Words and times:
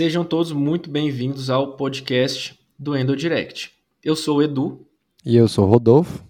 Sejam 0.00 0.24
todos 0.24 0.50
muito 0.50 0.88
bem-vindos 0.88 1.50
ao 1.50 1.76
podcast 1.76 2.58
do 2.78 2.96
EndoDirect. 2.96 3.70
Eu 4.02 4.16
sou 4.16 4.38
o 4.38 4.42
Edu. 4.42 4.88
E 5.26 5.36
eu 5.36 5.46
sou 5.46 5.66
o 5.66 5.68
Rodolfo. 5.68 6.24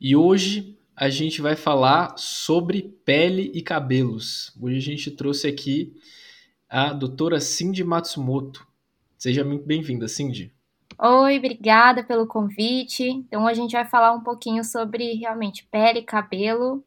E 0.00 0.16
hoje 0.16 0.76
a 0.96 1.08
gente 1.10 1.40
vai 1.40 1.54
falar 1.54 2.18
sobre 2.18 2.82
pele 3.04 3.52
e 3.54 3.62
cabelos. 3.62 4.52
Hoje 4.60 4.78
a 4.78 4.80
gente 4.80 5.12
trouxe 5.12 5.46
aqui 5.46 5.94
a 6.68 6.92
doutora 6.92 7.38
Cindy 7.38 7.84
Matsumoto. 7.84 8.66
Seja 9.16 9.44
muito 9.44 9.64
bem-vinda, 9.64 10.08
Cindy. 10.08 10.52
Oi, 10.98 11.38
obrigada 11.38 12.02
pelo 12.02 12.26
convite. 12.26 13.04
Então, 13.04 13.46
a 13.46 13.54
gente 13.54 13.70
vai 13.74 13.84
falar 13.84 14.12
um 14.12 14.24
pouquinho 14.24 14.64
sobre 14.64 15.14
realmente 15.14 15.68
pele, 15.70 16.02
cabelo 16.02 16.84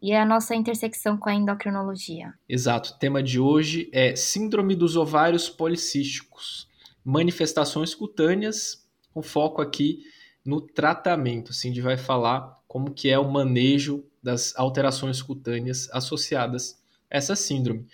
e 0.00 0.12
a 0.12 0.24
nossa 0.24 0.54
intersecção 0.54 1.16
com 1.16 1.28
a 1.28 1.34
endocrinologia. 1.34 2.34
Exato. 2.48 2.90
O 2.90 2.98
tema 2.98 3.22
de 3.22 3.40
hoje 3.40 3.88
é 3.92 4.14
Síndrome 4.14 4.74
dos 4.74 4.96
ovários 4.96 5.48
policísticos, 5.48 6.68
manifestações 7.04 7.94
cutâneas, 7.94 8.86
com 9.12 9.22
foco 9.22 9.62
aqui 9.62 10.02
no 10.44 10.60
tratamento. 10.60 11.52
Cindy 11.52 11.80
vai 11.80 11.96
falar 11.96 12.60
como 12.68 12.92
que 12.92 13.08
é 13.08 13.18
o 13.18 13.30
manejo 13.30 14.04
das 14.22 14.54
alterações 14.56 15.22
cutâneas 15.22 15.88
associadas 15.92 16.80
a 17.10 17.16
essa 17.16 17.34
síndrome. 17.34 17.86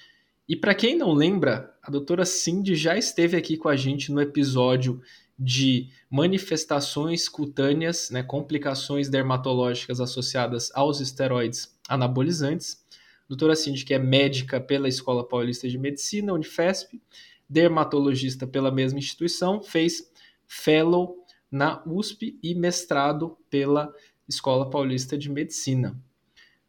E 0.48 0.56
para 0.56 0.74
quem 0.74 0.96
não 0.96 1.12
lembra, 1.12 1.72
a 1.82 1.90
doutora 1.90 2.24
Cindy 2.24 2.74
já 2.74 2.96
esteve 2.96 3.36
aqui 3.36 3.56
com 3.56 3.68
a 3.68 3.76
gente 3.76 4.10
no 4.10 4.20
episódio 4.20 5.00
de 5.42 5.88
manifestações 6.08 7.28
cutâneas, 7.28 8.10
né, 8.10 8.22
complicações 8.22 9.08
dermatológicas 9.08 10.00
associadas 10.00 10.70
aos 10.72 11.00
esteroides 11.00 11.76
anabolizantes. 11.88 12.84
Doutora 13.28 13.56
Cindy, 13.56 13.84
que 13.84 13.92
é 13.92 13.98
médica 13.98 14.60
pela 14.60 14.88
Escola 14.88 15.26
Paulista 15.26 15.68
de 15.68 15.76
Medicina, 15.76 16.32
Unifesp, 16.32 17.02
dermatologista 17.48 18.46
pela 18.46 18.70
mesma 18.70 19.00
instituição, 19.00 19.60
fez 19.60 20.08
fellow 20.46 21.26
na 21.50 21.82
USP 21.86 22.38
e 22.40 22.54
mestrado 22.54 23.36
pela 23.50 23.92
Escola 24.28 24.70
Paulista 24.70 25.18
de 25.18 25.28
Medicina. 25.28 26.00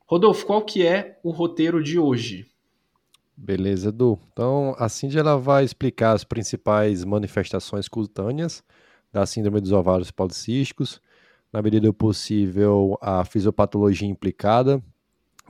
Rodolfo, 0.07 0.47
qual 0.47 0.65
que 0.65 0.85
é 0.85 1.19
o 1.23 1.29
roteiro 1.29 1.81
de 1.83 1.99
hoje? 1.99 2.51
Beleza, 3.35 3.89
Edu. 3.89 4.19
Então, 4.31 4.75
a 4.77 4.87
Cindy 4.87 5.17
ela 5.17 5.37
vai 5.37 5.63
explicar 5.63 6.13
as 6.13 6.23
principais 6.23 7.03
manifestações 7.03 7.87
cutâneas 7.87 8.63
da 9.11 9.25
síndrome 9.25 9.59
dos 9.59 9.71
ovários 9.71 10.11
policísticos, 10.11 11.01
na 11.51 11.61
medida 11.61 11.87
do 11.87 11.93
possível 11.93 12.97
a 13.01 13.23
fisiopatologia 13.25 14.07
implicada, 14.07 14.81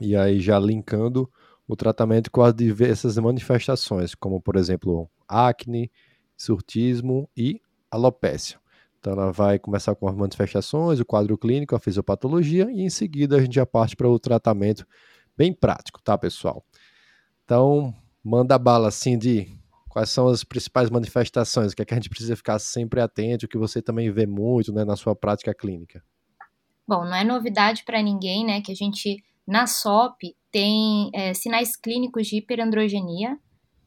e 0.00 0.16
aí 0.16 0.40
já 0.40 0.58
linkando 0.58 1.30
o 1.68 1.76
tratamento 1.76 2.30
com 2.30 2.42
as 2.42 2.54
diversas 2.54 3.16
manifestações, 3.18 4.14
como 4.14 4.40
por 4.40 4.56
exemplo 4.56 5.10
acne, 5.28 5.90
surtismo 6.36 7.28
e 7.36 7.60
alopécia. 7.90 8.58
Então 9.00 9.14
ela 9.14 9.32
vai 9.32 9.58
começar 9.58 9.94
com 9.94 10.08
as 10.08 10.14
manifestações, 10.16 11.00
o 11.00 11.04
quadro 11.06 11.38
clínico, 11.38 11.76
a 11.76 11.80
fisiopatologia 11.80 12.70
e 12.70 12.82
em 12.82 12.90
seguida 12.90 13.36
a 13.36 13.40
gente 13.40 13.54
já 13.54 13.66
parte 13.66 13.96
para 13.96 14.08
o 14.08 14.18
tratamento 14.18 14.86
bem 15.36 15.52
prático, 15.52 16.02
tá, 16.02 16.16
pessoal? 16.18 16.64
Então, 17.44 17.94
manda 18.24 18.58
bala, 18.58 18.90
Cindy. 18.90 19.58
Quais 19.88 20.10
são 20.10 20.26
as 20.28 20.42
principais 20.42 20.90
manifestações? 20.90 21.72
O 21.72 21.76
que 21.76 21.82
é 21.82 21.84
que 21.84 21.94
a 21.94 21.96
gente 21.96 22.08
precisa 22.08 22.34
ficar 22.34 22.58
sempre 22.58 23.00
atento, 23.00 23.46
o 23.46 23.48
que 23.48 23.58
você 23.58 23.80
também 23.80 24.10
vê 24.10 24.26
muito 24.26 24.72
né, 24.72 24.84
na 24.84 24.96
sua 24.96 25.14
prática 25.14 25.54
clínica? 25.54 26.02
Bom, 26.86 27.04
não 27.04 27.14
é 27.14 27.22
novidade 27.22 27.84
para 27.84 28.02
ninguém, 28.02 28.44
né, 28.44 28.60
que 28.60 28.72
a 28.72 28.74
gente 28.74 29.22
na 29.46 29.66
SOP 29.66 30.34
tem 30.50 31.10
é, 31.14 31.32
sinais 31.32 31.76
clínicos 31.76 32.26
de 32.26 32.36
hiperandrogenia, 32.36 33.38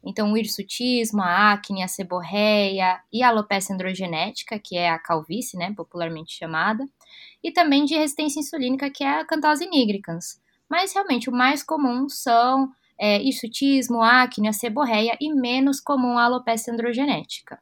então 0.04 0.32
o 0.32 0.36
hirsutismo, 0.36 1.20
a 1.20 1.52
acne, 1.52 1.82
a 1.82 1.88
seborreia 1.88 3.00
e 3.12 3.22
a 3.22 3.28
alopecia 3.28 3.74
androgenética, 3.74 4.58
que 4.58 4.76
é 4.76 4.88
a 4.88 4.98
calvície, 4.98 5.58
né, 5.58 5.74
popularmente 5.76 6.32
chamada, 6.32 6.84
e 7.42 7.52
também 7.52 7.84
de 7.84 7.94
resistência 7.94 8.40
insulínica, 8.40 8.90
que 8.90 9.04
é 9.04 9.20
a 9.20 9.26
cantose 9.26 9.66
nigricans. 9.68 10.40
Mas 10.70 10.92
realmente 10.92 11.28
o 11.28 11.32
mais 11.32 11.62
comum 11.62 12.08
são 12.08 12.70
é, 12.98 13.22
hirsutismo, 13.22 14.02
acne, 14.02 14.48
a 14.48 14.52
seborreia 14.52 15.16
e 15.20 15.32
menos 15.32 15.80
comum 15.80 16.18
a 16.18 16.24
alopecia 16.24 16.72
androgenética. 16.72 17.58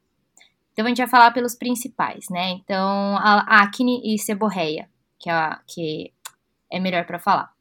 Então 0.73 0.85
a 0.85 0.89
gente 0.89 0.97
vai 0.97 1.07
falar 1.07 1.31
pelos 1.31 1.55
principais, 1.55 2.25
né? 2.29 2.51
Então 2.51 3.17
a 3.17 3.61
acne 3.63 4.01
e 4.03 4.19
seborreia, 4.19 4.89
que 5.19 5.29
é, 5.29 5.57
que 5.67 6.13
é 6.71 6.79
melhor 6.79 7.05
para 7.05 7.19
falar. 7.19 7.51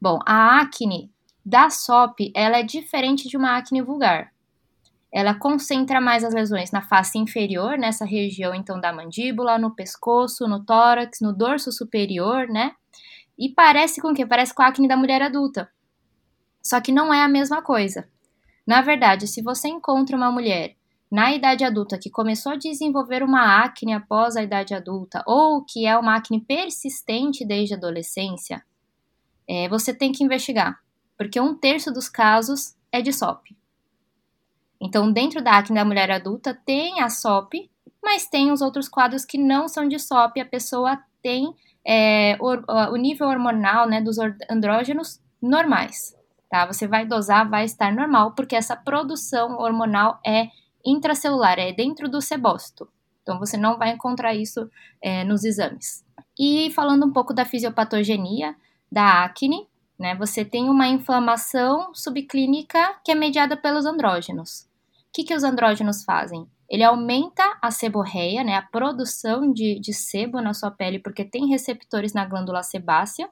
Bom, 0.00 0.18
a 0.26 0.60
acne 0.60 1.10
da 1.44 1.70
SOP, 1.70 2.32
ela 2.34 2.58
é 2.58 2.62
diferente 2.62 3.28
de 3.28 3.36
uma 3.36 3.56
acne 3.56 3.82
vulgar. 3.82 4.32
Ela 5.12 5.34
concentra 5.34 6.00
mais 6.00 6.24
as 6.24 6.34
lesões 6.34 6.72
na 6.72 6.82
face 6.82 7.16
inferior, 7.18 7.78
nessa 7.78 8.04
região 8.04 8.52
então 8.52 8.80
da 8.80 8.92
mandíbula, 8.92 9.58
no 9.58 9.72
pescoço, 9.72 10.48
no 10.48 10.64
tórax, 10.64 11.20
no 11.20 11.32
dorso 11.32 11.70
superior, 11.70 12.48
né? 12.48 12.72
E 13.38 13.48
parece 13.50 14.00
com 14.00 14.10
o 14.10 14.14
quê? 14.14 14.26
Parece 14.26 14.52
com 14.52 14.62
a 14.62 14.66
acne 14.66 14.88
da 14.88 14.96
mulher 14.96 15.22
adulta. 15.22 15.70
Só 16.66 16.80
que 16.80 16.90
não 16.90 17.12
é 17.12 17.22
a 17.22 17.28
mesma 17.28 17.60
coisa. 17.60 18.08
Na 18.66 18.80
verdade, 18.80 19.26
se 19.26 19.42
você 19.42 19.68
encontra 19.68 20.16
uma 20.16 20.32
mulher 20.32 20.74
na 21.10 21.32
idade 21.34 21.62
adulta 21.62 21.98
que 21.98 22.10
começou 22.10 22.52
a 22.52 22.56
desenvolver 22.56 23.22
uma 23.22 23.62
acne 23.62 23.92
após 23.92 24.34
a 24.34 24.42
idade 24.42 24.74
adulta 24.74 25.22
ou 25.26 25.62
que 25.62 25.86
é 25.86 25.96
uma 25.96 26.16
acne 26.16 26.40
persistente 26.40 27.44
desde 27.44 27.74
a 27.74 27.76
adolescência, 27.76 28.64
é, 29.46 29.68
você 29.68 29.92
tem 29.92 30.10
que 30.10 30.24
investigar, 30.24 30.80
porque 31.18 31.38
um 31.38 31.54
terço 31.54 31.92
dos 31.92 32.08
casos 32.08 32.74
é 32.90 33.02
de 33.02 33.12
SOP. 33.12 33.54
Então, 34.80 35.12
dentro 35.12 35.42
da 35.42 35.58
acne 35.58 35.76
da 35.76 35.84
mulher 35.84 36.10
adulta 36.10 36.58
tem 36.64 37.00
a 37.00 37.10
SOP, 37.10 37.70
mas 38.02 38.26
tem 38.26 38.50
os 38.50 38.62
outros 38.62 38.88
quadros 38.88 39.24
que 39.26 39.36
não 39.36 39.68
são 39.68 39.86
de 39.86 39.98
SOP, 39.98 40.40
a 40.40 40.46
pessoa 40.46 40.98
tem 41.22 41.54
é, 41.86 42.38
o, 42.40 42.92
o 42.92 42.96
nível 42.96 43.28
hormonal 43.28 43.86
né, 43.86 44.00
dos 44.00 44.16
andrógenos 44.50 45.20
normais 45.40 46.14
tá? 46.50 46.66
Você 46.66 46.86
vai 46.86 47.06
dosar, 47.06 47.48
vai 47.48 47.64
estar 47.64 47.92
normal, 47.92 48.32
porque 48.32 48.56
essa 48.56 48.76
produção 48.76 49.58
hormonal 49.58 50.20
é 50.24 50.48
intracelular, 50.84 51.58
é 51.58 51.72
dentro 51.72 52.08
do 52.08 52.20
sebócito. 52.20 52.88
Então, 53.22 53.38
você 53.38 53.56
não 53.56 53.78
vai 53.78 53.90
encontrar 53.90 54.34
isso 54.34 54.70
é, 55.00 55.24
nos 55.24 55.44
exames. 55.44 56.04
E 56.38 56.70
falando 56.72 57.06
um 57.06 57.12
pouco 57.12 57.32
da 57.32 57.44
fisiopatogenia 57.44 58.54
da 58.92 59.24
acne, 59.24 59.66
né? 59.98 60.14
Você 60.16 60.44
tem 60.44 60.68
uma 60.68 60.88
inflamação 60.88 61.94
subclínica 61.94 62.96
que 63.04 63.12
é 63.12 63.14
mediada 63.14 63.56
pelos 63.56 63.86
andrógenos. 63.86 64.68
O 65.08 65.12
que, 65.12 65.24
que 65.24 65.34
os 65.34 65.44
andrógenos 65.44 66.04
fazem? 66.04 66.46
Ele 66.68 66.82
aumenta 66.82 67.42
a 67.62 67.70
seborreia, 67.70 68.42
né, 68.42 68.56
a 68.56 68.62
produção 68.62 69.52
de, 69.52 69.78
de 69.78 69.92
sebo 69.92 70.40
na 70.40 70.54
sua 70.54 70.70
pele, 70.70 70.98
porque 70.98 71.24
tem 71.24 71.46
receptores 71.46 72.12
na 72.12 72.24
glândula 72.24 72.62
sebácea, 72.62 73.28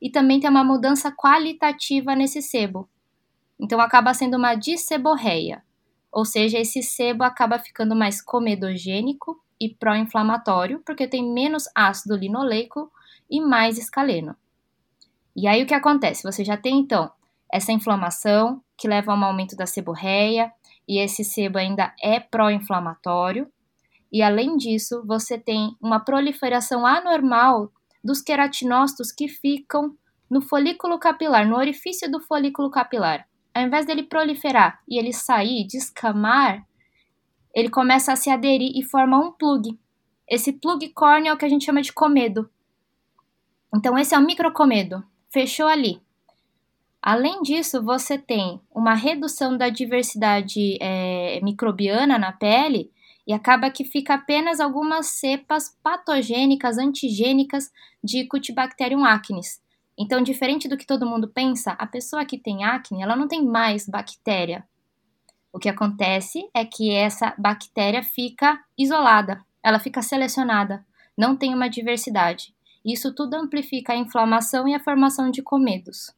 e 0.00 0.10
também 0.10 0.40
tem 0.40 0.50
uma 0.50 0.64
mudança 0.64 1.10
qualitativa 1.12 2.14
nesse 2.14 2.42
sebo. 2.42 2.88
Então 3.58 3.80
acaba 3.80 4.12
sendo 4.14 4.36
uma 4.36 4.54
disseborreia, 4.54 5.62
ou 6.10 6.24
seja, 6.24 6.58
esse 6.58 6.82
sebo 6.82 7.24
acaba 7.24 7.58
ficando 7.58 7.96
mais 7.96 8.22
comedogênico 8.22 9.40
e 9.60 9.68
pró-inflamatório, 9.68 10.80
porque 10.84 11.06
tem 11.06 11.32
menos 11.32 11.64
ácido 11.74 12.16
linoleico 12.16 12.90
e 13.30 13.40
mais 13.40 13.78
escaleno. 13.78 14.36
E 15.36 15.48
aí 15.48 15.62
o 15.62 15.66
que 15.66 15.74
acontece? 15.74 16.22
Você 16.22 16.44
já 16.44 16.56
tem 16.56 16.78
então 16.78 17.10
essa 17.52 17.72
inflamação 17.72 18.62
que 18.76 18.88
leva 18.88 19.12
a 19.12 19.14
um 19.16 19.24
aumento 19.24 19.56
da 19.56 19.66
seborreia, 19.66 20.52
e 20.86 20.98
esse 20.98 21.24
sebo 21.24 21.58
ainda 21.58 21.94
é 22.02 22.20
pró-inflamatório. 22.20 23.50
E 24.12 24.22
além 24.22 24.56
disso, 24.56 25.02
você 25.06 25.38
tem 25.38 25.76
uma 25.80 25.98
proliferação 25.98 26.86
anormal 26.86 27.72
dos 28.04 28.20
queratinócitos 28.20 29.10
que 29.10 29.26
ficam 29.26 29.96
no 30.30 30.42
folículo 30.42 30.98
capilar, 30.98 31.48
no 31.48 31.56
orifício 31.56 32.10
do 32.10 32.20
folículo 32.20 32.70
capilar. 32.70 33.26
Ao 33.54 33.62
invés 33.62 33.86
dele 33.86 34.02
proliferar 34.02 34.82
e 34.86 34.98
ele 34.98 35.12
sair, 35.12 35.66
descamar, 35.66 36.66
ele 37.54 37.70
começa 37.70 38.12
a 38.12 38.16
se 38.16 38.28
aderir 38.28 38.72
e 38.74 38.82
forma 38.82 39.18
um 39.18 39.32
plug. 39.32 39.78
Esse 40.28 40.52
plug 40.52 40.88
córneo 40.90 41.30
é 41.30 41.32
o 41.32 41.36
que 41.36 41.44
a 41.44 41.48
gente 41.48 41.64
chama 41.64 41.80
de 41.80 41.92
comedo. 41.92 42.50
Então, 43.74 43.96
esse 43.98 44.14
é 44.14 44.18
o 44.18 44.24
microcomedo. 44.24 45.04
Fechou 45.32 45.66
ali. 45.66 46.00
Além 47.00 47.42
disso, 47.42 47.82
você 47.82 48.16
tem 48.18 48.60
uma 48.74 48.94
redução 48.94 49.56
da 49.56 49.68
diversidade 49.68 50.78
é, 50.80 51.38
microbiana 51.42 52.18
na 52.18 52.32
pele 52.32 52.90
e 53.26 53.32
acaba 53.32 53.70
que 53.70 53.84
fica 53.84 54.14
apenas 54.14 54.60
algumas 54.60 55.06
cepas 55.06 55.76
patogênicas, 55.82 56.78
antigênicas 56.78 57.70
de 58.02 58.26
Cutibacterium 58.26 59.04
acnes. 59.04 59.62
Então, 59.96 60.22
diferente 60.22 60.68
do 60.68 60.76
que 60.76 60.86
todo 60.86 61.06
mundo 61.06 61.28
pensa, 61.28 61.72
a 61.72 61.86
pessoa 61.86 62.24
que 62.24 62.38
tem 62.38 62.64
acne, 62.64 63.02
ela 63.02 63.16
não 63.16 63.28
tem 63.28 63.44
mais 63.44 63.88
bactéria. 63.88 64.66
O 65.52 65.58
que 65.58 65.68
acontece 65.68 66.48
é 66.52 66.64
que 66.64 66.90
essa 66.90 67.32
bactéria 67.38 68.02
fica 68.02 68.60
isolada, 68.76 69.40
ela 69.62 69.78
fica 69.78 70.02
selecionada, 70.02 70.84
não 71.16 71.36
tem 71.36 71.54
uma 71.54 71.68
diversidade. 71.68 72.52
Isso 72.84 73.14
tudo 73.14 73.34
amplifica 73.34 73.92
a 73.92 73.96
inflamação 73.96 74.66
e 74.68 74.74
a 74.74 74.80
formação 74.80 75.30
de 75.30 75.42
comedos. 75.42 76.12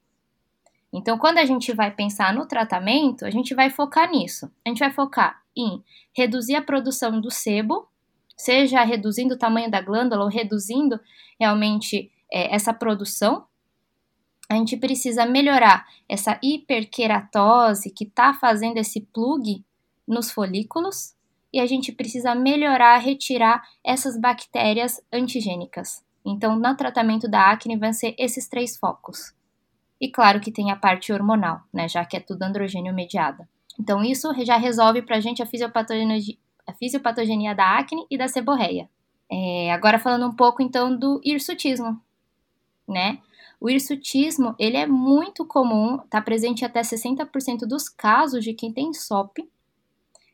Então, 0.96 1.18
quando 1.18 1.36
a 1.36 1.44
gente 1.44 1.74
vai 1.74 1.90
pensar 1.90 2.32
no 2.32 2.46
tratamento, 2.46 3.26
a 3.26 3.30
gente 3.30 3.54
vai 3.54 3.68
focar 3.68 4.10
nisso. 4.10 4.50
A 4.64 4.70
gente 4.70 4.78
vai 4.78 4.90
focar 4.90 5.42
em 5.54 5.84
reduzir 6.16 6.54
a 6.54 6.62
produção 6.62 7.20
do 7.20 7.30
sebo, 7.30 7.86
seja 8.34 8.82
reduzindo 8.82 9.34
o 9.34 9.38
tamanho 9.38 9.70
da 9.70 9.82
glândula 9.82 10.24
ou 10.24 10.30
reduzindo 10.30 10.98
realmente 11.38 12.10
é, 12.32 12.54
essa 12.54 12.72
produção. 12.72 13.44
A 14.48 14.54
gente 14.54 14.74
precisa 14.78 15.26
melhorar 15.26 15.86
essa 16.08 16.40
hiperqueratose 16.42 17.90
que 17.90 18.04
está 18.04 18.32
fazendo 18.32 18.78
esse 18.78 19.02
plug 19.02 19.62
nos 20.08 20.30
folículos 20.30 21.14
e 21.52 21.60
a 21.60 21.66
gente 21.66 21.92
precisa 21.92 22.34
melhorar, 22.34 22.96
retirar 22.96 23.62
essas 23.84 24.18
bactérias 24.18 24.98
antigênicas. 25.12 26.02
Então, 26.24 26.56
no 26.56 26.74
tratamento 26.74 27.28
da 27.28 27.50
acne, 27.50 27.76
vão 27.76 27.92
ser 27.92 28.14
esses 28.18 28.48
três 28.48 28.78
focos. 28.78 29.35
E 30.00 30.10
claro 30.10 30.40
que 30.40 30.52
tem 30.52 30.70
a 30.70 30.76
parte 30.76 31.12
hormonal, 31.12 31.60
né, 31.72 31.88
já 31.88 32.04
que 32.04 32.16
é 32.16 32.20
tudo 32.20 32.42
androgênio 32.42 32.94
mediada. 32.94 33.48
Então, 33.78 34.02
isso 34.02 34.32
já 34.44 34.56
resolve 34.56 35.02
para 35.02 35.16
a 35.16 35.20
gente 35.20 35.42
a 35.42 35.46
fisiopatogenia, 35.46 37.54
da 37.54 37.78
acne 37.78 38.06
e 38.10 38.16
da 38.16 38.28
seborreia. 38.28 38.88
É, 39.30 39.72
agora 39.72 39.98
falando 39.98 40.26
um 40.26 40.34
pouco 40.34 40.62
então 40.62 40.96
do 40.96 41.20
hirsutismo, 41.24 42.00
né? 42.88 43.18
O 43.60 43.68
hirsutismo, 43.68 44.54
ele 44.58 44.76
é 44.76 44.86
muito 44.86 45.44
comum, 45.44 45.96
está 45.96 46.20
presente 46.20 46.64
até 46.64 46.82
60% 46.82 47.66
dos 47.66 47.88
casos 47.88 48.44
de 48.44 48.52
quem 48.52 48.72
tem 48.72 48.92
SOP. 48.92 49.38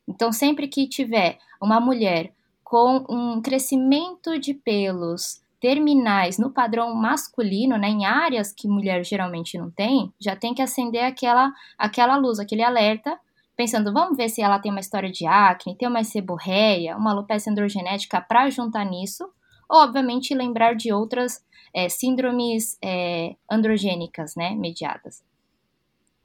Então, 0.07 0.33
sempre 0.33 0.67
que 0.67 0.89
tiver 0.89 1.39
uma 1.61 1.81
mulher 1.81 2.33
com 2.65 3.05
um 3.09 3.41
crescimento 3.41 4.39
de 4.39 4.55
pelos 4.55 5.42
terminais 5.63 6.39
no 6.39 6.51
padrão 6.51 6.93
masculino, 6.93 7.79
né, 7.79 7.89
em 7.89 8.05
áreas 8.05 8.53
que 8.53 8.67
mulher 8.67 9.05
geralmente 9.05 9.57
não 9.57 9.71
tem, 9.71 10.13
já 10.21 10.35
tem 10.35 10.53
que 10.53 10.61
acender 10.61 11.05
aquela, 11.05 11.53
aquela 11.79 12.17
luz, 12.17 12.41
aquele 12.41 12.65
alerta, 12.65 13.17
pensando, 13.57 13.93
vamos 13.93 14.17
ver 14.17 14.29
se 14.29 14.43
ela 14.43 14.59
tem 14.59 14.73
uma 14.73 14.81
história 14.81 15.09
de 15.09 15.25
acne, 15.25 15.77
tem 15.77 15.89
uma 15.89 16.03
seborreia, 16.03 16.97
uma 16.97 17.13
alopecia 17.13 17.53
androgenética 17.53 18.21
para 18.21 18.51
juntar 18.51 18.85
nisso, 18.85 19.25
ou, 19.71 19.79
obviamente, 19.79 20.35
lembrar 20.35 20.75
de 20.75 20.93
outras 20.93 21.45
é, 21.73 21.89
síndromes 21.89 22.77
é, 22.83 23.37
androgênicas, 23.49 24.35
né, 24.35 24.57
mediadas. 24.57 25.23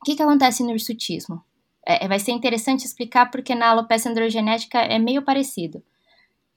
O 0.02 0.06
que, 0.06 0.16
que 0.16 0.24
acontece 0.24 0.64
no 0.64 0.72
hirsutismo? 0.72 1.44
É, 1.86 2.08
vai 2.08 2.18
ser 2.18 2.32
interessante 2.32 2.86
explicar 2.86 3.30
porque 3.30 3.54
na 3.54 3.70
alopecia 3.70 4.10
androgenética 4.10 4.80
é 4.80 4.98
meio 4.98 5.22
parecido 5.22 5.84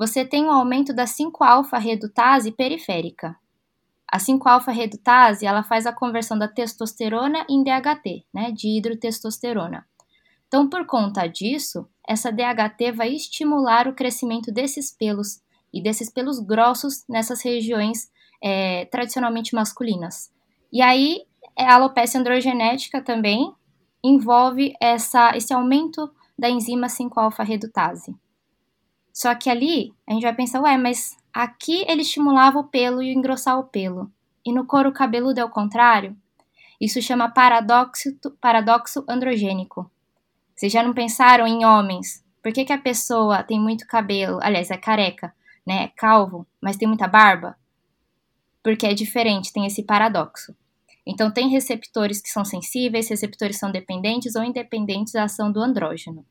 você 0.01 0.25
tem 0.25 0.47
um 0.47 0.51
aumento 0.51 0.95
da 0.95 1.05
5-alfa-redutase 1.05 2.53
periférica. 2.53 3.37
A 4.11 4.17
5-alfa-redutase, 4.17 5.45
ela 5.45 5.63
faz 5.63 5.85
a 5.85 5.93
conversão 5.93 6.39
da 6.39 6.49
testosterona 6.49 7.45
em 7.51 7.63
DHT, 7.63 8.25
né, 8.33 8.51
de 8.51 8.79
hidrotestosterona. 8.79 9.87
Então, 10.49 10.71
por 10.71 10.87
conta 10.87 11.27
disso, 11.27 11.87
essa 12.09 12.33
DHT 12.33 12.93
vai 12.93 13.11
estimular 13.15 13.87
o 13.87 13.95
crescimento 13.95 14.51
desses 14.51 14.91
pelos 14.91 15.43
e 15.71 15.83
desses 15.83 16.11
pelos 16.11 16.41
grossos 16.41 17.05
nessas 17.07 17.43
regiões 17.43 18.11
é, 18.43 18.87
tradicionalmente 18.87 19.55
masculinas. 19.55 20.33
E 20.73 20.81
aí, 20.81 21.27
a 21.59 21.75
alopecia 21.75 22.19
androgenética 22.19 23.03
também 23.03 23.53
envolve 24.03 24.73
essa, 24.81 25.37
esse 25.37 25.53
aumento 25.53 26.11
da 26.39 26.49
enzima 26.49 26.87
5-alfa-redutase. 26.87 28.17
Só 29.21 29.35
que 29.35 29.51
ali 29.51 29.93
a 30.09 30.15
gente 30.15 30.23
vai 30.23 30.35
pensar, 30.35 30.63
ué, 30.63 30.79
mas 30.79 31.15
aqui 31.31 31.85
ele 31.87 32.01
estimulava 32.01 32.59
o 32.59 32.65
pelo 32.65 33.03
e 33.03 33.13
engrossar 33.13 33.59
o 33.59 33.65
pelo. 33.65 34.11
E 34.47 34.51
no 34.51 34.65
couro 34.65 34.91
cabeludo 34.93 35.39
é 35.39 35.45
o 35.45 35.51
contrário? 35.51 36.17
Isso 36.81 37.03
chama 37.03 37.29
paradoxo, 37.29 38.17
paradoxo 38.41 39.05
androgênico. 39.07 39.91
Vocês 40.57 40.73
já 40.73 40.83
não 40.83 40.95
pensaram 40.95 41.47
em 41.47 41.67
homens? 41.67 42.25
Por 42.43 42.51
que, 42.51 42.65
que 42.65 42.73
a 42.73 42.79
pessoa 42.79 43.43
tem 43.43 43.61
muito 43.61 43.87
cabelo, 43.87 44.39
aliás, 44.43 44.71
é 44.71 44.79
careca, 44.79 45.35
né? 45.67 45.85
É 45.85 45.89
calvo, 45.89 46.47
mas 46.59 46.79
tem 46.79 46.89
muita 46.89 47.07
barba? 47.07 47.59
Porque 48.63 48.87
é 48.87 48.95
diferente, 48.95 49.53
tem 49.53 49.67
esse 49.67 49.83
paradoxo. 49.83 50.57
Então, 51.07 51.31
tem 51.31 51.51
receptores 51.51 52.23
que 52.23 52.31
são 52.31 52.43
sensíveis, 52.43 53.11
receptores 53.11 53.59
são 53.59 53.71
dependentes 53.71 54.35
ou 54.35 54.43
independentes 54.43 55.13
da 55.13 55.25
ação 55.25 55.53
do 55.53 55.61
andrógeno. 55.61 56.25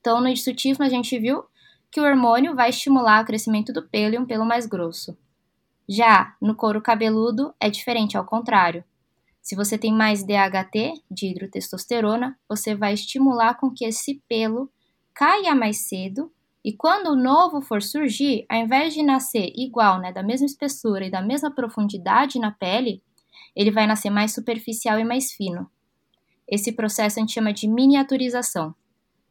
Então, 0.00 0.18
no 0.22 0.30
hirsutismo, 0.30 0.82
a 0.82 0.88
gente 0.88 1.18
viu 1.18 1.44
que 1.94 2.00
o 2.00 2.04
hormônio 2.04 2.56
vai 2.56 2.70
estimular 2.70 3.22
o 3.22 3.24
crescimento 3.24 3.72
do 3.72 3.80
pelo 3.80 4.16
e 4.16 4.18
um 4.18 4.26
pelo 4.26 4.44
mais 4.44 4.66
grosso. 4.66 5.16
Já 5.88 6.34
no 6.42 6.52
couro 6.56 6.82
cabeludo 6.82 7.54
é 7.60 7.70
diferente, 7.70 8.16
ao 8.16 8.24
contrário. 8.24 8.82
Se 9.40 9.54
você 9.54 9.78
tem 9.78 9.92
mais 9.92 10.24
DHT, 10.24 11.04
de 11.08 11.28
hidrotestosterona, 11.28 12.36
você 12.48 12.74
vai 12.74 12.94
estimular 12.94 13.54
com 13.54 13.70
que 13.70 13.84
esse 13.84 14.20
pelo 14.28 14.68
caia 15.14 15.54
mais 15.54 15.86
cedo 15.86 16.32
e 16.64 16.72
quando 16.72 17.12
o 17.12 17.16
novo 17.16 17.60
for 17.60 17.80
surgir, 17.80 18.44
ao 18.48 18.58
invés 18.58 18.92
de 18.92 19.04
nascer 19.04 19.52
igual, 19.54 20.00
né, 20.00 20.10
da 20.10 20.22
mesma 20.24 20.46
espessura 20.46 21.06
e 21.06 21.12
da 21.12 21.22
mesma 21.22 21.52
profundidade 21.52 22.40
na 22.40 22.50
pele, 22.50 23.04
ele 23.54 23.70
vai 23.70 23.86
nascer 23.86 24.10
mais 24.10 24.34
superficial 24.34 24.98
e 24.98 25.04
mais 25.04 25.30
fino. 25.30 25.70
Esse 26.48 26.72
processo 26.72 27.20
a 27.20 27.22
gente 27.22 27.34
chama 27.34 27.52
de 27.52 27.68
miniaturização 27.68 28.74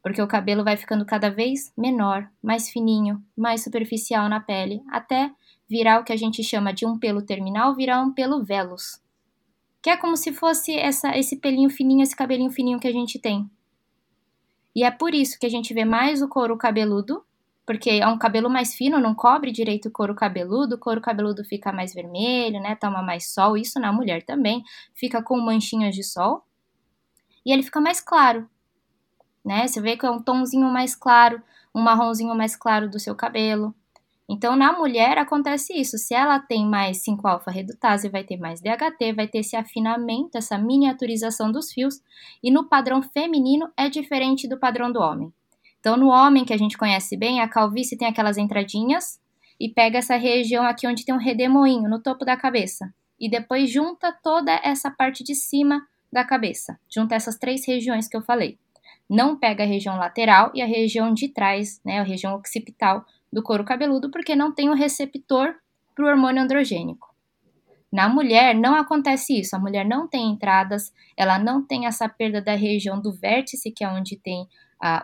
porque 0.04 0.22
o 0.22 0.28
cabelo 0.28 0.66
vai 0.66 0.76
ficando 0.76 1.06
cada 1.06 1.30
vez 1.30 1.72
menor, 1.78 2.30
mais 2.44 2.70
fininho, 2.70 3.24
mais 3.38 3.64
superficial 3.64 4.28
na 4.28 4.42
pele, 4.42 4.84
até 4.92 5.32
virar 5.68 6.02
o 6.02 6.04
que 6.04 6.12
a 6.12 6.18
gente 6.18 6.44
chama 6.44 6.74
de 6.74 6.86
um 6.86 7.00
pelo 7.00 7.22
terminal, 7.22 7.74
virar 7.74 8.02
um 8.02 8.12
pelo 8.12 8.44
velos. 8.44 9.02
Que 9.82 9.90
é 9.90 9.98
como 9.98 10.18
se 10.18 10.34
fosse 10.34 10.78
essa, 10.78 11.18
esse 11.18 11.38
pelinho 11.38 11.70
fininho, 11.70 12.04
esse 12.04 12.16
cabelinho 12.16 12.52
fininho 12.52 12.82
que 12.82 12.88
a 12.88 12.92
gente 12.92 13.18
tem. 13.18 13.50
E 14.76 14.84
é 14.84 14.92
por 14.92 15.14
isso 15.14 15.40
que 15.40 15.46
a 15.46 15.50
gente 15.50 15.74
vê 15.74 15.86
mais 15.86 16.22
o 16.22 16.28
couro 16.28 16.58
cabeludo, 16.58 17.24
porque 17.66 17.90
é 17.92 18.08
um 18.08 18.18
cabelo 18.18 18.50
mais 18.50 18.76
fino, 18.76 19.00
não 19.00 19.16
cobre 19.16 19.54
direito 19.54 19.88
o 19.88 19.92
couro 19.92 20.14
cabeludo, 20.14 20.76
o 20.76 20.80
couro 20.80 21.00
cabeludo 21.00 21.46
fica 21.46 21.72
mais 21.72 21.94
vermelho, 21.94 22.60
né? 22.60 22.76
Toma 22.76 23.02
mais 23.02 23.34
sol, 23.34 23.56
isso 23.56 23.80
na 23.80 23.94
mulher 23.94 24.24
também, 24.24 24.64
fica 24.94 25.24
com 25.24 25.40
manchinhas 25.40 25.96
de 25.96 26.04
sol. 26.04 26.44
E 27.46 27.54
ele 27.54 27.64
fica 27.64 27.80
mais 27.80 28.02
claro, 28.02 28.50
né? 29.44 29.68
Você 29.68 29.82
vê 29.82 29.98
que 29.98 30.06
é 30.06 30.12
um 30.12 30.22
tomzinho 30.22 30.68
mais 30.68 30.96
claro, 30.96 31.42
um 31.74 31.82
marronzinho 31.82 32.34
mais 32.36 32.56
claro 32.56 32.90
do 32.90 33.00
seu 33.00 33.16
cabelo. 33.16 33.74
Então, 34.30 34.56
na 34.56 34.72
mulher 34.72 35.18
acontece 35.18 35.74
isso. 35.74 35.98
Se 35.98 36.14
ela 36.14 36.40
tem 36.40 36.66
mais 36.66 37.04
5-alfa-redutase, 37.04 38.10
vai 38.10 38.24
ter 38.24 38.38
mais 38.38 38.62
DHT, 38.62 39.14
vai 39.14 39.28
ter 39.28 39.40
esse 39.40 39.56
afinamento, 39.56 40.38
essa 40.38 40.58
miniaturização 40.58 41.52
dos 41.52 41.72
fios. 41.72 42.02
E 42.42 42.50
no 42.50 42.68
padrão 42.70 43.02
feminino 43.02 43.70
é 43.76 43.90
diferente 43.90 44.48
do 44.48 44.58
padrão 44.58 44.92
do 44.92 45.00
homem. 45.00 45.32
Então, 45.80 45.98
no 45.98 46.08
homem 46.08 46.46
que 46.46 46.54
a 46.54 46.58
gente 46.58 46.78
conhece 46.78 47.18
bem, 47.18 47.42
a 47.42 47.50
calvície 47.50 47.98
tem 47.98 48.08
aquelas 48.08 48.38
entradinhas 48.38 49.20
e 49.60 49.68
pega 49.68 49.98
essa 49.98 50.16
região 50.16 50.66
aqui 50.66 50.88
onde 50.88 51.04
tem 51.04 51.14
um 51.14 51.20
redemoinho 51.20 51.90
no 51.90 52.02
topo 52.02 52.24
da 52.24 52.38
cabeça. 52.38 52.94
E 53.20 53.30
depois 53.30 53.70
junta 53.70 54.18
toda 54.24 54.54
essa 54.64 54.90
parte 54.90 55.24
de 55.24 55.36
cima 55.36 55.86
da 56.12 56.24
cabeça. 56.24 56.80
Junta 56.90 57.16
essas 57.16 57.38
três 57.38 57.68
regiões 57.68 58.08
que 58.08 58.16
eu 58.16 58.22
falei 58.22 58.58
não 59.14 59.38
pega 59.38 59.64
a 59.64 59.68
região 59.68 59.96
lateral 59.96 60.52
e 60.56 60.62
a 60.62 60.66
região 60.66 61.14
de 61.14 61.28
trás, 61.28 61.80
né, 61.86 62.00
a 62.00 62.04
região 62.04 62.34
occipital 62.34 63.06
do 63.32 63.44
couro 63.44 63.64
cabeludo, 63.64 64.10
porque 64.10 64.36
não 64.36 64.52
tem 64.52 64.70
o 64.70 64.74
receptor 64.74 65.54
para 65.94 66.04
o 66.04 66.08
hormônio 66.08 66.42
androgênico. 66.42 67.14
Na 67.92 68.10
mulher 68.10 68.56
não 68.56 68.74
acontece 68.74 69.40
isso, 69.40 69.56
a 69.56 69.60
mulher 69.60 69.86
não 69.86 70.08
tem 70.08 70.32
entradas, 70.32 70.92
ela 71.16 71.38
não 71.38 71.64
tem 71.64 71.86
essa 71.86 72.10
perda 72.10 72.42
da 72.42 72.56
região 72.56 73.00
do 73.00 73.14
vértice, 73.14 73.72
que 73.72 73.84
é 73.84 73.88
onde 73.88 74.18
tem 74.18 74.48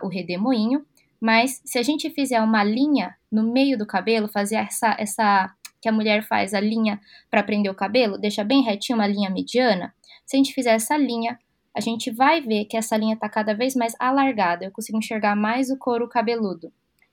o 0.02 0.08
redemoinho, 0.08 0.84
mas 1.20 1.62
se 1.64 1.78
a 1.78 1.82
gente 1.82 2.10
fizer 2.10 2.40
uma 2.40 2.64
linha 2.64 3.14
no 3.30 3.52
meio 3.52 3.78
do 3.78 3.86
cabelo, 3.86 4.26
fazer 4.26 4.56
essa, 4.56 4.96
essa 4.98 5.54
que 5.80 5.88
a 5.88 5.92
mulher 5.92 6.24
faz 6.24 6.52
a 6.52 6.60
linha 6.60 7.00
para 7.30 7.44
prender 7.44 7.70
o 7.70 7.76
cabelo, 7.76 8.18
deixa 8.18 8.42
bem 8.42 8.60
retinho 8.62 8.98
uma 8.98 9.06
linha 9.06 9.30
mediana, 9.30 9.94
se 10.26 10.36
a 10.36 10.38
gente 10.38 10.52
fizer 10.52 10.72
essa 10.72 10.96
linha, 10.96 11.38
a 11.74 11.80
gente 11.80 12.10
vai 12.10 12.40
ver 12.40 12.64
que 12.64 12.76
essa 12.76 12.96
linha 12.96 13.14
está 13.14 13.28
cada 13.28 13.54
vez 13.54 13.74
mais 13.74 13.94
alargada, 13.98 14.64
eu 14.64 14.72
consigo 14.72 14.98
enxergar 14.98 15.36
mais 15.36 15.70
o 15.70 15.78
couro 15.78 16.08
cabeludo. 16.08 16.72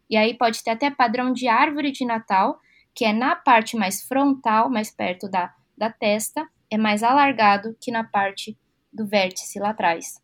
E 0.10 0.18
aí 0.18 0.34
pode 0.34 0.64
ter 0.64 0.72
até 0.72 0.90
padrão 0.90 1.32
de 1.32 1.48
árvore 1.48 1.92
de 1.92 2.06
Natal, 2.06 2.60
que 2.96 3.06
é 3.06 3.14
na 3.14 3.36
parte 3.36 3.78
mais 3.78 4.04
frontal, 4.04 4.70
mais 4.70 4.90
perto 4.90 5.30
da, 5.30 5.54
da 5.78 5.92
testa, 5.92 6.48
é 6.72 6.78
mais 6.78 7.04
alargado 7.04 7.76
que 7.80 7.92
na 7.92 8.04
parte 8.04 8.58
do 8.92 9.06
vértice 9.06 9.60
lá 9.60 9.70
atrás, 9.70 10.22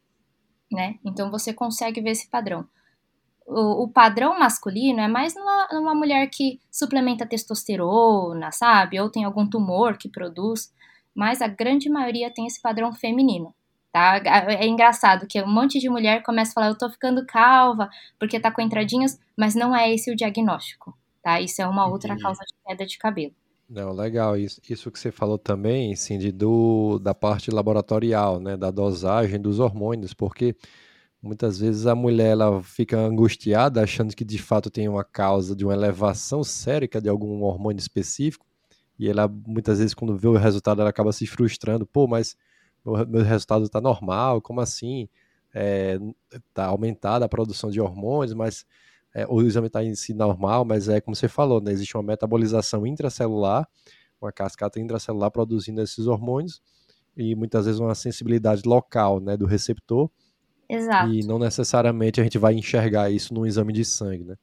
né? 0.72 0.98
Então 1.06 1.30
você 1.30 1.54
consegue 1.54 2.02
ver 2.02 2.12
esse 2.12 2.28
padrão. 2.30 2.68
O, 3.46 3.84
o 3.84 3.88
padrão 3.88 4.40
masculino 4.40 5.02
é 5.02 5.08
mais 5.08 5.36
numa, 5.36 5.68
numa 5.74 5.94
mulher 5.94 6.28
que 6.28 6.60
suplementa 6.72 7.25
testosterona, 7.25 8.52
sabe? 8.52 9.00
Ou 9.00 9.12
tem 9.12 9.25
algum 9.25 9.48
tumor 9.48 9.98
que 9.98 10.10
produz, 10.10 10.74
mas 11.13 11.42
a 11.42 11.48
grande 11.48 11.90
maioria 11.90 12.34
tem 12.34 12.48
esse 12.48 12.60
padrão 12.60 12.92
feminino 12.94 13.54
tá? 13.94 14.20
É 14.50 14.66
engraçado 14.66 15.28
que 15.28 15.40
um 15.42 15.48
monte 15.48 15.80
de 15.80 15.88
mulher 15.88 16.24
começa 16.24 16.52
a 16.52 16.54
falar, 16.56 16.68
eu 16.70 16.78
tô 16.78 16.90
ficando 16.90 17.24
calva 17.26 17.90
porque 18.20 18.40
tá 18.40 18.52
com 18.52 18.60
entradinhas, 18.62 19.20
mas 19.38 19.54
não 19.54 19.74
é 19.76 19.94
esse 19.94 20.12
o 20.12 20.16
diagnóstico, 20.16 20.98
tá? 21.22 21.40
Isso 21.40 21.62
é 21.62 21.68
uma 21.68 21.88
outra 21.88 22.18
causa 22.18 22.40
de 22.44 22.54
queda 22.66 22.86
de 22.88 22.98
cabelo. 22.98 23.36
Não, 23.70 23.94
legal. 23.94 24.36
Isso, 24.36 24.60
isso 24.68 24.92
que 24.92 25.00
você 25.00 25.12
falou 25.12 25.38
também, 25.38 25.96
Cindy, 25.96 26.32
do, 26.32 27.00
da 27.00 27.14
parte 27.14 27.52
laboratorial, 27.52 28.40
né, 28.40 28.58
da 28.58 28.72
dosagem 28.72 29.40
dos 29.40 29.60
hormônios, 29.60 30.14
porque 30.14 30.56
muitas 31.22 31.60
vezes 31.60 31.86
a 31.86 31.96
mulher 31.96 32.32
ela 32.32 32.62
fica 32.64 32.98
angustiada 32.98 33.82
achando 33.82 34.16
que 34.16 34.26
de 34.26 34.40
fato 34.40 34.70
tem 34.72 34.90
uma 34.90 35.04
causa 35.04 35.56
de 35.56 35.64
uma 35.64 35.74
elevação 35.74 36.44
sérica 36.44 37.00
de 37.00 37.08
algum 37.10 37.44
hormônio 37.44 37.80
específico, 37.80 38.46
e 38.98 39.08
ela 39.08 39.28
muitas 39.28 39.78
vezes 39.80 39.94
quando 39.94 40.18
vê 40.18 40.28
o 40.28 40.38
resultado 40.38 40.82
ela 40.82 40.90
acaba 40.90 41.12
se 41.12 41.26
frustrando, 41.28 41.86
pô, 41.86 42.08
mas 42.08 42.36
meu, 42.86 43.08
meu 43.08 43.24
resultado 43.24 43.66
está 43.66 43.80
normal, 43.80 44.42
como 44.42 44.62
assim? 44.62 45.08
É, 45.54 46.00
tá 46.54 46.66
aumentada 46.66 47.25
a 47.25 47.30
produção 47.30 47.70
de 47.70 47.80
hormônios, 47.80 48.34
mas 48.34 48.66
é, 49.13 49.25
o 49.28 49.42
exame 49.42 49.68
está 49.68 49.84
em 49.84 49.94
si 49.94 50.13
normal, 50.13 50.66
mas 50.66 50.90
é 50.90 51.00
como 51.00 51.16
você 51.16 51.28
falou, 51.28 51.62
né, 51.62 51.72
existe 51.72 51.96
uma 51.96 52.04
metabolização 52.04 52.88
intracelular, 52.88 53.68
uma 54.20 54.32
cascata 54.32 54.80
intracelular 54.80 55.30
produzindo 55.30 55.82
esses 55.82 56.08
hormônios 56.08 56.62
e 57.16 57.36
muitas 57.36 57.66
vezes 57.66 57.80
uma 57.80 57.94
sensibilidade 57.94 58.63
local, 58.66 59.20
né, 59.20 59.38
do 59.38 59.46
receptor. 59.46 60.10
Exato. 60.68 61.13
E 61.13 61.24
não 61.25 61.38
necessariamente 61.38 62.20
a 62.20 62.24
gente 62.24 62.40
vai 62.40 62.56
enxergar 62.56 63.12
isso 63.12 63.34
num 63.34 63.46
exame 63.46 63.72
de 63.72 63.86
sangue, 63.86 64.24
né? 64.24 64.36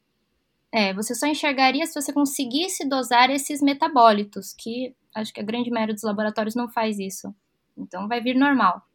É, 0.73 0.95
você 0.95 1.17
só 1.17 1.27
enxergaria 1.27 1.85
se 1.85 2.01
você 2.01 2.13
conseguisse 2.13 2.89
dosar 2.89 3.29
esses 3.29 3.61
metabólitos, 3.61 4.55
que 4.57 4.95
acho 5.13 5.33
que 5.33 5.41
a 5.41 5.45
grande 5.45 5.69
maioria 5.69 5.95
dos 5.95 6.05
laboratórios 6.05 6.55
não 6.55 6.69
faz 6.69 7.01
isso. 7.01 7.35
Então 7.81 8.07
vai 8.07 8.21
vir 8.21 8.35
normal. 8.35 8.87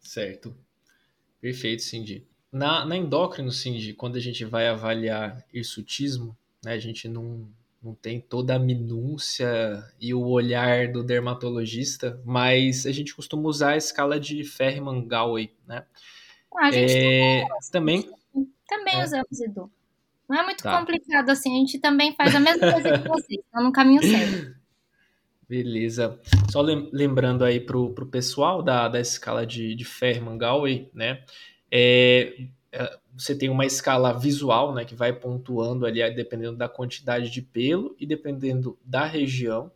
Certo. 0.00 0.56
Perfeito, 1.40 1.82
Cindy. 1.82 2.26
Na, 2.52 2.84
na 2.84 2.96
endócrino, 2.96 3.50
Cindy, 3.52 3.94
quando 3.94 4.16
a 4.16 4.20
gente 4.20 4.44
vai 4.44 4.66
avaliar 4.66 5.44
hirsutismo, 5.52 6.36
né, 6.64 6.72
a 6.72 6.78
gente 6.78 7.08
não, 7.08 7.48
não 7.82 7.94
tem 7.94 8.20
toda 8.20 8.56
a 8.56 8.58
minúcia 8.58 9.84
e 10.00 10.12
o 10.12 10.26
olhar 10.26 10.90
do 10.92 11.02
dermatologista, 11.04 12.20
mas 12.24 12.86
a 12.86 12.92
gente 12.92 13.14
costuma 13.14 13.48
usar 13.48 13.70
a 13.70 13.76
escala 13.76 14.18
de 14.18 14.42
Ferriman-Gawey, 14.42 15.54
né? 15.66 15.84
Ah, 16.56 16.66
a 16.66 16.70
gente 16.72 16.96
é, 16.96 17.44
também. 17.70 18.10
Também 18.68 19.00
é. 19.00 19.04
usamos, 19.04 19.40
Edu. 19.40 19.70
Não 20.28 20.38
é 20.38 20.44
muito 20.44 20.62
tá. 20.62 20.78
complicado 20.78 21.30
assim, 21.30 21.56
a 21.56 21.58
gente 21.58 21.78
também 21.78 22.14
faz 22.14 22.34
a 22.34 22.40
mesma 22.40 22.72
coisa 22.72 22.98
que 22.98 23.08
vocês, 23.08 23.40
tá 23.50 23.60
no 23.60 23.72
caminho 23.72 24.02
certo. 24.02 24.59
Beleza. 25.50 26.16
Só 26.48 26.60
lembrando 26.60 27.44
aí 27.44 27.58
pro, 27.58 27.90
pro 27.90 28.06
pessoal 28.06 28.62
da, 28.62 28.86
da 28.86 29.00
escala 29.00 29.44
de, 29.44 29.74
de 29.74 29.84
Ferriman-Gawey, 29.84 30.88
né? 30.94 31.24
É, 31.68 32.46
é, 32.70 32.98
você 33.18 33.36
tem 33.36 33.48
uma 33.48 33.66
escala 33.66 34.16
visual, 34.16 34.72
né, 34.72 34.84
que 34.84 34.94
vai 34.94 35.12
pontuando 35.12 35.86
ali 35.86 36.08
dependendo 36.14 36.56
da 36.56 36.68
quantidade 36.68 37.30
de 37.30 37.42
pelo 37.42 37.96
e 37.98 38.06
dependendo 38.06 38.78
da 38.84 39.04
região. 39.04 39.72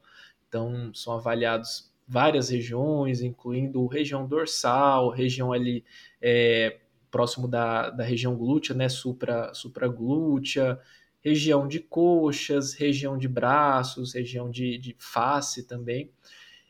Então, 0.49 0.95
são 0.95 1.15
avaliados 1.15 1.93
várias 2.07 2.51
regiões, 2.51 3.21
incluindo 3.21 3.85
região 3.89 4.29
dorsal, 4.29 5.11
região 5.11 5.53
ali 5.53 5.85
é, 6.23 6.79
próximo 7.11 7.49
da, 7.49 7.91
da 7.91 8.05
região 8.05 8.37
glútea, 8.37 8.77
né, 8.77 8.89
supra, 8.89 9.53
supraglútea, 9.53 10.79
região 11.25 11.67
de 11.67 11.81
coxas, 11.81 12.75
região 12.75 13.17
de 13.17 13.29
braços, 13.29 14.15
região 14.15 14.51
de, 14.51 14.77
de 14.79 14.95
face 14.99 15.67
também. 15.67 16.11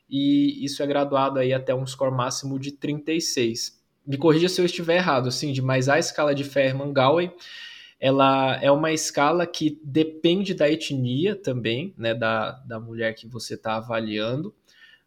E 0.08 0.64
isso 0.64 0.82
é 0.82 0.86
graduado 0.86 1.38
aí 1.38 1.52
até 1.52 1.74
um 1.74 1.86
score 1.86 2.14
máximo 2.14 2.58
de 2.58 2.72
36 2.72 3.84
me 4.06 4.18
corrija 4.18 4.48
se 4.48 4.60
eu 4.60 4.66
estiver 4.66 4.96
errado, 4.96 5.30
Cindy, 5.30 5.62
mas 5.62 5.88
a 5.88 5.98
escala 5.98 6.34
de 6.34 6.44
Ferman-Gawey, 6.44 7.30
ela 7.98 8.58
é 8.62 8.70
uma 8.70 8.92
escala 8.92 9.46
que 9.46 9.80
depende 9.82 10.52
da 10.52 10.70
etnia 10.70 11.34
também, 11.34 11.94
né, 11.96 12.14
da, 12.14 12.52
da 12.66 12.78
mulher 12.78 13.14
que 13.14 13.26
você 13.26 13.54
está 13.54 13.76
avaliando. 13.76 14.54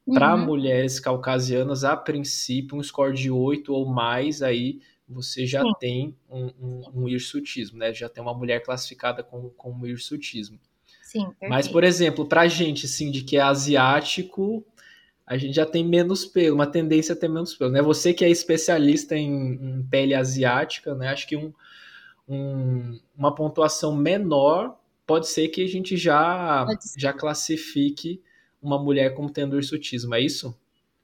Uhum. 0.05 0.15
Para 0.15 0.35
mulheres 0.37 0.99
caucasianas, 0.99 1.83
a 1.83 1.95
princípio, 1.95 2.77
um 2.77 2.81
score 2.81 3.13
de 3.13 3.29
8 3.29 3.71
ou 3.71 3.85
mais, 3.85 4.41
aí 4.41 4.79
você 5.07 5.45
já 5.45 5.61
Sim. 5.61 5.73
tem 5.79 6.15
um, 6.29 6.45
um, 6.59 6.81
um 6.95 7.09
hirsutismo, 7.09 7.77
né? 7.77 7.93
Já 7.93 8.09
tem 8.09 8.21
uma 8.21 8.33
mulher 8.33 8.61
classificada 8.61 9.23
com, 9.23 9.49
com 9.51 9.71
um 9.71 9.85
hirsutismo. 9.85 10.59
Sim, 11.01 11.25
perfeito. 11.25 11.49
Mas, 11.49 11.67
por 11.67 11.83
exemplo, 11.83 12.25
para 12.25 12.47
gente, 12.47 12.87
Cindy, 12.87 13.23
que 13.23 13.37
é 13.37 13.41
asiático, 13.41 14.65
a 15.25 15.37
gente 15.37 15.55
já 15.55 15.65
tem 15.65 15.85
menos 15.85 16.25
pelo, 16.25 16.55
uma 16.55 16.67
tendência 16.67 17.13
a 17.13 17.15
ter 17.15 17.29
menos 17.29 17.55
pelo, 17.55 17.71
né? 17.71 17.81
Você 17.81 18.13
que 18.13 18.25
é 18.25 18.29
especialista 18.29 19.15
em, 19.15 19.53
em 19.53 19.83
pele 19.89 20.13
asiática, 20.13 20.93
né? 20.93 21.07
Acho 21.07 21.27
que 21.27 21.37
um, 21.37 21.53
um, 22.27 22.99
uma 23.17 23.33
pontuação 23.33 23.95
menor 23.95 24.77
pode 25.05 25.29
ser 25.29 25.47
que 25.47 25.63
a 25.63 25.67
gente 25.67 25.95
já, 25.95 26.65
já 26.97 27.13
classifique 27.13 28.21
uma 28.61 28.77
mulher 28.77 29.13
como 29.13 29.29
tendo 29.29 29.57
hirsutismo, 29.57 30.13
é 30.13 30.21
isso? 30.21 30.53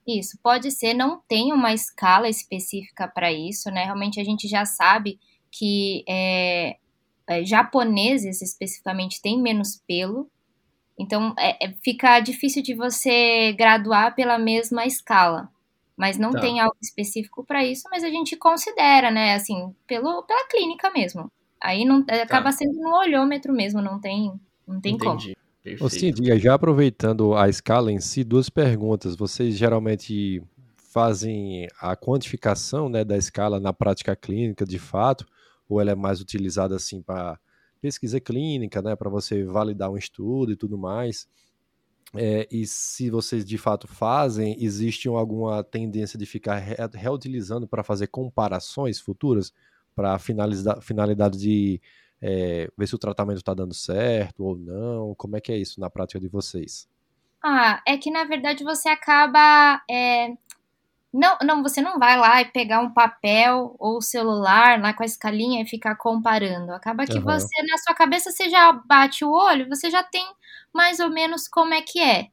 Isso, 0.08 0.38
pode 0.44 0.70
ser, 0.72 0.94
não 0.94 1.22
tem 1.28 1.54
uma 1.54 1.74
escala 1.74 2.28
específica 2.28 3.08
para 3.08 3.32
isso, 3.32 3.70
né? 3.72 3.86
Realmente 3.86 4.20
a 4.20 4.24
gente 4.24 4.48
já 4.48 4.66
sabe 4.66 5.18
que 5.50 6.04
é, 6.08 6.78
é, 7.28 7.46
japoneses 7.46 8.42
especificamente 8.42 9.22
têm 9.22 9.42
menos 9.42 9.82
pelo, 9.88 10.30
então, 10.98 11.34
é, 11.38 11.66
é, 11.66 11.74
fica 11.84 12.20
difícil 12.20 12.62
de 12.62 12.74
você 12.74 13.54
graduar 13.54 14.16
pela 14.16 14.38
mesma 14.38 14.86
escala. 14.86 15.50
Mas 15.96 16.18
não 16.18 16.32
tá. 16.32 16.40
tem 16.40 16.60
algo 16.60 16.76
específico 16.82 17.44
para 17.44 17.64
isso, 17.64 17.84
mas 17.90 18.04
a 18.04 18.10
gente 18.10 18.36
considera, 18.36 19.12
né? 19.12 19.36
Assim, 19.36 19.76
pelo, 19.86 20.24
pela 20.24 20.48
clínica 20.48 20.92
mesmo. 20.92 21.32
Aí 21.62 21.86
não 21.86 22.04
tá. 22.04 22.22
acaba 22.22 22.52
sendo 22.52 22.74
no 22.80 22.98
olhômetro 22.98 23.54
mesmo, 23.54 23.82
não 23.82 24.00
tem, 24.00 24.34
não 24.68 24.82
tem 24.82 24.96
Entendi. 24.96 25.34
como. 25.36 25.43
Perfeito. 25.64 25.86
Ô, 25.86 25.90
Cindy, 25.90 26.40
já 26.40 26.56
aproveitando 26.56 27.36
a 27.36 27.48
escala 27.48 27.90
em 27.90 28.02
si, 28.02 28.24
duas 28.24 28.50
perguntas. 28.50 29.16
Vocês 29.16 29.56
geralmente 29.56 30.44
fazem 30.76 31.68
a 31.80 31.96
quantificação 31.96 32.90
né, 32.90 33.06
da 33.06 33.18
escala 33.18 33.62
na 33.62 33.72
prática 33.72 34.14
clínica, 34.14 34.66
de 34.66 34.78
fato, 34.78 35.26
ou 35.68 35.80
ela 35.80 35.92
é 35.92 35.96
mais 35.96 36.20
utilizada 36.20 36.76
assim 36.76 37.02
para 37.02 37.40
pesquisa 37.82 38.20
clínica, 38.20 38.82
né, 38.82 38.96
para 38.96 39.10
você 39.10 39.46
validar 39.46 39.90
um 39.90 39.98
estudo 39.98 40.52
e 40.52 40.56
tudo 40.58 40.78
mais. 40.78 41.28
É, 42.16 42.48
e 42.52 42.68
se 42.68 43.10
vocês 43.10 43.44
de 43.46 43.58
fato 43.58 43.88
fazem, 43.88 44.56
existe 44.60 45.08
alguma 45.08 45.64
tendência 45.64 46.20
de 46.20 46.26
ficar 46.26 46.58
re 46.58 46.76
reutilizando 46.94 47.68
para 47.68 47.84
fazer 47.84 48.08
comparações 48.08 49.00
futuras 49.00 49.52
para 49.96 50.20
finalidade 50.20 51.40
de 51.40 51.82
é, 52.26 52.70
ver 52.78 52.88
se 52.88 52.96
o 52.96 52.98
tratamento 52.98 53.40
está 53.40 53.54
dando 53.54 53.74
certo 53.74 54.46
ou 54.46 54.58
não? 54.58 55.14
Como 55.16 55.36
é 55.36 55.42
que 55.42 55.52
é 55.52 55.58
isso 55.58 55.82
na 55.82 55.90
prática 55.90 56.22
de 56.22 56.30
vocês? 56.30 56.88
Ah, 57.44 57.84
é 57.86 57.98
que 57.98 58.10
na 58.10 58.24
verdade 58.24 58.64
você 58.64 58.88
acaba 58.88 59.84
é, 59.92 60.30
não, 61.14 61.38
não, 61.44 61.62
você 61.62 61.82
não 61.82 62.00
vai 62.00 62.18
lá 62.18 62.42
e 62.42 62.46
pegar 62.46 62.80
um 62.80 62.92
papel 62.92 63.76
ou 63.78 64.02
celular 64.02 64.82
lá 64.82 64.94
com 64.94 65.04
a 65.04 65.06
escalinha 65.06 65.62
e 65.62 65.68
ficar 65.68 65.96
comparando. 65.96 66.72
Acaba 66.72 67.06
que 67.06 67.18
uhum. 67.18 67.24
você, 67.24 67.62
na 67.70 67.78
sua 67.78 67.94
cabeça, 67.94 68.32
você 68.32 68.50
já 68.50 68.72
bate 68.72 69.24
o 69.26 69.32
olho, 69.32 69.68
você 69.68 69.92
já 69.92 70.02
tem 70.02 70.26
mais 70.74 71.00
ou 71.00 71.10
menos 71.10 71.48
como 71.48 71.74
é 71.74 71.82
que 71.82 72.00
é. 72.00 72.30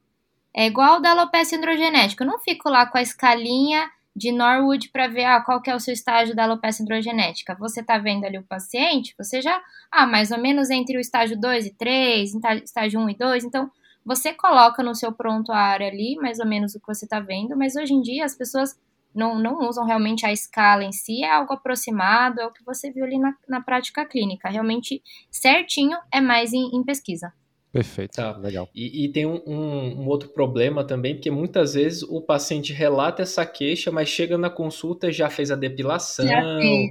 É 0.53 0.65
igual 0.65 0.99
da 0.99 1.11
alopecia 1.11 1.57
androgenética. 1.57 2.23
Eu 2.23 2.27
não 2.27 2.39
fico 2.39 2.69
lá 2.69 2.85
com 2.85 2.97
a 2.97 3.01
escalinha 3.01 3.87
de 4.15 4.31
Norwood 4.31 4.89
para 4.89 5.07
ver 5.07 5.25
ah, 5.25 5.41
qual 5.41 5.61
que 5.61 5.69
é 5.69 5.75
o 5.75 5.79
seu 5.79 5.93
estágio 5.93 6.35
da 6.35 6.43
alopecia 6.43 6.83
androgenética. 6.83 7.55
Você 7.55 7.81
tá 7.81 7.97
vendo 7.97 8.25
ali 8.25 8.37
o 8.37 8.43
paciente, 8.43 9.15
você 9.17 9.41
já, 9.41 9.61
ah, 9.91 10.05
mais 10.05 10.31
ou 10.31 10.37
menos 10.37 10.69
entre 10.69 10.97
o 10.97 10.99
estágio 10.99 11.39
2 11.39 11.67
e 11.67 11.73
3, 11.73 12.33
estágio 12.63 12.99
1 12.99 13.09
e 13.09 13.17
2, 13.17 13.43
então 13.45 13.71
você 14.05 14.33
coloca 14.33 14.83
no 14.83 14.95
seu 14.95 15.11
prontuário 15.11 15.87
ali, 15.87 16.15
mais 16.15 16.39
ou 16.39 16.45
menos 16.45 16.75
o 16.75 16.79
que 16.79 16.87
você 16.87 17.05
está 17.05 17.19
vendo, 17.19 17.55
mas 17.55 17.75
hoje 17.75 17.93
em 17.93 18.01
dia 18.01 18.25
as 18.25 18.35
pessoas 18.35 18.77
não, 19.13 19.37
não 19.37 19.59
usam 19.67 19.85
realmente 19.85 20.25
a 20.25 20.31
escala 20.31 20.83
em 20.83 20.91
si, 20.91 21.23
é 21.23 21.31
algo 21.31 21.53
aproximado, 21.53 22.39
é 22.39 22.45
o 22.45 22.51
que 22.51 22.63
você 22.63 22.91
viu 22.91 23.03
ali 23.03 23.19
na, 23.19 23.35
na 23.47 23.61
prática 23.61 24.05
clínica. 24.05 24.49
Realmente 24.49 25.03
certinho 25.29 25.97
é 26.11 26.21
mais 26.21 26.53
em, 26.53 26.75
em 26.75 26.83
pesquisa. 26.83 27.33
Perfeito, 27.71 28.15
tá. 28.15 28.35
legal. 28.37 28.69
E, 28.75 29.05
e 29.05 29.09
tem 29.09 29.25
um, 29.25 29.41
um, 29.47 30.01
um, 30.01 30.07
outro 30.07 30.29
problema 30.29 30.83
também, 30.83 31.15
porque 31.15 31.31
muitas 31.31 31.73
vezes 31.73 32.03
o 32.03 32.21
paciente 32.21 32.73
relata 32.73 33.21
essa 33.21 33.45
queixa, 33.45 33.91
mas 33.91 34.09
chega 34.09 34.37
na 34.37 34.49
consulta 34.49 35.07
e 35.07 35.13
já 35.13 35.29
fez 35.29 35.51
a 35.51 35.55
depilação, 35.55 36.27
já 36.27 36.59
é. 36.61 36.89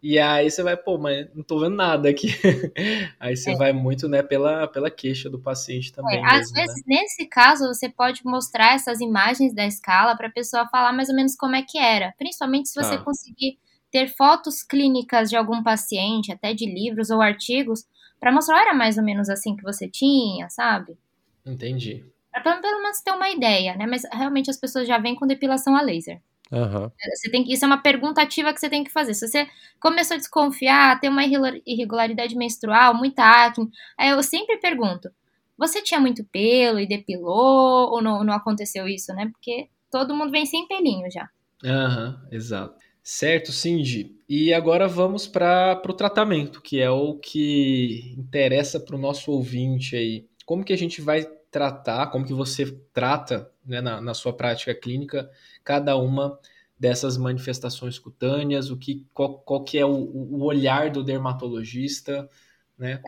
E 0.00 0.18
aí 0.18 0.50
você 0.50 0.62
vai, 0.62 0.76
pô, 0.76 0.98
mas 0.98 1.26
não 1.34 1.42
tô 1.42 1.58
vendo 1.58 1.76
nada 1.76 2.10
aqui. 2.10 2.28
aí 3.18 3.34
você 3.34 3.52
é. 3.52 3.56
vai 3.56 3.72
muito, 3.72 4.06
né, 4.06 4.22
pela, 4.22 4.68
pela 4.68 4.90
queixa 4.90 5.30
do 5.30 5.38
paciente 5.38 5.92
também. 5.92 6.18
É, 6.18 6.20
mesmo, 6.20 6.36
às 6.36 6.50
vezes, 6.52 6.84
né? 6.86 6.96
nesse 7.00 7.26
caso, 7.26 7.66
você 7.66 7.88
pode 7.88 8.20
mostrar 8.22 8.74
essas 8.74 9.00
imagens 9.00 9.54
da 9.54 9.66
escala 9.66 10.14
para 10.14 10.28
a 10.28 10.30
pessoa 10.30 10.68
falar 10.68 10.92
mais 10.92 11.08
ou 11.08 11.16
menos 11.16 11.34
como 11.34 11.56
é 11.56 11.62
que 11.62 11.78
era. 11.78 12.12
Principalmente 12.18 12.68
se 12.68 12.74
você 12.74 12.96
ah. 12.96 12.98
conseguir 12.98 13.58
ter 13.90 14.08
fotos 14.08 14.62
clínicas 14.62 15.30
de 15.30 15.36
algum 15.36 15.62
paciente, 15.62 16.30
até 16.30 16.52
de 16.52 16.66
livros 16.66 17.08
ou 17.08 17.22
artigos, 17.22 17.84
para 18.24 18.32
mostrar, 18.32 18.62
era 18.62 18.72
mais 18.72 18.96
ou 18.96 19.04
menos 19.04 19.28
assim 19.28 19.54
que 19.54 19.62
você 19.62 19.86
tinha, 19.86 20.48
sabe? 20.48 20.96
Entendi. 21.44 22.02
Pra 22.32 22.56
pelo 22.56 22.80
menos 22.80 23.02
ter 23.02 23.10
uma 23.10 23.28
ideia, 23.28 23.76
né? 23.76 23.86
Mas 23.86 24.00
realmente 24.10 24.48
as 24.48 24.56
pessoas 24.56 24.88
já 24.88 24.96
vêm 24.96 25.14
com 25.14 25.26
depilação 25.26 25.76
a 25.76 25.82
laser. 25.82 26.22
Uhum. 26.50 26.90
Você 27.14 27.30
tem 27.30 27.44
que, 27.44 27.52
isso 27.52 27.66
é 27.66 27.68
uma 27.68 27.82
pergunta 27.82 28.22
ativa 28.22 28.54
que 28.54 28.58
você 28.58 28.70
tem 28.70 28.82
que 28.82 28.90
fazer. 28.90 29.12
Se 29.12 29.28
você 29.28 29.46
começou 29.78 30.14
a 30.14 30.18
desconfiar, 30.18 30.98
tem 31.00 31.10
uma 31.10 31.22
irregularidade 31.66 32.34
menstrual, 32.34 32.94
muita 32.94 33.22
acne, 33.22 33.68
aí 33.98 34.08
eu 34.08 34.22
sempre 34.22 34.56
pergunto: 34.56 35.10
Você 35.58 35.82
tinha 35.82 36.00
muito 36.00 36.24
pelo 36.24 36.80
e 36.80 36.88
depilou 36.88 37.90
ou 37.92 38.00
não, 38.02 38.24
não 38.24 38.32
aconteceu 38.32 38.88
isso, 38.88 39.12
né? 39.12 39.28
Porque 39.30 39.68
todo 39.90 40.14
mundo 40.16 40.30
vem 40.30 40.46
sem 40.46 40.66
pelinho 40.66 41.10
já. 41.10 41.28
Aham, 41.62 42.22
uhum, 42.22 42.28
exato. 42.34 42.74
Certo, 43.02 43.52
Cindy. 43.52 44.16
E 44.36 44.52
agora 44.52 44.88
vamos 44.88 45.28
para 45.28 45.80
o 45.88 45.92
tratamento, 45.92 46.60
que 46.60 46.80
é 46.80 46.90
o 46.90 47.14
que 47.14 48.16
interessa 48.18 48.80
para 48.80 48.96
o 48.96 48.98
nosso 48.98 49.30
ouvinte 49.30 49.94
aí. 49.94 50.26
Como 50.44 50.64
que 50.64 50.72
a 50.72 50.76
gente 50.76 51.00
vai 51.00 51.24
tratar, 51.52 52.08
como 52.08 52.26
que 52.26 52.34
você 52.34 52.66
trata 52.92 53.48
né, 53.64 53.80
na, 53.80 54.00
na 54.00 54.12
sua 54.12 54.32
prática 54.32 54.74
clínica 54.74 55.30
cada 55.62 55.96
uma 55.96 56.36
dessas 56.76 57.16
manifestações 57.16 57.96
cutâneas, 57.96 58.70
o 58.70 58.76
que, 58.76 59.06
qual, 59.14 59.38
qual 59.38 59.62
que 59.62 59.78
é 59.78 59.86
o, 59.86 59.92
o 59.92 60.42
olhar 60.42 60.90
do 60.90 61.04
dermatologista, 61.04 62.28
né? 62.76 63.00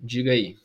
Diga 0.00 0.32
aí. 0.32 0.56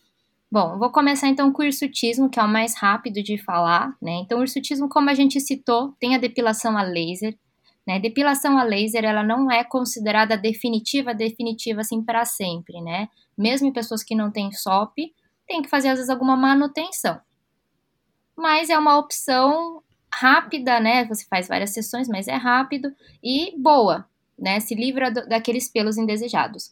Bom, 0.51 0.79
vou 0.79 0.91
começar 0.91 1.27
então 1.27 1.53
com 1.53 1.61
o 1.61 1.65
hirsutismo, 1.65 2.31
que 2.31 2.39
é 2.39 2.43
o 2.43 2.49
mais 2.49 2.75
rápido 2.75 3.21
de 3.21 3.37
falar, 3.37 3.95
né? 4.01 4.13
Então, 4.23 4.39
o 4.39 4.43
hirsutismo, 4.43 4.89
como 4.89 5.11
a 5.11 5.13
gente 5.13 5.39
citou, 5.39 5.93
tem 5.99 6.15
a 6.15 6.17
depilação 6.17 6.75
a 6.75 6.81
laser, 6.81 7.37
né? 7.89 7.99
Depilação 7.99 8.55
a 8.55 8.61
laser, 8.61 9.03
ela 9.03 9.23
não 9.23 9.51
é 9.51 9.63
considerada 9.63 10.37
definitiva, 10.37 11.11
definitiva 11.11 11.81
assim 11.81 12.03
para 12.03 12.23
sempre, 12.23 12.79
né? 12.81 13.09
Mesmo 13.35 13.67
em 13.67 13.73
pessoas 13.73 14.03
que 14.03 14.13
não 14.13 14.29
têm 14.29 14.51
SOP, 14.51 15.11
tem 15.47 15.63
que 15.63 15.69
fazer 15.69 15.87
às 15.87 15.95
vezes 15.95 16.09
alguma 16.11 16.37
manutenção. 16.37 17.19
Mas 18.37 18.69
é 18.69 18.77
uma 18.77 18.99
opção 18.99 19.81
rápida, 20.13 20.79
né? 20.79 21.03
Você 21.05 21.25
faz 21.25 21.47
várias 21.47 21.71
sessões, 21.71 22.07
mas 22.07 22.27
é 22.27 22.35
rápido 22.35 22.93
e 23.23 23.59
boa, 23.59 24.07
né? 24.37 24.59
Se 24.59 24.75
livra 24.75 25.09
do, 25.09 25.27
daqueles 25.27 25.67
pelos 25.67 25.97
indesejados. 25.97 26.71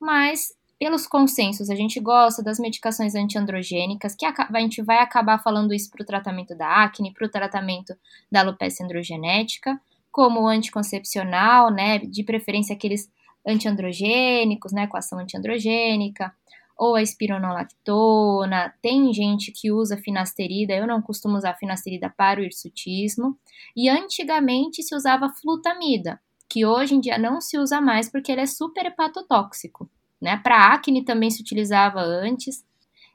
Mas 0.00 0.58
pelos 0.76 1.06
consensos, 1.06 1.70
a 1.70 1.76
gente 1.76 2.00
gosta 2.00 2.42
das 2.42 2.58
medicações 2.58 3.14
antiandrogênicas, 3.14 4.16
que 4.16 4.26
a, 4.26 4.34
a 4.36 4.58
gente 4.58 4.82
vai 4.82 4.98
acabar 4.98 5.38
falando 5.38 5.72
isso 5.72 5.88
para 5.88 6.02
o 6.02 6.06
tratamento 6.06 6.52
da 6.56 6.82
acne, 6.82 7.14
para 7.14 7.26
o 7.28 7.30
tratamento 7.30 7.96
da 8.28 8.40
alopecia 8.40 8.84
androgenética, 8.84 9.80
como 10.18 10.48
anticoncepcional, 10.48 11.70
né? 11.70 12.00
De 12.00 12.24
preferência 12.24 12.74
aqueles 12.74 13.08
antiandrogênicos, 13.46 14.72
né? 14.72 14.88
Com 14.88 14.96
ação 14.96 15.20
antiandrogênica, 15.20 16.34
ou 16.76 16.96
a 16.96 17.02
espironolactona, 17.02 18.74
tem 18.82 19.14
gente 19.14 19.52
que 19.52 19.70
usa 19.70 19.96
finasterida, 19.96 20.74
eu 20.74 20.88
não 20.88 21.00
costumo 21.00 21.36
usar 21.36 21.54
finasterida 21.54 22.12
para 22.16 22.40
o 22.40 22.42
hirsutismo, 22.42 23.38
e 23.76 23.88
antigamente 23.88 24.82
se 24.82 24.92
usava 24.92 25.32
flutamida, 25.40 26.18
que 26.48 26.66
hoje 26.66 26.96
em 26.96 27.00
dia 27.00 27.16
não 27.16 27.40
se 27.40 27.56
usa 27.56 27.80
mais 27.80 28.10
porque 28.10 28.32
ele 28.32 28.40
é 28.40 28.46
super 28.46 28.86
hepatotóxico, 28.86 29.88
né? 30.20 30.36
Para 30.38 30.74
acne 30.74 31.04
também 31.04 31.30
se 31.30 31.40
utilizava 31.40 32.00
antes, 32.00 32.64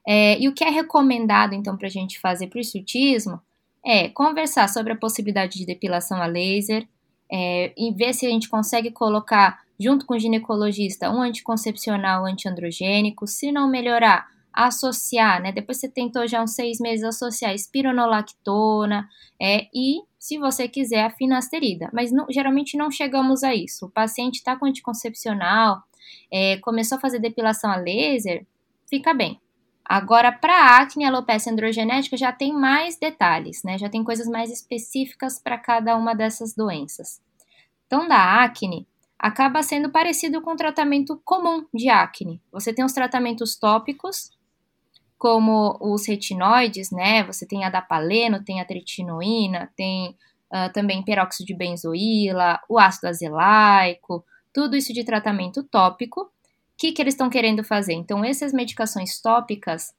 é, 0.07 0.39
e 0.39 0.48
o 0.48 0.53
que 0.53 0.63
é 0.63 0.69
recomendado 0.69 1.53
então 1.53 1.75
para 1.75 1.88
a 1.88 1.91
gente 1.91 2.17
fazer 2.17 2.48
para 2.48 2.60
o 2.60 2.62
hirsutismo 2.62 3.41
é 3.86 4.07
conversar 4.07 4.69
sobre 4.69 4.93
a 4.93 4.98
possibilidade 4.98 5.60
de 5.60 5.65
depilação 5.65 6.22
a 6.22 6.25
laser, 6.25 6.88
é, 7.34 7.74
e 7.75 7.92
ver 7.92 8.13
se 8.13 8.28
a 8.28 8.30
gente 8.30 8.48
consegue 8.48 8.92
colocar 8.92 9.63
junto 9.80 10.06
com 10.06 10.13
o 10.13 10.20
ginecologista, 10.20 11.10
um 11.10 11.22
anticoncepcional 11.22 12.25
antiandrogênico. 12.25 13.25
Se 13.25 13.52
não 13.52 13.68
melhorar, 13.68 14.28
associar, 14.54 15.42
né? 15.42 15.52
Depois 15.52 15.80
você 15.80 15.90
tentou 15.90 16.28
já 16.28 16.44
uns 16.44 16.54
seis 16.54 16.80
meses 16.80 17.04
associar 17.04 17.56
espironolactona 17.56 19.10
é, 19.42 19.68
e, 19.74 20.02
se 20.20 20.38
você 20.38 20.68
quiser, 20.68 21.06
a 21.06 21.10
finasterida. 21.10 21.90
Mas 21.92 22.12
não, 22.12 22.28
geralmente 22.30 22.78
não 22.78 22.92
chegamos 22.92 23.44
a 23.44 23.56
isso. 23.56 23.88
O 23.88 23.90
paciente 23.90 24.36
está 24.36 24.56
com 24.56 24.68
anticoncepcional, 24.68 25.82
é, 26.32 26.58
começou 26.58 27.00
a 27.00 27.02
fazer 27.02 27.18
depilação 27.18 27.72
a 27.72 27.78
laser, 27.78 28.46
fica 28.88 29.12
bem. 29.12 29.40
Agora, 29.84 30.32
para 30.32 30.78
acne 30.78 31.04
e 31.04 31.08
alopecia 31.08 31.52
androgenética 31.52 32.16
já 32.16 32.32
tem 32.32 32.54
mais 32.54 32.98
detalhes, 32.98 33.64
né? 33.64 33.77
Já 33.77 33.90
tem 33.90 34.03
coisas 34.03 34.27
mais 34.27 34.50
específicas 34.50 35.40
para 35.40 35.57
cada 35.57 35.98
uma 35.98 36.14
dessas 36.14 36.55
doenças. 36.55 37.20
Então, 37.94 38.08
da 38.08 38.44
acne, 38.44 38.88
acaba 39.20 39.62
sendo 39.62 39.88
parecido 39.92 40.42
com 40.42 40.53
o 40.53 40.56
tratamento 40.56 41.22
comum 41.24 41.64
de 41.72 41.90
acne. 41.90 42.42
Você 42.51 42.74
tem 42.74 42.84
os 42.84 42.92
tratamentos 42.92 43.56
tópicos, 43.56 44.32
como 45.16 45.77
os 45.79 46.08
retinoides, 46.08 46.90
né? 46.90 47.24
Você 47.25 47.46
tem 47.46 47.64
a 47.64 47.70
tem 48.44 48.60
a 48.60 48.66
tretinoína, 48.66 49.72
tem 49.77 50.18
uh, 50.51 50.74
também 50.74 51.03
peróxido 51.03 51.46
de 51.46 51.56
benzoíla, 51.56 52.60
o 52.68 52.79
ácido 52.79 53.10
azelaico, 53.10 54.25
tudo 54.51 54.75
isso 54.75 54.92
de 54.92 55.03
tratamento 55.03 55.62
tópico. 55.62 56.22
O 56.22 56.29
que, 56.75 56.94
que 56.94 57.00
eles 57.00 57.14
estão 57.14 57.29
querendo 57.29 57.64
fazer? 57.64 57.94
Então, 57.94 58.25
essas 58.25 58.51
medicações 58.51 59.22
tópicas, 59.22 59.94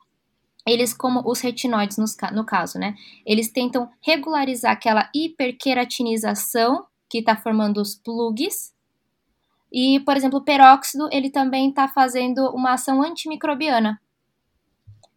eles, 0.66 0.92
como 0.92 1.22
os 1.24 1.40
retinoides 1.40 1.96
no, 1.96 2.06
no 2.32 2.44
caso, 2.44 2.76
né? 2.76 2.96
Eles 3.24 3.52
tentam 3.52 3.88
regularizar 4.02 4.72
aquela 4.72 5.08
hiperqueratinização 5.14 6.88
que 7.14 7.20
está 7.20 7.36
formando 7.36 7.80
os 7.80 7.94
plugs 7.94 8.74
e, 9.72 10.00
por 10.00 10.16
exemplo, 10.16 10.40
o 10.40 10.44
peróxido, 10.44 11.08
ele 11.12 11.30
também 11.30 11.68
está 11.68 11.86
fazendo 11.86 12.50
uma 12.50 12.72
ação 12.72 13.00
antimicrobiana. 13.00 14.00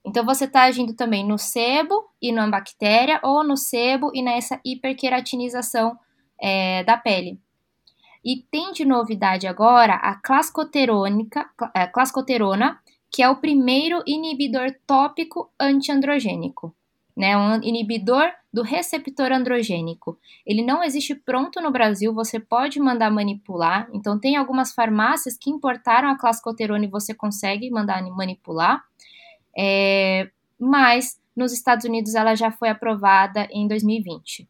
Então, 0.05 0.23
você 0.23 0.45
está 0.45 0.65
agindo 0.65 0.93
também 0.93 1.27
no 1.27 1.39
sebo 1.39 2.07
e 2.21 2.31
na 2.31 2.47
bactéria, 2.47 3.19
ou 3.23 3.43
no 3.43 3.57
sebo 3.57 4.11
e 4.13 4.21
nessa 4.21 4.61
hiperqueratinização 4.63 5.97
é, 6.39 6.83
da 6.83 6.95
pele. 6.97 7.39
E 8.23 8.43
tem 8.51 8.71
de 8.73 8.85
novidade 8.85 9.47
agora 9.47 9.95
a 9.95 10.13
clascoterônica, 10.21 11.49
é, 11.75 11.87
clascoterona, 11.87 12.79
que 13.11 13.23
é 13.23 13.29
o 13.29 13.37
primeiro 13.37 14.03
inibidor 14.05 14.71
tópico 14.85 15.49
antiandrogênico 15.59 16.75
né, 17.17 17.35
um 17.35 17.55
inibidor 17.63 18.31
do 18.57 18.63
receptor 18.63 19.31
androgênico. 19.31 20.17
Ele 20.43 20.65
não 20.65 20.83
existe 20.83 21.13
pronto 21.13 21.61
no 21.61 21.69
Brasil, 21.69 22.11
você 22.11 22.39
pode 22.39 22.79
mandar 22.79 23.11
manipular. 23.11 23.87
Então, 23.93 24.19
tem 24.19 24.35
algumas 24.35 24.73
farmácias 24.73 25.37
que 25.37 25.51
importaram 25.51 26.09
a 26.09 26.17
clascoterona 26.17 26.85
e 26.85 26.89
você 26.89 27.13
consegue 27.13 27.69
mandar 27.69 28.01
manipular. 28.01 28.83
É, 29.55 30.31
mas 30.59 31.21
nos 31.35 31.53
Estados 31.53 31.85
Unidos 31.85 32.15
ela 32.15 32.33
já 32.33 32.49
foi 32.49 32.69
aprovada 32.69 33.47
em 33.51 33.67
2020. 33.67 34.49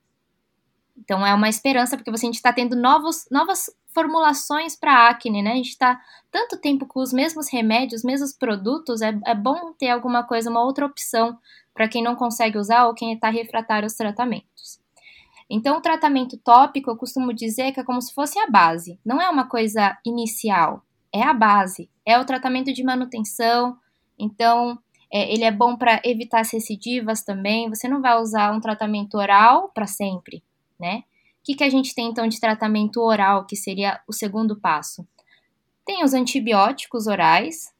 Então 0.97 1.25
é 1.25 1.33
uma 1.33 1.49
esperança, 1.49 1.97
porque 1.97 2.09
você, 2.09 2.25
a 2.25 2.29
gente 2.29 2.35
está 2.35 2.53
tendo 2.53 2.77
novos, 2.77 3.27
novas 3.29 3.69
formulações 3.93 4.73
para 4.73 5.09
acne, 5.09 5.41
né? 5.43 5.51
A 5.51 5.55
gente 5.55 5.69
está 5.69 5.99
tanto 6.31 6.57
tempo 6.57 6.85
com 6.85 7.01
os 7.01 7.11
mesmos 7.11 7.51
remédios, 7.51 7.99
os 7.99 8.05
mesmos 8.05 8.31
produtos, 8.31 9.01
é, 9.01 9.19
é 9.25 9.35
bom 9.35 9.73
ter 9.73 9.89
alguma 9.89 10.23
coisa, 10.23 10.49
uma 10.49 10.63
outra 10.63 10.85
opção 10.85 11.37
para 11.77 11.87
quem 11.87 12.03
não 12.03 12.15
consegue 12.15 12.57
usar 12.57 12.87
ou 12.87 12.95
quem 12.95 13.13
está 13.13 13.29
refratário 13.29 13.85
aos 13.85 13.93
tratamentos. 13.93 14.81
Então, 15.47 15.77
o 15.77 15.81
tratamento 15.81 16.35
tópico, 16.37 16.89
eu 16.89 16.97
costumo 16.97 17.31
dizer 17.31 17.71
que 17.71 17.79
é 17.79 17.83
como 17.83 18.01
se 18.01 18.13
fosse 18.13 18.37
a 18.39 18.49
base, 18.49 18.99
não 19.05 19.21
é 19.21 19.29
uma 19.29 19.47
coisa 19.47 19.97
inicial, 20.03 20.83
é 21.13 21.21
a 21.21 21.33
base, 21.33 21.89
é 22.05 22.19
o 22.19 22.25
tratamento 22.25 22.73
de 22.73 22.83
manutenção. 22.83 23.77
Então, 24.19 24.77
é, 25.13 25.31
ele 25.31 25.43
é 25.43 25.51
bom 25.51 25.77
para 25.77 26.01
evitar 26.03 26.41
as 26.41 26.51
recidivas 26.51 27.23
também. 27.23 27.69
Você 27.69 27.87
não 27.87 28.01
vai 28.01 28.19
usar 28.19 28.51
um 28.51 28.59
tratamento 28.59 29.15
oral 29.17 29.69
para 29.69 29.85
sempre, 29.85 30.43
né? 30.79 31.03
O 31.39 31.43
que, 31.43 31.55
que 31.55 31.63
a 31.63 31.69
gente 31.69 31.95
tem 31.95 32.09
então 32.09 32.27
de 32.27 32.41
tratamento 32.41 32.99
oral, 32.99 33.45
que 33.45 33.55
seria 33.55 34.01
o 34.05 34.11
segundo 34.11 34.59
passo? 34.59 35.07
Tem 35.85 36.03
os 36.03 36.13
antibióticos 36.13 37.07
orais, 37.07 37.73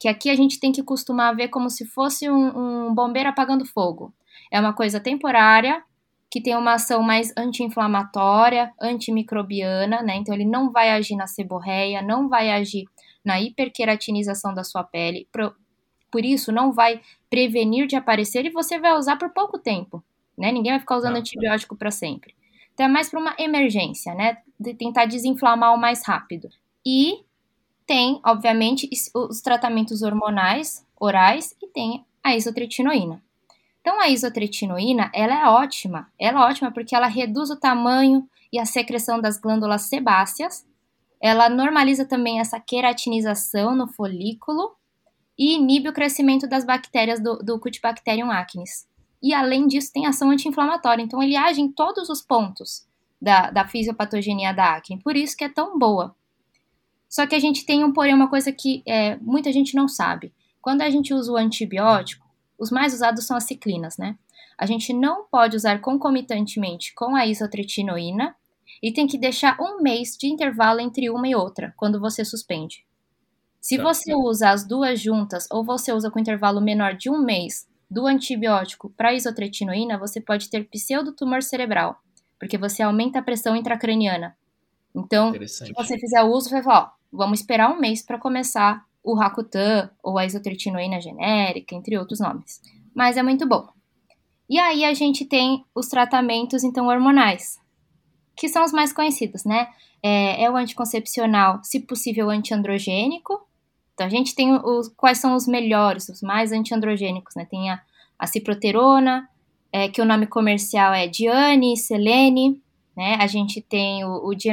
que 0.00 0.08
aqui 0.08 0.30
a 0.30 0.34
gente 0.34 0.58
tem 0.58 0.72
que 0.72 0.82
costumar 0.82 1.36
ver 1.36 1.48
como 1.48 1.68
se 1.68 1.84
fosse 1.84 2.28
um, 2.30 2.88
um 2.88 2.94
bombeiro 2.94 3.28
apagando 3.28 3.66
fogo. 3.66 4.14
É 4.50 4.58
uma 4.58 4.72
coisa 4.72 4.98
temporária, 4.98 5.84
que 6.30 6.40
tem 6.40 6.56
uma 6.56 6.74
ação 6.74 7.02
mais 7.02 7.30
anti-inflamatória, 7.36 8.72
antimicrobiana, 8.80 10.00
né? 10.00 10.16
Então 10.16 10.34
ele 10.34 10.46
não 10.46 10.72
vai 10.72 10.90
agir 10.90 11.16
na 11.16 11.26
seborreia, 11.26 12.00
não 12.00 12.30
vai 12.30 12.50
agir 12.50 12.86
na 13.22 13.38
hiperqueratinização 13.42 14.54
da 14.54 14.64
sua 14.64 14.82
pele, 14.82 15.28
por, 15.30 16.24
isso 16.24 16.50
não 16.50 16.72
vai 16.72 17.02
prevenir 17.28 17.86
de 17.86 17.94
aparecer 17.94 18.46
e 18.46 18.50
você 18.50 18.78
vai 18.78 18.96
usar 18.96 19.16
por 19.16 19.30
pouco 19.30 19.58
tempo, 19.58 20.02
né? 20.36 20.50
Ninguém 20.50 20.72
vai 20.72 20.80
ficar 20.80 20.96
usando 20.96 21.12
não, 21.12 21.20
antibiótico 21.20 21.76
para 21.76 21.90
sempre. 21.90 22.34
Então 22.72 22.86
é 22.86 22.88
mais 22.88 23.10
para 23.10 23.20
uma 23.20 23.36
emergência, 23.38 24.14
né? 24.14 24.38
De 24.58 24.72
tentar 24.72 25.04
desinflamar 25.04 25.74
o 25.74 25.78
mais 25.78 26.06
rápido. 26.06 26.48
E 26.86 27.18
tem, 27.90 28.20
obviamente, 28.24 28.88
os 29.12 29.40
tratamentos 29.40 30.00
hormonais 30.00 30.86
orais 30.96 31.56
e 31.60 31.66
tem 31.66 32.04
a 32.22 32.36
isotretinoína. 32.36 33.20
Então, 33.80 34.00
a 34.00 34.08
isotretinoína, 34.08 35.10
ela 35.12 35.34
é 35.34 35.48
ótima. 35.48 36.06
Ela 36.16 36.42
é 36.42 36.44
ótima 36.44 36.70
porque 36.70 36.94
ela 36.94 37.08
reduz 37.08 37.50
o 37.50 37.58
tamanho 37.58 38.28
e 38.52 38.60
a 38.60 38.64
secreção 38.64 39.20
das 39.20 39.40
glândulas 39.40 39.88
sebáceas. 39.88 40.64
Ela 41.20 41.48
normaliza 41.48 42.04
também 42.04 42.38
essa 42.38 42.60
queratinização 42.60 43.74
no 43.74 43.88
folículo 43.88 44.70
e 45.36 45.56
inibe 45.56 45.88
o 45.88 45.92
crescimento 45.92 46.46
das 46.46 46.64
bactérias 46.64 47.20
do, 47.20 47.38
do 47.38 47.58
Cutibacterium 47.58 48.30
acnes. 48.30 48.86
E, 49.20 49.34
além 49.34 49.66
disso, 49.66 49.92
tem 49.92 50.06
ação 50.06 50.30
anti-inflamatória. 50.30 51.02
Então, 51.02 51.20
ele 51.20 51.34
age 51.34 51.60
em 51.60 51.72
todos 51.72 52.08
os 52.08 52.22
pontos 52.22 52.86
da, 53.20 53.50
da 53.50 53.66
fisiopatogenia 53.66 54.54
da 54.54 54.76
acne. 54.76 55.02
Por 55.02 55.16
isso 55.16 55.36
que 55.36 55.42
é 55.42 55.48
tão 55.48 55.76
boa. 55.76 56.14
Só 57.10 57.26
que 57.26 57.34
a 57.34 57.40
gente 57.40 57.66
tem 57.66 57.84
um 57.84 57.92
porém, 57.92 58.14
uma 58.14 58.30
coisa 58.30 58.52
que 58.52 58.84
é, 58.86 59.16
muita 59.16 59.52
gente 59.52 59.74
não 59.74 59.88
sabe. 59.88 60.32
Quando 60.62 60.82
a 60.82 60.88
gente 60.88 61.12
usa 61.12 61.32
o 61.32 61.36
antibiótico, 61.36 62.24
os 62.56 62.70
mais 62.70 62.94
usados 62.94 63.26
são 63.26 63.36
as 63.36 63.44
ciclinas, 63.44 63.98
né? 63.98 64.16
A 64.56 64.64
gente 64.64 64.92
não 64.92 65.24
pode 65.24 65.56
usar 65.56 65.80
concomitantemente 65.80 66.94
com 66.94 67.16
a 67.16 67.26
isotretinoína 67.26 68.36
e 68.80 68.92
tem 68.92 69.08
que 69.08 69.18
deixar 69.18 69.56
um 69.60 69.82
mês 69.82 70.16
de 70.16 70.28
intervalo 70.28 70.80
entre 70.80 71.10
uma 71.10 71.26
e 71.26 71.34
outra 71.34 71.74
quando 71.76 71.98
você 71.98 72.24
suspende. 72.24 72.86
Se 73.60 73.76
tá. 73.76 73.82
você 73.82 74.14
usa 74.14 74.50
as 74.50 74.64
duas 74.64 75.00
juntas 75.00 75.48
ou 75.50 75.64
você 75.64 75.92
usa 75.92 76.10
com 76.10 76.20
intervalo 76.20 76.60
menor 76.60 76.94
de 76.94 77.10
um 77.10 77.18
mês 77.18 77.66
do 77.90 78.06
antibiótico 78.06 78.88
para 78.96 79.12
isotretinoína, 79.12 79.98
você 79.98 80.20
pode 80.20 80.48
ter 80.48 80.68
pseudotumor 80.68 81.42
cerebral, 81.42 81.96
porque 82.38 82.56
você 82.56 82.82
aumenta 82.82 83.18
a 83.18 83.22
pressão 83.22 83.56
intracraniana. 83.56 84.36
Então, 84.94 85.32
se 85.46 85.72
você 85.72 85.98
fizer 85.98 86.22
o 86.22 86.30
uso, 86.30 86.50
vai 86.50 86.62
falar, 86.62 86.94
ó, 86.94 86.99
vamos 87.12 87.40
esperar 87.40 87.70
um 87.70 87.80
mês 87.80 88.02
para 88.02 88.18
começar 88.18 88.84
o 89.02 89.14
Rakutan 89.14 89.90
ou 90.02 90.18
a 90.18 90.26
isotretinoína 90.26 91.00
genérica, 91.00 91.74
entre 91.74 91.96
outros 91.98 92.20
nomes. 92.20 92.60
Mas 92.94 93.16
é 93.16 93.22
muito 93.22 93.46
bom. 93.46 93.68
E 94.48 94.58
aí 94.58 94.84
a 94.84 94.92
gente 94.92 95.24
tem 95.24 95.64
os 95.74 95.88
tratamentos, 95.88 96.64
então, 96.64 96.88
hormonais, 96.88 97.58
que 98.36 98.48
são 98.48 98.64
os 98.64 98.72
mais 98.72 98.92
conhecidos, 98.92 99.44
né? 99.44 99.68
É, 100.02 100.44
é 100.44 100.50
o 100.50 100.56
anticoncepcional, 100.56 101.60
se 101.62 101.80
possível, 101.80 102.30
antiandrogênico. 102.30 103.40
Então, 103.94 104.06
a 104.06 104.10
gente 104.10 104.34
tem 104.34 104.52
os, 104.54 104.88
quais 104.88 105.18
são 105.18 105.34
os 105.36 105.46
melhores, 105.46 106.08
os 106.08 106.20
mais 106.20 106.52
antiandrogênicos, 106.52 107.34
né? 107.36 107.44
Tem 107.44 107.70
a, 107.70 107.80
a 108.18 108.26
ciproterona, 108.26 109.28
é, 109.72 109.88
que 109.88 110.02
o 110.02 110.04
nome 110.04 110.26
comercial 110.26 110.92
é 110.92 111.06
Diane, 111.06 111.76
Selene, 111.76 112.60
né? 112.96 113.16
A 113.20 113.26
gente 113.26 113.60
tem 113.60 114.04
o, 114.04 114.30
o 114.30 114.36
que 114.36 114.48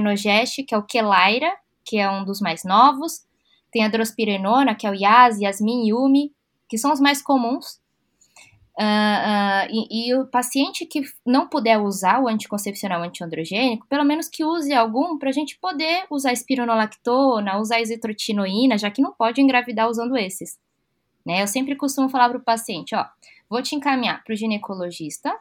é 0.76 0.78
o 0.78 0.84
Kelaira, 0.84 1.52
que 1.88 1.98
é 1.98 2.10
um 2.10 2.26
dos 2.26 2.42
mais 2.42 2.64
novos. 2.66 3.26
Tem 3.72 3.86
a 3.86 3.88
drospirenona, 3.88 4.76
que 4.76 4.86
é 4.86 4.92
o 4.92 4.94
Yas, 4.94 5.40
Yasmin, 5.40 5.88
Yumi, 5.88 6.34
que 6.68 6.78
são 6.78 6.92
os 6.92 7.00
mais 7.00 7.22
comuns. 7.22 7.80
Uh, 8.80 8.84
uh, 8.84 9.68
e, 9.72 10.10
e, 10.10 10.16
o 10.16 10.28
paciente 10.28 10.86
que 10.86 11.02
não 11.26 11.48
puder 11.48 11.80
usar 11.80 12.22
o 12.22 12.28
anticoncepcional 12.28 13.02
antiandrogênico, 13.02 13.88
pelo 13.88 14.04
menos 14.04 14.28
que 14.28 14.44
use 14.44 14.72
algum 14.72 15.18
para 15.18 15.30
a 15.30 15.34
gente 15.34 15.58
poder 15.58 16.06
usar 16.12 16.32
espironolactona, 16.32 17.58
usar 17.58 17.82
isotrotinoína, 17.82 18.78
já 18.78 18.92
que 18.92 19.02
não 19.02 19.14
pode 19.14 19.42
engravidar 19.42 19.90
usando 19.90 20.16
esses. 20.16 20.60
Né? 21.26 21.42
Eu 21.42 21.48
sempre 21.48 21.76
costumo 21.76 22.08
falar 22.08 22.30
para 22.30 22.38
o 22.38 22.44
paciente, 22.44 22.94
ó, 22.94 23.04
vou 23.50 23.64
te 23.64 23.76
encaminhar 23.76 24.24
para 24.24 24.34
o 24.34 24.38
ginecologista 24.38 25.34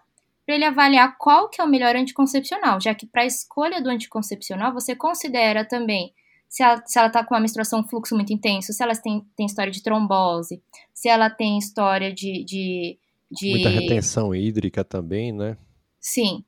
para 0.46 0.54
ele 0.54 0.64
avaliar 0.64 1.18
qual 1.18 1.50
que 1.50 1.61
é 1.61 1.64
o 1.64 1.68
melhor 1.68 1.96
anticoncepcional, 1.96 2.80
já 2.80 2.94
que 2.94 3.04
para 3.04 3.22
a 3.22 3.26
escolha 3.26 3.82
do 3.82 3.90
anticoncepcional 3.90 4.72
você 4.72 4.94
considera 4.94 5.64
também 5.64 6.14
se 6.48 6.62
ela, 6.62 6.82
se 6.87 6.98
ela 6.98 7.11
tá 7.11 7.24
com 7.24 7.35
uma 7.35 7.40
menstruação 7.40 7.80
um 7.80 7.85
fluxo 7.88 8.14
muito 8.14 8.32
intenso, 8.32 8.72
se 8.72 8.82
ela 8.82 8.94
tem, 8.94 9.24
tem 9.37 9.46
história 9.46 9.72
de 9.72 9.82
trombose, 9.82 10.62
se 10.94 11.09
ela 11.09 11.28
tem 11.30 11.59
história 11.59 12.12
de, 12.12 12.44
de 12.44 12.98
de... 13.30 13.50
Muita 13.50 13.68
retenção 13.68 14.35
hídrica 14.35 14.85
também, 14.85 15.32
né? 15.32 15.56
Sim. 16.00 16.44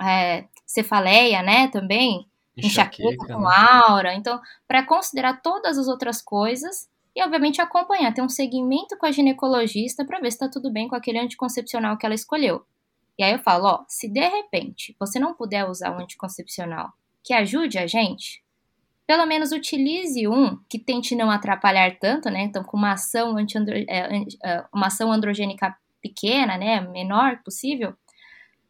É, 0.00 0.46
cefaleia, 0.66 1.42
né, 1.42 1.68
também. 1.68 2.26
Enxaqueca, 2.56 3.34
com 3.34 3.40
né? 3.40 3.56
aura. 3.56 4.14
Então, 4.14 4.40
para 4.68 4.84
considerar 4.84 5.40
todas 5.40 5.78
as 5.78 5.88
outras 5.88 6.20
coisas 6.20 6.88
e, 7.14 7.22
obviamente, 7.22 7.60
acompanhar, 7.60 8.12
ter 8.12 8.22
um 8.22 8.28
segmento 8.28 8.96
com 8.98 9.06
a 9.06 9.12
ginecologista 9.12 10.04
para 10.04 10.20
ver 10.20 10.30
se 10.30 10.36
está 10.36 10.48
tudo 10.48 10.70
bem 10.70 10.88
com 10.88 10.94
aquele 10.94 11.18
anticoncepcional 11.18 11.96
que 11.96 12.04
ela 12.04 12.14
escolheu. 12.14 12.64
E 13.18 13.22
aí 13.22 13.32
eu 13.32 13.38
falo, 13.38 13.66
ó, 13.66 13.84
se 13.88 14.08
de 14.08 14.26
repente 14.26 14.96
você 14.98 15.18
não 15.18 15.34
puder 15.34 15.68
usar 15.68 15.94
um 15.94 16.00
anticoncepcional 16.00 16.92
que 17.22 17.32
ajude 17.32 17.78
a 17.78 17.86
gente, 17.86 18.42
pelo 19.06 19.26
menos 19.26 19.52
utilize 19.52 20.26
um 20.28 20.56
que 20.68 20.78
tente 20.78 21.14
não 21.14 21.30
atrapalhar 21.30 21.98
tanto, 21.98 22.30
né? 22.30 22.42
Então, 22.42 22.62
com 22.62 22.76
uma 22.76 22.92
ação, 22.92 23.36
anti 23.36 23.58
é, 23.88 24.24
é, 24.44 24.64
uma 24.72 24.86
ação 24.86 25.12
androgênica 25.12 25.76
pequena, 26.00 26.58
né, 26.58 26.80
menor 26.80 27.40
possível, 27.44 27.94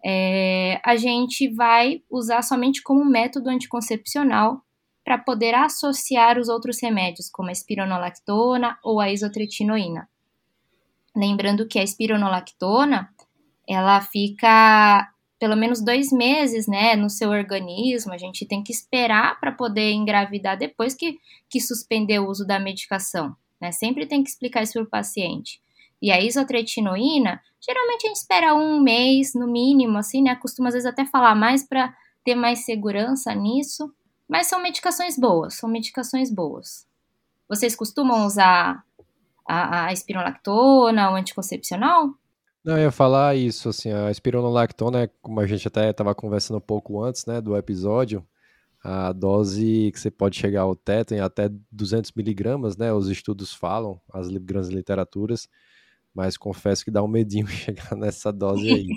é, 0.04 0.80
a 0.84 0.96
gente 0.96 1.48
vai 1.48 2.02
usar 2.10 2.42
somente 2.42 2.82
como 2.82 3.04
método 3.04 3.48
anticoncepcional 3.48 4.62
para 5.04 5.18
poder 5.18 5.54
associar 5.54 6.38
os 6.38 6.48
outros 6.48 6.80
remédios, 6.80 7.30
como 7.30 7.48
a 7.48 7.52
espironolactona 7.52 8.78
ou 8.82 9.00
a 9.00 9.10
isotretinoína. 9.10 10.08
Lembrando 11.16 11.66
que 11.66 11.78
a 11.78 11.82
espironolactona, 11.82 13.08
ela 13.68 14.00
fica 14.00 15.11
pelo 15.42 15.56
menos 15.56 15.84
dois 15.84 16.12
meses, 16.12 16.68
né, 16.68 16.94
no 16.94 17.10
seu 17.10 17.30
organismo. 17.30 18.12
A 18.12 18.16
gente 18.16 18.46
tem 18.46 18.62
que 18.62 18.72
esperar 18.72 19.40
para 19.40 19.50
poder 19.50 19.90
engravidar 19.90 20.56
depois 20.56 20.94
que, 20.94 21.18
que 21.50 21.60
suspender 21.60 22.20
o 22.20 22.28
uso 22.28 22.46
da 22.46 22.60
medicação. 22.60 23.34
Né? 23.60 23.72
Sempre 23.72 24.06
tem 24.06 24.22
que 24.22 24.30
explicar 24.30 24.62
isso 24.62 24.74
para 24.74 24.82
o 24.84 24.86
paciente. 24.86 25.60
E 26.00 26.12
a 26.12 26.20
isotretinoína, 26.20 27.42
geralmente 27.60 28.06
a 28.06 28.08
gente 28.08 28.18
espera 28.18 28.54
um 28.54 28.80
mês 28.80 29.34
no 29.34 29.48
mínimo, 29.48 29.98
assim, 29.98 30.22
né? 30.22 30.36
Costuma 30.36 30.68
às 30.68 30.74
vezes 30.74 30.88
até 30.88 31.04
falar 31.04 31.34
mais 31.34 31.66
para 31.66 31.92
ter 32.24 32.36
mais 32.36 32.64
segurança 32.64 33.34
nisso. 33.34 33.92
Mas 34.28 34.46
são 34.46 34.62
medicações 34.62 35.18
boas, 35.18 35.54
são 35.54 35.68
medicações 35.68 36.30
boas. 36.30 36.86
Vocês 37.48 37.74
costumam 37.74 38.26
usar 38.26 38.84
a, 39.48 39.86
a 39.86 39.92
espironolactona, 39.92 41.10
o 41.10 41.16
anticoncepcional? 41.16 42.14
Não, 42.64 42.76
eu 42.76 42.84
ia 42.84 42.92
falar 42.92 43.34
isso, 43.36 43.68
assim, 43.68 43.90
a 43.92 44.10
espironolactona, 44.10 45.08
como 45.20 45.40
a 45.40 45.46
gente 45.46 45.66
até 45.66 45.90
estava 45.90 46.14
conversando 46.14 46.58
um 46.58 46.60
pouco 46.60 47.02
antes, 47.02 47.26
né, 47.26 47.40
do 47.40 47.56
episódio, 47.56 48.24
a 48.84 49.12
dose 49.12 49.90
que 49.92 50.00
você 50.00 50.10
pode 50.10 50.36
chegar 50.38 50.62
ao 50.62 50.76
teto 50.76 51.14
em 51.14 51.20
até 51.20 51.50
200 51.72 52.12
miligramas, 52.12 52.76
né, 52.76 52.92
os 52.92 53.08
estudos 53.08 53.54
falam, 53.54 54.00
as 54.12 54.28
grandes 54.30 54.70
literaturas, 54.70 55.48
mas 56.14 56.36
confesso 56.38 56.84
que 56.84 56.90
dá 56.92 57.02
um 57.02 57.08
medinho 57.08 57.46
chegar 57.48 57.96
nessa 57.96 58.32
dose 58.32 58.70
aí. 58.70 58.96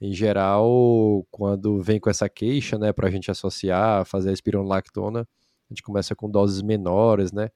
em 0.00 0.12
geral, 0.12 1.26
quando 1.30 1.82
vem 1.82 1.98
com 2.00 2.08
essa 2.10 2.28
queixa, 2.28 2.78
né, 2.78 2.92
para 2.92 3.08
a 3.08 3.10
gente 3.10 3.30
associar, 3.30 4.04
fazer 4.04 4.30
a 4.30 4.32
espironolactona, 4.32 5.20
a 5.22 5.74
gente 5.74 5.82
começa 5.82 6.14
com 6.14 6.30
doses 6.30 6.62
menores, 6.62 7.32
né, 7.32 7.50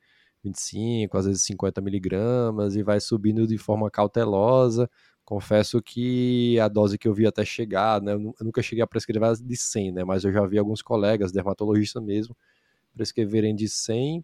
25, 0.45 1.17
às 1.17 1.27
vezes 1.27 1.43
50 1.45 1.81
miligramas, 1.81 2.75
e 2.77 2.83
vai 2.83 2.99
subindo 3.01 3.47
de 3.47 3.57
forma 3.59 3.89
cautelosa. 3.91 4.91
Confesso 5.33 5.81
que 5.81 6.61
a 6.61 6.69
dose 6.69 6.99
que 6.99 7.09
eu 7.09 7.15
vi 7.15 7.27
até 7.27 7.43
chegar, 7.43 8.03
né, 8.03 8.13
eu 8.13 8.35
nunca 8.43 8.61
cheguei 8.61 8.85
a 8.85 8.87
prescrever 8.87 9.33
de 9.43 9.57
100, 9.57 9.91
né, 9.91 10.05
mas 10.05 10.25
eu 10.25 10.31
já 10.31 10.45
vi 10.45 10.59
alguns 10.59 10.83
colegas, 10.83 11.33
dermatologistas 11.33 12.03
mesmo, 12.03 12.37
prescreverem 12.93 13.57
de 13.57 13.67
100 13.67 14.23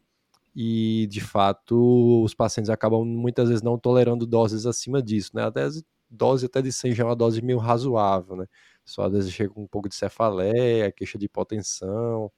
e 0.55 1.07
de 1.09 1.23
fato 1.23 2.23
os 2.23 2.35
pacientes 2.35 2.69
acabam 2.69 3.07
muitas 3.07 3.49
vezes 3.49 3.63
não 3.63 3.79
tolerando 3.79 4.27
doses 4.27 4.67
acima 4.67 5.03
disso, 5.03 5.31
né? 5.33 5.45
Até 5.45 5.67
dose 6.11 6.45
até 6.45 6.61
de 6.61 6.71
100 6.71 6.95
já 6.95 7.05
é 7.05 7.07
uma 7.07 7.17
dose 7.17 7.41
meio 7.41 7.59
razoável, 7.59 8.37
né? 8.37 8.45
Só 8.85 9.05
às 9.05 9.13
vezes 9.13 9.33
chega 9.33 9.49
com 9.49 9.63
um 9.63 9.67
pouco 9.67 9.89
de 9.89 9.95
cefaleia, 9.95 10.93
queixa 10.93 11.17
de 11.17 11.25
hipotensão, 11.25 12.31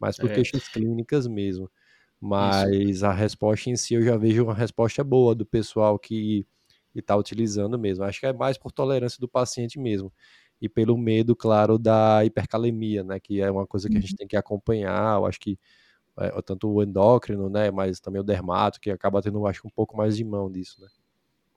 mas 0.00 0.16
por 0.16 0.30
é. 0.30 0.34
queixas 0.36 0.66
clínicas 0.66 1.26
mesmo. 1.26 1.70
Mas 2.18 2.96
Isso. 2.96 3.04
a 3.04 3.12
resposta 3.12 3.68
em 3.68 3.76
si 3.76 3.92
eu 3.92 4.02
já 4.02 4.16
vejo 4.16 4.44
uma 4.44 4.54
resposta 4.54 5.04
boa 5.04 5.34
do 5.34 5.44
pessoal 5.44 5.98
que 5.98 6.46
está 7.00 7.16
utilizando 7.16 7.78
mesmo. 7.78 8.04
Acho 8.04 8.20
que 8.20 8.26
é 8.26 8.32
mais 8.32 8.58
por 8.58 8.72
tolerância 8.72 9.18
do 9.20 9.28
paciente 9.28 9.78
mesmo. 9.78 10.12
E 10.60 10.68
pelo 10.68 10.96
medo, 10.96 11.34
claro, 11.34 11.78
da 11.78 12.24
hipercalemia, 12.24 13.02
né? 13.02 13.20
Que 13.20 13.40
é 13.40 13.50
uma 13.50 13.66
coisa 13.66 13.88
que 13.88 13.96
a 13.96 14.00
gente 14.00 14.12
uhum. 14.12 14.16
tem 14.18 14.28
que 14.28 14.36
acompanhar. 14.36 15.18
Eu 15.18 15.26
acho 15.26 15.40
que 15.40 15.58
é, 16.18 16.30
tanto 16.42 16.68
o 16.68 16.82
endócrino, 16.82 17.50
né, 17.50 17.70
mas 17.70 17.98
também 17.98 18.20
o 18.20 18.24
dermato, 18.24 18.80
que 18.80 18.90
acaba 18.90 19.20
tendo, 19.20 19.44
acho 19.46 19.66
um 19.66 19.70
pouco 19.70 19.96
mais 19.96 20.16
de 20.16 20.24
mão 20.24 20.50
disso, 20.50 20.80
né. 20.80 20.88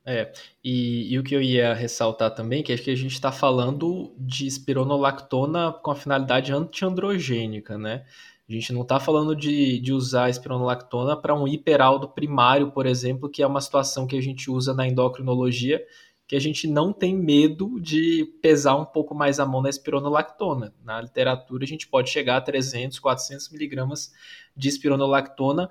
É, 0.10 0.32
e, 0.63 1.13
e 1.13 1.19
o 1.19 1.23
que 1.23 1.36
eu 1.36 1.41
ia 1.41 1.73
ressaltar 1.73 2.34
também, 2.34 2.63
que 2.63 2.71
é 2.71 2.78
que 2.78 2.89
a 2.89 2.95
gente 2.95 3.12
está 3.12 3.30
falando 3.30 4.15
de 4.17 4.47
espironolactona 4.47 5.73
com 5.73 5.91
a 5.91 5.95
finalidade 5.95 6.54
antiandrogênica, 6.54 7.78
né? 7.78 8.06
A 8.49 8.53
gente 8.53 8.71
não 8.71 8.83
está 8.83 8.97
falando 8.97 9.36
de, 9.36 9.77
de 9.79 9.91
usar 9.91 10.29
espironolactona 10.29 11.17
para 11.17 11.36
um 11.36 11.45
hiperaldo 11.45 12.07
primário, 12.07 12.71
por 12.71 12.86
exemplo, 12.86 13.29
que 13.29 13.43
é 13.43 13.47
uma 13.47 13.60
situação 13.60 14.07
que 14.07 14.17
a 14.17 14.21
gente 14.21 14.49
usa 14.49 14.73
na 14.73 14.88
endocrinologia, 14.88 15.86
que 16.25 16.36
a 16.36 16.39
gente 16.39 16.65
não 16.65 16.93
tem 16.93 17.13
medo 17.13 17.77
de 17.79 18.25
pesar 18.41 18.75
um 18.75 18.86
pouco 18.86 19.13
mais 19.13 19.39
a 19.39 19.45
mão 19.45 19.62
na 19.62 19.69
espironolactona. 19.69 20.73
Na 20.81 21.01
literatura, 21.01 21.65
a 21.65 21.67
gente 21.67 21.88
pode 21.88 22.10
chegar 22.10 22.38
a 22.38 22.41
300, 22.41 22.99
400 22.99 23.49
miligramas 23.49 24.13
de 24.55 24.69
espironolactona, 24.69 25.69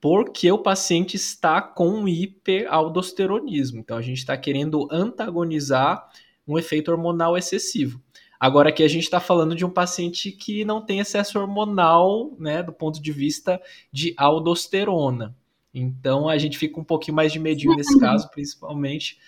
porque 0.00 0.50
o 0.50 0.58
paciente 0.58 1.16
está 1.16 1.60
com 1.60 2.08
hiperaldosteronismo. 2.08 3.80
Então, 3.80 3.98
a 3.98 4.02
gente 4.02 4.18
está 4.18 4.36
querendo 4.36 4.88
antagonizar 4.90 6.06
um 6.46 6.58
efeito 6.58 6.90
hormonal 6.90 7.36
excessivo. 7.36 8.03
Agora 8.38 8.68
aqui 8.68 8.82
a 8.82 8.88
gente 8.88 9.04
está 9.04 9.20
falando 9.20 9.54
de 9.54 9.64
um 9.64 9.70
paciente 9.70 10.30
que 10.32 10.64
não 10.64 10.84
tem 10.84 11.00
excesso 11.00 11.38
hormonal, 11.38 12.32
né, 12.38 12.62
do 12.62 12.72
ponto 12.72 13.00
de 13.00 13.12
vista 13.12 13.60
de 13.92 14.14
aldosterona. 14.16 15.34
Então 15.72 16.28
a 16.28 16.38
gente 16.38 16.58
fica 16.58 16.78
um 16.78 16.84
pouquinho 16.84 17.16
mais 17.16 17.32
de 17.32 17.38
medinho 17.38 17.74
nesse 17.74 17.98
caso, 17.98 18.30
principalmente 18.30 19.18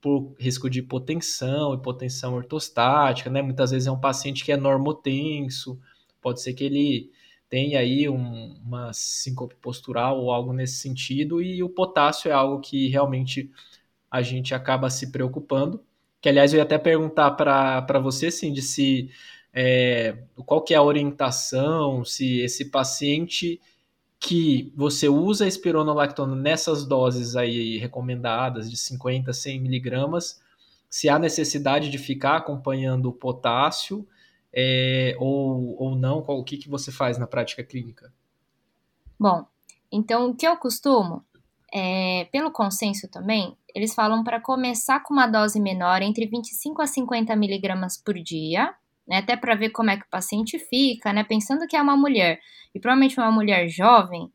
por 0.00 0.34
risco 0.36 0.68
de 0.68 0.80
hipotensão, 0.80 1.74
hipotensão 1.74 2.34
ortostática, 2.34 3.30
né? 3.30 3.40
Muitas 3.40 3.70
vezes 3.70 3.86
é 3.86 3.92
um 3.92 4.00
paciente 4.00 4.44
que 4.44 4.50
é 4.50 4.56
normotenso, 4.56 5.78
pode 6.20 6.42
ser 6.42 6.54
que 6.54 6.64
ele 6.64 7.12
tenha 7.48 7.78
aí 7.78 8.08
um, 8.08 8.54
uma 8.64 8.92
síncope 8.92 9.54
postural 9.56 10.18
ou 10.18 10.32
algo 10.32 10.52
nesse 10.52 10.76
sentido, 10.80 11.40
e 11.40 11.62
o 11.62 11.68
potássio 11.68 12.30
é 12.30 12.32
algo 12.32 12.60
que 12.60 12.88
realmente 12.88 13.50
a 14.10 14.22
gente 14.22 14.54
acaba 14.54 14.90
se 14.90 15.12
preocupando. 15.12 15.84
Que, 16.22 16.28
aliás, 16.28 16.52
eu 16.52 16.58
ia 16.58 16.62
até 16.62 16.78
perguntar 16.78 17.32
para 17.32 17.98
você, 17.98 18.30
Cindy, 18.30 18.62
se 18.62 19.10
é, 19.52 20.16
qual 20.46 20.62
que 20.62 20.72
é 20.72 20.76
a 20.76 20.82
orientação, 20.82 22.04
se 22.04 22.40
esse 22.40 22.70
paciente 22.70 23.60
que 24.20 24.72
você 24.76 25.08
usa 25.08 25.44
a 25.44 25.48
espironolactona 25.48 26.36
nessas 26.36 26.86
doses 26.86 27.34
aí 27.34 27.76
recomendadas 27.76 28.70
de 28.70 28.76
50, 28.76 29.32
100 29.32 29.60
miligramas, 29.60 30.40
se 30.88 31.08
há 31.08 31.18
necessidade 31.18 31.90
de 31.90 31.98
ficar 31.98 32.36
acompanhando 32.36 33.06
o 33.06 33.12
potássio 33.12 34.06
é, 34.52 35.16
ou, 35.18 35.76
ou 35.76 35.96
não, 35.96 36.22
qual, 36.22 36.38
o 36.38 36.44
que, 36.44 36.56
que 36.56 36.68
você 36.68 36.92
faz 36.92 37.18
na 37.18 37.26
prática 37.26 37.64
clínica? 37.64 38.12
Bom, 39.18 39.44
então 39.90 40.30
o 40.30 40.36
que 40.36 40.46
eu 40.46 40.56
costumo, 40.56 41.24
é, 41.74 42.26
pelo 42.26 42.52
consenso 42.52 43.08
também, 43.08 43.56
eles 43.74 43.94
falam 43.94 44.22
para 44.22 44.40
começar 44.40 45.00
com 45.00 45.14
uma 45.14 45.26
dose 45.26 45.60
menor, 45.60 46.02
entre 46.02 46.26
25 46.26 46.82
a 46.82 46.86
50 46.86 47.34
miligramas 47.36 47.96
por 47.96 48.14
dia, 48.14 48.74
né, 49.06 49.18
até 49.18 49.36
para 49.36 49.54
ver 49.54 49.70
como 49.70 49.90
é 49.90 49.96
que 49.96 50.04
o 50.04 50.10
paciente 50.10 50.58
fica, 50.58 51.12
né, 51.12 51.24
pensando 51.24 51.66
que 51.66 51.76
é 51.76 51.82
uma 51.82 51.96
mulher, 51.96 52.40
e 52.74 52.80
provavelmente 52.80 53.18
uma 53.18 53.30
mulher 53.30 53.68
jovem, 53.68 54.30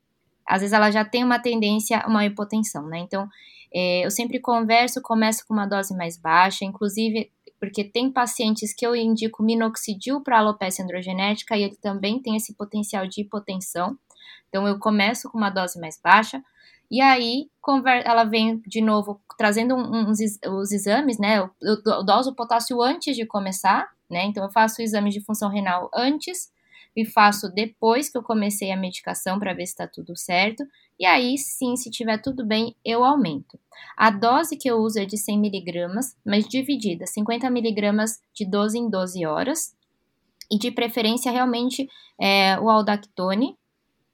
às 0.46 0.62
vezes 0.62 0.74
ela 0.74 0.92
já 0.92 1.04
tem 1.04 1.24
uma 1.24 1.40
tendência 1.40 2.00
a 2.00 2.08
uma 2.08 2.26
hipotensão, 2.26 2.88
né, 2.88 3.00
então 3.00 3.28
é, 3.74 4.06
eu 4.06 4.12
sempre 4.12 4.40
converso, 4.40 5.02
começo 5.02 5.46
com 5.48 5.54
uma 5.54 5.66
dose 5.66 5.96
mais 5.96 6.18
baixa, 6.18 6.66
inclusive 6.66 7.32
porque 7.60 7.84
tem 7.84 8.12
pacientes 8.12 8.72
que 8.72 8.86
eu 8.86 8.96
indico 8.96 9.42
minoxidil 9.42 10.22
para 10.22 10.38
alopecia 10.38 10.86
androgenética 10.86 11.58
e 11.58 11.64
ele 11.64 11.76
também 11.76 12.22
tem 12.22 12.36
esse 12.36 12.54
potencial 12.54 13.08
de 13.08 13.22
hipotensão, 13.22 13.98
então 14.50 14.68
eu 14.68 14.80
começo 14.80 15.30
com 15.30 15.38
uma 15.38 15.50
dose 15.50 15.80
mais 15.80 16.00
baixa, 16.02 16.42
e 16.90 17.02
aí 17.02 17.50
ela 18.06 18.24
vem 18.24 18.62
de 18.66 18.82
novo 18.82 19.20
trazendo 19.38 19.76
uns, 19.76 20.20
os 20.48 20.72
exames, 20.72 21.20
né? 21.20 21.40
Eu, 21.40 21.50
eu 21.62 22.04
doso 22.04 22.32
o 22.32 22.36
potássio 22.36 22.82
antes 22.82 23.16
de 23.16 23.26
começar, 23.26 23.88
né? 24.10 24.26
Então 24.26 24.44
eu 24.44 24.50
faço 24.50 24.82
o 24.82 24.84
exame 24.84 25.10
de 25.10 25.22
função 25.22 25.50
renal 25.50 25.90
antes 25.94 26.50
e 26.96 27.06
faço 27.06 27.50
depois 27.54 28.10
que 28.10 28.18
eu 28.18 28.24
comecei 28.24 28.72
a 28.72 28.78
medicação 28.78 29.38
para 29.38 29.54
ver 29.54 29.68
se 29.68 29.74
está 29.74 29.88
tudo 29.88 30.18
certo. 30.18 30.64
E 31.00 31.06
aí 31.06 31.38
sim, 31.38 31.76
se 31.76 31.92
tiver 31.92 32.18
tudo 32.20 32.46
bem, 32.46 32.76
eu 32.84 33.04
aumento. 33.04 33.60
A 33.96 34.10
dose 34.10 34.58
que 34.58 34.70
eu 34.70 34.78
uso 34.78 35.00
é 35.00 35.06
de 35.06 35.18
100 35.18 35.40
miligramas, 35.40 36.16
mas 36.26 36.48
dividida, 36.48 37.06
50 37.06 37.50
miligramas 37.50 38.20
de 38.34 38.50
12 38.50 38.80
em 38.80 38.90
12 38.90 39.26
horas. 39.26 39.76
E 40.50 40.58
de 40.58 40.72
preferência 40.72 41.32
realmente 41.32 41.90
é, 42.20 42.58
o 42.60 42.70
aldactone, 42.70 43.58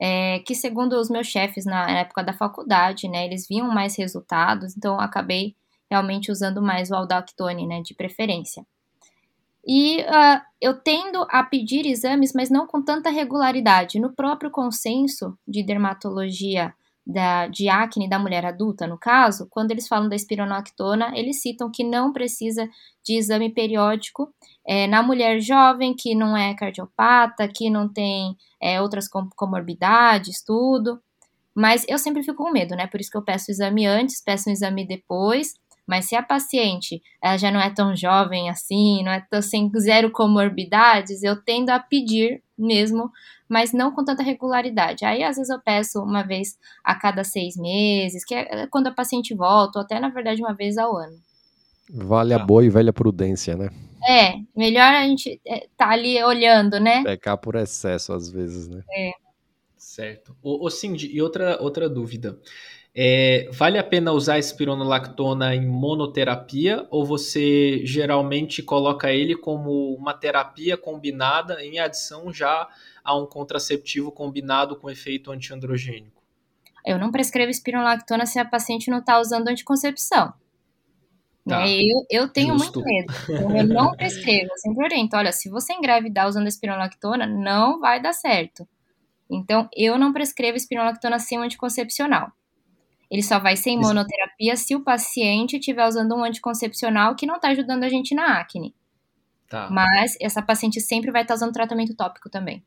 é, 0.05 0.39
que 0.39 0.53
segundo 0.53 0.99
os 0.99 1.09
meus 1.09 1.27
chefes 1.27 1.63
na 1.63 1.89
época 1.89 2.21
da 2.21 2.33
faculdade, 2.33 3.07
né, 3.07 3.23
eles 3.25 3.47
viam 3.47 3.69
mais 3.69 3.97
resultados, 3.97 4.75
então 4.75 4.99
acabei 4.99 5.55
realmente 5.89 6.29
usando 6.29 6.61
mais 6.61 6.91
o 6.91 6.95
aldactone, 6.95 7.65
né, 7.65 7.81
de 7.81 7.93
preferência. 7.93 8.65
E 9.65 10.01
uh, 10.01 10.41
eu 10.59 10.73
tendo 10.73 11.25
a 11.29 11.41
pedir 11.41 11.85
exames, 11.85 12.33
mas 12.35 12.49
não 12.49 12.67
com 12.67 12.81
tanta 12.81 13.09
regularidade. 13.09 13.97
No 13.97 14.11
próprio 14.11 14.51
consenso 14.51 15.37
de 15.47 15.63
dermatologia 15.63 16.73
da, 17.05 17.47
de 17.47 17.67
acne 17.67 18.09
da 18.09 18.17
mulher 18.17 18.45
adulta, 18.45 18.87
no 18.87 18.97
caso, 18.97 19.47
quando 19.49 19.71
eles 19.71 19.87
falam 19.87 20.07
da 20.07 20.15
espironolactona, 20.15 21.11
eles 21.15 21.41
citam 21.41 21.69
que 21.69 21.83
não 21.83 22.13
precisa 22.13 22.67
de 23.03 23.17
exame 23.17 23.49
periódico 23.49 24.33
é, 24.65 24.87
na 24.87 25.03
mulher 25.03 25.41
jovem 25.41 25.93
que 25.93 26.15
não 26.15 26.35
é 26.37 26.53
cardiopata, 26.53 27.47
que 27.47 27.69
não 27.69 27.91
tem 27.91 28.37
é, 28.61 28.81
outras 28.81 29.07
com 29.07 29.29
comorbidades, 29.35 30.41
tudo. 30.43 31.01
Mas 31.53 31.85
eu 31.87 31.99
sempre 31.99 32.23
fico 32.23 32.43
com 32.43 32.51
medo, 32.51 32.75
né? 32.75 32.87
Por 32.87 32.99
isso 32.99 33.11
que 33.11 33.17
eu 33.17 33.21
peço 33.21 33.45
o 33.49 33.51
exame 33.51 33.85
antes, 33.85 34.21
peço 34.21 34.49
um 34.49 34.53
exame 34.53 34.87
depois, 34.87 35.53
mas 35.87 36.05
se 36.05 36.15
a 36.15 36.23
paciente 36.23 37.01
ela 37.21 37.37
já 37.37 37.51
não 37.51 37.59
é 37.59 37.69
tão 37.69 37.95
jovem 37.95 38.49
assim, 38.49 39.03
não 39.03 39.11
é 39.11 39.25
tão 39.29 39.41
sem 39.41 39.69
zero 39.79 40.11
comorbidades, 40.11 41.23
eu 41.23 41.35
tendo 41.35 41.69
a 41.69 41.79
pedir 41.79 42.41
mesmo, 42.57 43.11
mas 43.49 43.73
não 43.73 43.91
com 43.91 44.03
tanta 44.03 44.23
regularidade. 44.23 45.05
Aí 45.05 45.23
às 45.23 45.35
vezes 45.35 45.49
eu 45.49 45.59
peço 45.59 46.01
uma 46.01 46.23
vez 46.23 46.57
a 46.83 46.95
cada 46.95 47.23
seis 47.23 47.55
meses, 47.57 48.23
que 48.23 48.33
é 48.33 48.67
quando 48.67 48.87
a 48.87 48.91
paciente 48.91 49.33
volta, 49.35 49.79
ou 49.79 49.85
até 49.85 49.99
na 49.99 50.09
verdade 50.09 50.41
uma 50.41 50.53
vez 50.53 50.77
ao 50.77 50.95
ano. 50.95 51.17
Vale 51.89 52.33
a 52.33 52.39
tá. 52.39 52.45
boa 52.45 52.63
e 52.63 52.69
velha 52.69 52.93
prudência, 52.93 53.55
né? 53.55 53.69
É, 54.07 54.35
melhor 54.55 54.93
a 54.93 55.07
gente 55.07 55.39
é, 55.45 55.67
tá 55.77 55.89
ali 55.89 56.21
olhando, 56.23 56.79
né? 56.79 57.03
Pecar 57.03 57.37
por 57.37 57.55
excesso 57.55 58.13
às 58.13 58.29
vezes, 58.29 58.67
né? 58.67 58.81
É. 58.91 59.11
Certo. 59.77 60.35
Ô, 60.41 60.65
ô 60.65 60.69
Cindy, 60.69 61.07
e 61.13 61.21
outra, 61.21 61.61
outra 61.61 61.87
dúvida. 61.89 62.39
É, 62.95 63.49
vale 63.51 63.79
a 63.79 63.83
pena 63.83 64.11
usar 64.11 64.37
espironolactona 64.37 65.55
em 65.55 65.65
monoterapia 65.65 66.85
ou 66.91 67.03
você 67.03 67.83
geralmente 67.83 68.61
coloca 68.61 69.11
ele 69.11 69.35
como 69.35 69.95
uma 69.95 70.13
terapia 70.13 70.77
combinada 70.77 71.63
em 71.63 71.79
adição 71.79 72.31
já 72.31 72.69
a 73.03 73.17
um 73.17 73.25
contraceptivo 73.25 74.11
combinado 74.11 74.75
com 74.75 74.91
efeito 74.91 75.31
antiandrogênico? 75.31 76.21
Eu 76.85 76.99
não 76.99 77.11
prescrevo 77.11 77.49
espironolactona 77.49 78.27
se 78.27 78.37
a 78.37 78.45
paciente 78.45 78.91
não 78.91 78.99
está 78.99 79.19
usando 79.19 79.47
anticoncepção. 79.47 80.33
Tá. 81.47 81.59
Né? 81.59 81.81
Eu, 81.81 82.05
eu 82.21 82.29
tenho 82.29 82.57
Justo. 82.59 82.79
muito 82.79 82.87
medo. 82.87 83.13
Então 83.23 83.57
eu 83.57 83.67
não 83.67 83.91
prescrevo, 83.95 84.51
eu 84.51 84.57
sempre 84.57 84.85
oriento. 84.85 85.15
Olha, 85.15 85.31
se 85.31 85.49
você 85.49 85.73
engravidar 85.73 86.27
usando 86.27 86.47
espironolactona, 86.47 87.25
não 87.25 87.79
vai 87.79 87.99
dar 87.99 88.13
certo. 88.13 88.67
Então, 89.31 89.67
eu 89.75 89.97
não 89.97 90.13
prescrevo 90.13 90.57
espironolactona 90.57 91.17
sem 91.17 91.39
um 91.39 91.41
anticoncepcional. 91.41 92.31
Ele 93.09 93.21
só 93.21 93.39
vai 93.39 93.55
ser 93.55 93.71
em 93.71 93.79
monoterapia 93.79 94.55
se 94.55 94.75
o 94.75 94.83
paciente 94.83 95.57
estiver 95.57 95.87
usando 95.87 96.15
um 96.15 96.23
anticoncepcional 96.23 97.15
que 97.15 97.25
não 97.25 97.35
está 97.35 97.49
ajudando 97.49 97.83
a 97.83 97.89
gente 97.89 98.15
na 98.15 98.39
acne. 98.39 98.73
Tá. 99.49 99.69
Mas 99.69 100.17
essa 100.19 100.41
paciente 100.41 100.81
sempre 100.81 101.11
vai 101.11 101.21
estar 101.21 101.33
tá 101.33 101.35
usando 101.35 101.53
tratamento 101.53 101.95
tópico 101.95 102.29
também. 102.29 102.63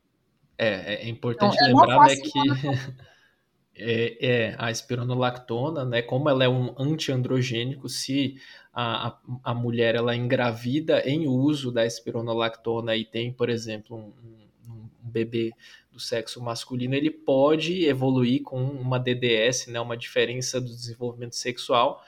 É, 0.57 1.07
é 1.07 1.09
importante 1.09 1.57
então, 1.57 1.67
lembrar 1.67 2.07
né, 2.07 2.17
que 2.17 2.41
é, 3.77 4.27
é, 4.27 4.57
a 4.59 4.71
espironolactona, 4.71 5.85
né, 5.85 6.03
como 6.03 6.31
ela 6.31 6.45
é 6.45 6.49
um 6.49 6.75
antiandrogênico, 6.79 7.89
se 7.89 8.37
a, 8.73 9.19
a, 9.43 9.55
mulher 9.55 9.95
ela 9.95 10.13
é 10.13 10.17
engravida 10.17 11.01
em 11.09 11.27
uso 11.27 11.73
da 11.73 11.85
espironolactona 11.85 12.95
e 12.95 13.05
tem, 13.05 13.33
por 13.33 13.51
exemplo, 13.51 13.97
um, 13.97 14.13
um 14.71 14.89
bebê 15.03 15.53
do 15.97 16.01
sexo 16.01 16.43
masculino, 16.43 16.95
ele 16.95 17.11
pode 17.11 17.87
evoluir 17.87 18.43
com 18.43 18.63
uma 18.63 18.99
DDS, 18.99 19.69
né, 19.69 19.81
uma 19.81 19.97
diferença 19.97 20.61
do 20.61 20.69
desenvolvimento 20.69 21.35
sexual, 21.35 22.05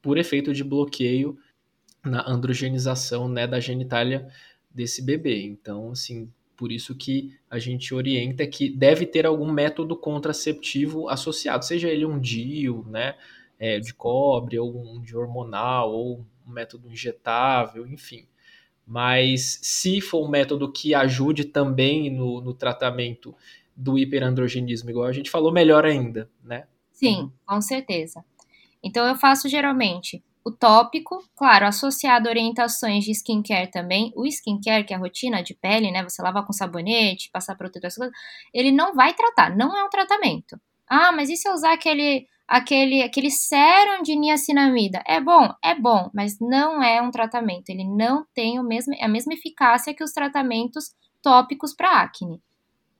por 0.00 0.16
efeito 0.16 0.54
de 0.54 0.62
bloqueio 0.62 1.36
na 2.04 2.24
androgenização 2.28 3.28
né, 3.28 3.46
da 3.46 3.58
genitália 3.58 4.28
desse 4.70 5.02
bebê. 5.02 5.42
Então, 5.42 5.90
assim, 5.90 6.30
por 6.56 6.70
isso 6.70 6.94
que 6.94 7.36
a 7.50 7.58
gente 7.58 7.92
orienta 7.92 8.46
que 8.46 8.70
deve 8.70 9.06
ter 9.06 9.26
algum 9.26 9.50
método 9.50 9.96
contraceptivo 9.96 11.08
associado, 11.08 11.64
seja 11.64 11.88
ele 11.88 12.06
um 12.06 12.20
DIU, 12.20 12.86
né, 12.88 13.16
é, 13.58 13.80
de 13.80 13.92
cobre, 13.92 14.56
ou 14.56 14.72
um 14.72 15.02
de 15.02 15.16
hormonal, 15.16 15.92
ou 15.92 16.24
um 16.46 16.52
método 16.52 16.88
injetável, 16.88 17.86
enfim. 17.88 18.24
Mas 18.86 19.58
se 19.62 20.00
for 20.00 20.26
um 20.26 20.28
método 20.28 20.70
que 20.70 20.94
ajude 20.94 21.44
também 21.44 22.10
no, 22.10 22.40
no 22.40 22.52
tratamento 22.52 23.34
do 23.76 23.98
hiperandrogenismo, 23.98 24.90
igual 24.90 25.06
a 25.06 25.12
gente 25.12 25.30
falou, 25.30 25.52
melhor 25.52 25.84
ainda, 25.84 26.28
né? 26.42 26.66
Sim, 26.92 27.32
com 27.46 27.60
certeza. 27.60 28.24
Então 28.82 29.06
eu 29.06 29.14
faço 29.14 29.48
geralmente 29.48 30.22
o 30.44 30.50
tópico, 30.50 31.22
claro, 31.36 31.66
associado 31.66 32.28
a 32.28 32.30
orientações 32.30 33.04
de 33.04 33.12
skincare 33.12 33.70
também. 33.70 34.12
O 34.16 34.26
skincare, 34.26 34.84
que 34.84 34.92
é 34.92 34.96
a 34.96 35.00
rotina 35.00 35.42
de 35.42 35.54
pele, 35.54 35.90
né? 35.90 36.02
Você 36.02 36.20
lavar 36.20 36.44
com 36.44 36.52
sabonete, 36.52 37.30
passar 37.32 37.54
protetor, 37.54 37.90
ele 38.52 38.72
não 38.72 38.94
vai 38.94 39.14
tratar, 39.14 39.56
não 39.56 39.76
é 39.76 39.84
um 39.84 39.88
tratamento. 39.88 40.60
Ah, 40.88 41.12
mas 41.12 41.30
e 41.30 41.36
se 41.36 41.48
eu 41.48 41.54
usar 41.54 41.72
aquele 41.72 42.26
aquele, 42.46 43.02
aquele 43.02 43.30
sérum 43.30 44.02
de 44.02 44.16
niacinamida. 44.16 45.02
É 45.06 45.20
bom? 45.20 45.52
É 45.62 45.74
bom, 45.74 46.10
mas 46.14 46.38
não 46.40 46.82
é 46.82 47.00
um 47.00 47.10
tratamento. 47.10 47.70
Ele 47.70 47.84
não 47.84 48.26
tem 48.34 48.58
o 48.58 48.64
mesmo, 48.64 48.94
a 49.00 49.08
mesma 49.08 49.34
eficácia 49.34 49.94
que 49.94 50.04
os 50.04 50.12
tratamentos 50.12 50.94
tópicos 51.22 51.74
para 51.74 52.02
acne. 52.02 52.40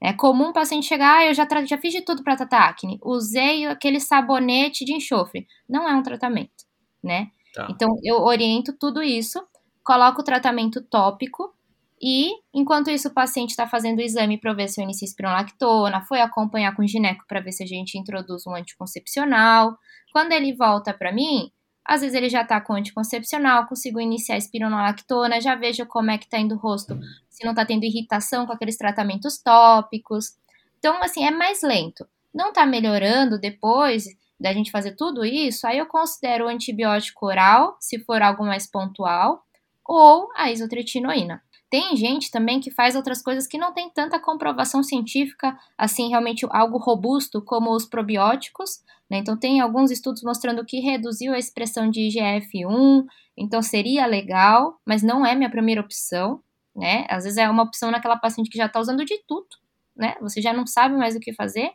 É 0.01 0.13
comum 0.13 0.49
o 0.49 0.53
paciente 0.53 0.87
chegar, 0.87 1.19
ah, 1.19 1.27
eu 1.27 1.35
já, 1.35 1.47
já 1.65 1.79
fiz 1.79 1.93
de 1.93 2.01
tudo 2.03 2.25
para 2.25 2.35
tratar 2.35 2.69
acne, 2.69 2.99
usei 3.05 3.67
aquele 3.67 4.01
sabonete 4.01 4.85
de 4.85 4.95
enxofre. 4.95 5.47
Não 5.69 5.89
é 5.89 5.95
um 5.95 6.03
tratamento, 6.03 6.65
né? 7.03 7.29
Tá. 7.55 7.69
Então, 7.71 7.89
eu 8.03 8.17
oriento 8.23 8.77
tudo 8.77 9.01
isso, 9.01 9.41
coloco 9.85 10.21
o 10.21 10.25
tratamento 10.25 10.83
tópico 10.83 11.55
e, 12.03 12.33
enquanto 12.53 12.91
isso, 12.91 13.09
o 13.09 13.15
paciente 13.15 13.51
está 13.51 13.69
fazendo 13.69 13.99
o 13.99 14.03
exame 14.03 14.37
para 14.37 14.53
ver 14.53 14.69
se 14.69 14.81
eu 14.81 14.83
inicio 14.83 15.05
espironolactona, 15.05 16.03
foi 16.03 16.21
acompanhar 16.21 16.75
com 16.75 16.83
o 16.83 16.89
gineco 16.89 17.25
para 17.29 17.41
ver 17.41 17.53
se 17.53 17.63
a 17.63 17.67
gente 17.67 17.97
introduz 17.97 18.45
um 18.45 18.55
anticoncepcional. 18.57 19.79
Quando 20.13 20.33
ele 20.33 20.53
volta 20.53 20.93
para 20.93 21.13
mim, 21.13 21.53
às 21.85 22.01
vezes 22.01 22.17
ele 22.17 22.29
já 22.29 22.43
está 22.43 22.61
com 22.61 22.75
anticoncepcional, 22.75 23.69
consigo 23.69 24.01
iniciar 24.01 24.35
a 24.35 24.39
espironolactona, 24.39 25.41
já 25.41 25.55
vejo 25.55 25.87
como 25.87 26.11
é 26.11 26.19
que 26.19 26.25
está 26.25 26.39
indo 26.39 26.57
o 26.57 26.59
rosto, 26.59 26.99
se 27.31 27.45
não 27.45 27.53
está 27.53 27.65
tendo 27.65 27.85
irritação 27.85 28.47
com 28.47 28.53
aqueles 28.53 28.77
tratamentos 28.77 29.39
tópicos. 29.39 30.33
Então, 30.81 31.01
assim, 31.05 31.25
é 31.25 31.31
mais 31.31 31.63
lento. 31.63 32.05
Não 32.35 32.49
está 32.49 32.67
melhorando 32.67 33.39
depois, 33.39 34.07
da 34.41 34.53
gente 34.53 34.73
fazer 34.73 34.97
tudo 34.97 35.25
isso, 35.25 35.69
aí 35.69 35.79
eu 35.79 35.87
considero 35.87 36.47
o 36.47 36.49
antibiótico 36.49 37.27
oral, 37.27 37.77
se 37.79 38.01
for 38.01 38.21
algo 38.23 38.45
mais 38.45 38.69
pontual, 38.69 39.45
ou 39.85 40.29
a 40.35 40.51
isotretinoína. 40.51 41.41
Tem 41.73 41.97
gente 41.97 42.31
também 42.31 42.61
que 42.61 42.71
faz 42.71 42.95
outras 42.95 43.23
coisas 43.23 43.47
que 43.47 43.57
não 43.57 43.73
tem 43.73 43.89
tanta 43.89 44.21
comprovação 44.21 44.83
científica, 44.83 45.59
assim, 45.79 46.11
realmente 46.11 46.47
algo 46.51 46.77
robusto, 46.77 47.41
como 47.41 47.75
os 47.75 47.87
probióticos. 47.87 48.83
Né? 49.11 49.17
Então, 49.17 49.39
tem 49.39 49.59
alguns 49.59 49.91
estudos 49.91 50.23
mostrando 50.23 50.67
que 50.67 50.81
reduziu 50.81 51.33
a 51.33 51.39
expressão 51.39 51.89
de 51.89 52.01
IGF-1, 52.01 53.07
então 53.35 53.63
seria 53.63 54.05
legal, 54.05 54.79
mas 54.85 55.03
não 55.03 55.25
é 55.25 55.35
minha 55.35 55.49
primeira 55.49 55.81
opção. 55.81 56.43
Né? 56.77 57.07
Às 57.09 57.25
vezes 57.25 57.39
é 57.39 57.49
uma 57.49 57.63
opção 57.63 57.91
naquela 57.91 58.19
paciente 58.19 58.51
que 58.51 58.59
já 58.59 58.67
está 58.67 58.79
usando 58.79 59.03
de 59.03 59.17
tudo, 59.27 59.49
né? 59.97 60.15
Você 60.21 60.43
já 60.43 60.53
não 60.53 60.67
sabe 60.67 60.95
mais 60.95 61.17
o 61.17 61.21
que 61.21 61.33
fazer. 61.33 61.71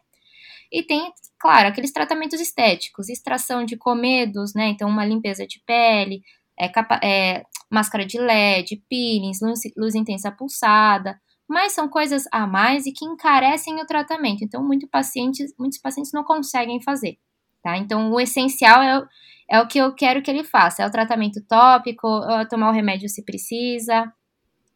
E 0.71 0.83
tem, 0.83 1.11
claro, 1.39 1.69
aqueles 1.69 1.91
tratamentos 1.91 2.39
estéticos, 2.39 3.09
extração 3.09 3.65
de 3.65 3.75
comedos, 3.75 4.53
né? 4.53 4.67
Então, 4.67 4.87
uma 4.87 5.05
limpeza 5.05 5.47
de 5.47 5.59
pele, 5.65 6.21
é, 6.59 6.67
capa 6.67 6.99
é, 7.03 7.43
máscara 7.69 8.05
de 8.05 8.17
LED, 8.19 8.83
peelings, 8.89 9.39
luz, 9.41 9.59
luz 9.77 9.95
intensa 9.95 10.31
pulsada, 10.31 11.19
mas 11.47 11.73
são 11.73 11.87
coisas 11.87 12.23
a 12.31 12.45
mais 12.45 12.85
e 12.85 12.91
que 12.91 13.05
encarecem 13.05 13.81
o 13.81 13.85
tratamento. 13.85 14.43
Então, 14.43 14.63
muito 14.63 14.87
pacientes, 14.87 15.53
muitos 15.57 15.79
pacientes 15.79 16.11
não 16.13 16.23
conseguem 16.23 16.81
fazer. 16.81 17.17
Tá? 17.63 17.77
Então, 17.77 18.11
o 18.11 18.19
essencial 18.19 18.81
é, 18.81 19.05
é 19.49 19.61
o 19.61 19.67
que 19.67 19.77
eu 19.77 19.93
quero 19.93 20.21
que 20.21 20.31
ele 20.31 20.43
faça: 20.43 20.83
é 20.83 20.87
o 20.87 20.91
tratamento 20.91 21.41
tópico, 21.47 22.07
é 22.23 22.45
tomar 22.45 22.69
o 22.69 22.73
remédio 22.73 23.09
se 23.09 23.23
precisa. 23.23 24.11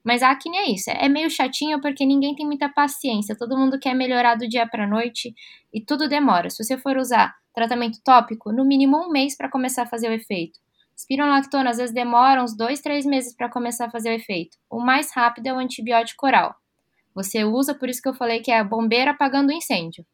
Mas 0.04 0.24
a 0.24 0.32
acne 0.32 0.58
é 0.58 0.72
isso, 0.72 0.90
é 0.90 1.08
meio 1.08 1.30
chatinho 1.30 1.80
porque 1.80 2.06
ninguém 2.06 2.34
tem 2.34 2.44
muita 2.46 2.68
paciência, 2.68 3.38
todo 3.38 3.56
mundo 3.56 3.80
quer 3.80 3.94
melhorar 3.94 4.34
do 4.34 4.50
dia 4.50 4.68
para 4.68 4.88
noite 4.88 5.32
e 5.72 5.80
tudo 5.80 6.10
demora. 6.10 6.50
Se 6.50 6.64
você 6.64 6.76
for 6.76 6.98
usar 6.98 7.36
tratamento 7.54 8.00
tópico, 8.04 8.52
no 8.52 8.66
mínimo 8.66 8.98
um 8.98 9.12
mês 9.12 9.38
para 9.38 9.50
começar 9.50 9.84
a 9.84 9.88
fazer 9.88 10.10
o 10.10 10.14
efeito. 10.14 10.60
Spironolactona 11.02 11.70
às 11.70 11.78
vezes 11.78 11.94
demora 11.94 12.44
uns 12.44 12.56
dois, 12.56 12.80
três 12.80 13.06
meses 13.06 13.36
para 13.36 13.50
começar 13.50 13.86
a 13.86 13.92
fazer 13.92 14.10
o 14.10 14.14
efeito. 14.14 14.58
O 14.70 14.80
mais 14.80 15.12
rápido 15.14 15.48
é 15.48 15.54
o 15.54 15.58
antibiótico 15.58 16.26
oral. 16.26 16.56
Você 17.14 17.44
usa, 17.44 17.74
por 17.74 17.90
isso 17.90 18.02
que 18.02 18.08
eu 18.08 18.14
falei 18.14 18.40
que 18.40 18.52
é 18.52 18.60
a 18.60 18.64
bombeira 18.64 19.12
apagando 19.12 19.50
o 19.50 19.54
incêndio. 19.54 20.06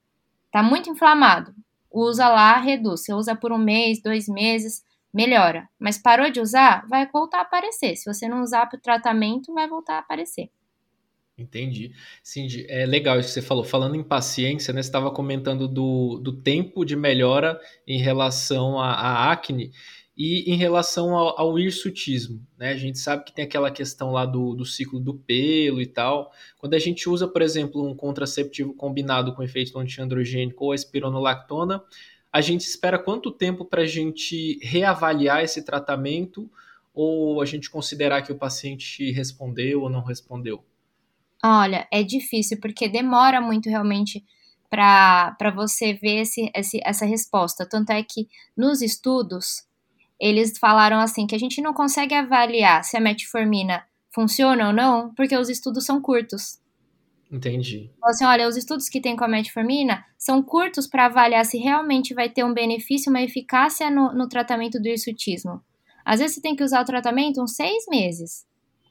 Tá 0.52 0.64
muito 0.64 0.90
inflamado. 0.90 1.54
Usa 1.92 2.28
lá, 2.28 2.58
reduz. 2.58 3.04
Você 3.04 3.14
usa 3.14 3.36
por 3.36 3.52
um 3.52 3.58
mês, 3.58 4.02
dois 4.02 4.28
meses, 4.28 4.84
melhora. 5.14 5.68
Mas 5.80 5.98
parou 5.98 6.30
de 6.32 6.40
usar, 6.40 6.88
vai 6.88 7.08
voltar 7.08 7.40
a 7.40 7.42
aparecer. 7.42 7.96
Se 7.96 8.12
você 8.12 8.28
não 8.28 8.42
usar 8.42 8.66
para 8.68 8.78
o 8.78 8.82
tratamento, 8.82 9.54
vai 9.54 9.68
voltar 9.68 9.96
a 9.96 10.00
aparecer. 10.00 10.50
Entendi. 11.38 11.92
Cindy, 12.24 12.66
é 12.68 12.84
legal 12.84 13.20
isso 13.20 13.28
que 13.28 13.34
você 13.36 13.44
falou. 13.44 13.64
Falando 13.64 13.96
em 13.96 14.04
paciência, 14.04 14.74
né, 14.74 14.82
você 14.82 14.90
estava 14.90 15.12
comentando 15.12 15.68
do, 15.68 16.18
do 16.18 16.34
tempo 16.34 16.84
de 16.84 16.96
melhora 16.96 17.60
em 17.88 18.00
relação 18.00 18.80
à 18.80 19.32
acne. 19.32 19.72
E 20.18 20.52
em 20.52 20.56
relação 20.56 21.16
ao, 21.16 21.40
ao 21.40 21.60
hirsutismo, 21.60 22.42
né? 22.58 22.72
A 22.72 22.78
gente 22.78 22.98
sabe 22.98 23.24
que 23.24 23.32
tem 23.32 23.46
aquela 23.46 23.70
questão 23.70 24.12
lá 24.12 24.26
do, 24.26 24.56
do 24.56 24.66
ciclo 24.66 25.00
do 25.00 25.14
pelo 25.14 25.80
e 25.80 25.86
tal. 25.86 26.32
Quando 26.58 26.74
a 26.74 26.80
gente 26.80 27.08
usa, 27.08 27.28
por 27.28 27.44
exemplo, 27.44 27.88
um 27.88 27.96
contraceptivo 27.96 28.74
combinado 28.74 29.36
com 29.36 29.44
efeito 29.44 29.78
antiandrogênico 29.78 30.66
ou 30.66 30.74
espironolactona, 30.74 31.84
a 32.34 32.42
gente 32.42 32.62
espera 32.62 32.98
quanto 32.98 33.30
tempo 33.30 33.64
para 33.64 33.84
a 33.84 33.86
gente 33.86 34.58
reavaliar 34.64 35.44
esse 35.44 35.64
tratamento 35.64 36.50
ou 36.96 37.40
a 37.40 37.46
gente 37.46 37.70
considerar 37.70 38.24
que 38.24 38.32
o 38.32 38.38
paciente 38.38 39.12
respondeu 39.12 39.84
ou 39.84 39.90
não 39.90 40.02
respondeu? 40.02 40.64
Olha, 41.44 41.88
é 41.92 42.02
difícil 42.02 42.60
porque 42.60 42.90
demora 42.90 43.40
muito 43.40 43.70
realmente 43.70 44.26
para 44.68 45.54
você 45.56 45.94
ver 45.94 46.22
esse, 46.22 46.52
esse, 46.56 46.80
essa 46.84 47.06
resposta. 47.06 47.68
Tanto 47.70 47.92
é 47.92 48.02
que 48.02 48.28
nos 48.58 48.82
estudos 48.82 49.67
eles 50.20 50.58
falaram 50.58 51.00
assim 51.00 51.28
que 51.28 51.36
a 51.36 51.40
gente 51.40 51.62
não 51.62 51.74
consegue 51.74 52.14
avaliar 52.14 52.84
se 52.84 52.98
a 52.98 53.00
metformina 53.00 53.84
funciona 54.14 54.68
ou 54.68 54.74
não, 54.74 55.14
porque 55.14 55.38
os 55.38 55.50
estudos 55.50 55.86
são 55.86 56.02
curtos. 56.02 56.60
Entendi. 57.32 57.92
Então, 57.96 58.10
assim, 58.10 58.26
olha, 58.26 58.48
os 58.48 58.56
estudos 58.56 58.90
que 58.90 59.02
tem 59.02 59.16
com 59.16 59.24
a 59.24 59.28
metformina 59.28 60.04
são 60.18 60.42
curtos 60.42 60.88
para 60.88 61.06
avaliar 61.06 61.46
se 61.46 61.58
realmente 61.58 62.14
vai 62.14 62.30
ter 62.30 62.44
um 62.44 62.54
benefício, 62.54 63.10
uma 63.10 63.22
eficácia 63.22 63.92
no, 63.92 64.14
no 64.14 64.28
tratamento 64.28 64.80
do 64.80 64.88
hirsutismo. 64.88 65.62
Às 66.06 66.20
vezes 66.20 66.36
você 66.36 66.42
tem 66.42 66.56
que 66.56 66.64
usar 66.64 66.82
o 66.82 66.86
tratamento 66.86 67.42
uns 67.42 67.56
seis 67.56 67.84
meses. 67.90 68.48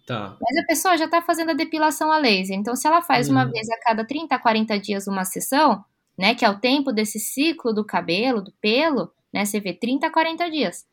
Tá. 0.06 0.36
Mas 0.40 0.56
a 0.62 0.66
pessoa 0.66 0.96
já 0.96 1.06
está 1.06 1.20
fazendo 1.22 1.50
a 1.50 1.54
depilação 1.54 2.12
a 2.12 2.18
laser. 2.18 2.56
Então, 2.56 2.76
se 2.76 2.86
ela 2.86 3.02
faz 3.02 3.28
uma 3.28 3.46
uhum. 3.46 3.50
vez 3.50 3.68
a 3.70 3.80
cada 3.80 4.04
30, 4.04 4.38
40 4.38 4.78
dias 4.78 5.06
uma 5.08 5.24
sessão, 5.24 5.82
né, 6.16 6.34
que 6.34 6.44
é 6.44 6.50
o 6.50 6.60
tempo 6.60 6.92
desse 6.92 7.18
ciclo 7.18 7.72
do 7.72 7.84
cabelo, 7.84 8.42
do 8.42 8.52
pelo, 8.60 9.10
né, 9.32 9.44
você 9.44 9.58
vê 9.58 9.72
30, 9.72 10.08
40 10.10 10.50
dias 10.50 10.86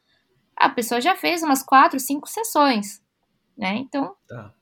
a 0.55 0.69
pessoa 0.69 1.01
já 1.01 1.15
fez 1.15 1.43
umas 1.43 1.63
quatro, 1.63 1.99
cinco 1.99 2.27
sessões, 2.27 3.01
né? 3.57 3.75
Então, 3.77 4.15
tá. 4.27 4.53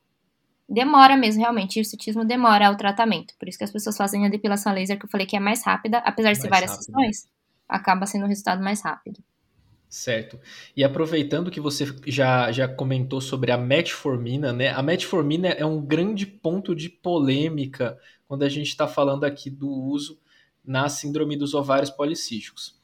demora 0.68 1.16
mesmo, 1.18 1.42
realmente. 1.42 1.78
O 1.78 1.82
hirsutismo 1.82 2.26
demora 2.26 2.72
o 2.72 2.78
tratamento. 2.78 3.34
Por 3.38 3.48
isso 3.48 3.58
que 3.58 3.64
as 3.64 3.72
pessoas 3.72 3.98
fazem 3.98 4.26
a 4.26 4.30
depilação 4.30 4.74
laser, 4.74 4.98
que 4.98 5.06
eu 5.06 5.10
falei 5.10 5.26
que 5.26 5.36
é 5.36 5.40
mais 5.40 5.64
rápida, 5.64 6.00
apesar 6.00 6.34
de 6.34 6.42
ser 6.42 6.50
várias 6.50 6.72
rápido. 6.72 6.86
sessões, 6.86 7.30
acaba 7.68 8.06
sendo 8.06 8.26
um 8.26 8.30
resultado 8.30 8.64
mais 8.64 8.82
rápido. 8.82 9.24
Certo. 9.92 10.40
E 10.76 10.86
aproveitando 10.86 11.52
que 11.52 11.60
você 11.60 11.86
já, 12.08 12.50
já 12.50 12.66
comentou 12.66 13.20
sobre 13.20 13.52
a 13.52 13.58
metformina, 13.58 14.54
né? 14.54 14.70
A 14.70 14.82
metformina 14.82 15.50
é 15.50 15.66
um 15.66 15.82
grande 15.82 16.26
ponto 16.26 16.74
de 16.74 16.88
polêmica 16.88 18.00
quando 18.26 18.44
a 18.44 18.50
gente 18.50 18.68
está 18.68 18.88
falando 18.88 19.26
aqui 19.26 19.50
do 19.50 19.70
uso 19.70 20.18
na 20.64 20.88
síndrome 20.88 21.36
dos 21.36 21.54
ovários 21.54 21.90
policísticos. 21.90 22.80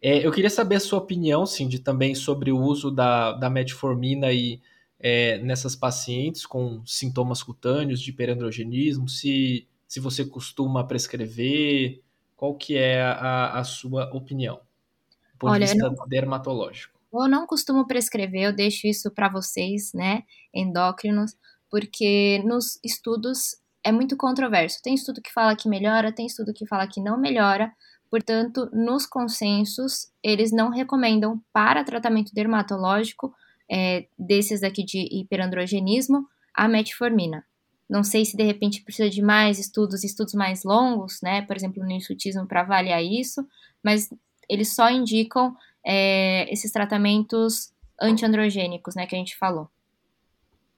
É, 0.00 0.24
eu 0.24 0.30
queria 0.30 0.50
saber 0.50 0.76
a 0.76 0.80
sua 0.80 0.98
opinião, 0.98 1.44
Cindy, 1.44 1.78
também 1.78 2.14
sobre 2.14 2.52
o 2.52 2.58
uso 2.58 2.90
da, 2.90 3.32
da 3.32 3.50
metformina 3.50 4.32
e, 4.32 4.60
é, 4.98 5.38
nessas 5.38 5.76
pacientes 5.76 6.44
com 6.44 6.84
sintomas 6.84 7.42
cutâneos 7.42 8.00
de 8.00 8.10
hiperandrogenismo, 8.10 9.08
se, 9.08 9.66
se 9.86 10.00
você 10.00 10.24
costuma 10.24 10.86
prescrever, 10.86 12.00
qual 12.36 12.54
que 12.54 12.76
é 12.76 13.02
a, 13.02 13.58
a 13.58 13.64
sua 13.64 14.12
opinião, 14.14 14.56
do 15.32 15.38
ponto 15.38 15.52
Olha, 15.52 15.66
de 15.66 15.72
vista 15.72 15.90
não, 15.90 16.08
dermatológico? 16.08 16.98
Eu 17.12 17.28
não 17.28 17.46
costumo 17.46 17.86
prescrever, 17.86 18.42
eu 18.42 18.52
deixo 18.52 18.86
isso 18.86 19.10
para 19.10 19.28
vocês, 19.28 19.92
né, 19.94 20.22
endócrinos, 20.52 21.36
porque 21.70 22.42
nos 22.44 22.78
estudos 22.84 23.56
é 23.84 23.92
muito 23.92 24.16
controverso. 24.16 24.80
Tem 24.82 24.94
estudo 24.94 25.22
que 25.22 25.32
fala 25.32 25.54
que 25.54 25.68
melhora, 25.68 26.12
tem 26.12 26.26
estudo 26.26 26.52
que 26.52 26.66
fala 26.66 26.86
que 26.86 27.00
não 27.00 27.18
melhora, 27.18 27.72
Portanto, 28.10 28.70
nos 28.72 29.04
consensos, 29.04 30.10
eles 30.22 30.50
não 30.50 30.70
recomendam 30.70 31.40
para 31.52 31.84
tratamento 31.84 32.32
dermatológico 32.34 33.34
é, 33.70 34.06
desses 34.18 34.62
aqui 34.62 34.82
de 34.82 35.06
hiperandrogenismo 35.10 36.26
a 36.54 36.66
metformina. 36.66 37.44
Não 37.88 38.02
sei 38.02 38.24
se 38.24 38.36
de 38.36 38.42
repente 38.42 38.82
precisa 38.82 39.08
de 39.08 39.22
mais 39.22 39.58
estudos, 39.58 40.04
estudos 40.04 40.34
mais 40.34 40.64
longos, 40.64 41.20
né? 41.22 41.42
Por 41.42 41.56
exemplo, 41.56 41.82
no 41.82 41.92
insutismo 41.92 42.46
para 42.46 42.60
avaliar 42.60 43.02
isso, 43.02 43.46
mas 43.82 44.08
eles 44.48 44.74
só 44.74 44.90
indicam 44.90 45.54
é, 45.84 46.50
esses 46.52 46.70
tratamentos 46.72 47.72
antiandrogênicos, 48.00 48.94
né? 48.94 49.06
Que 49.06 49.14
a 49.14 49.18
gente 49.18 49.36
falou 49.36 49.70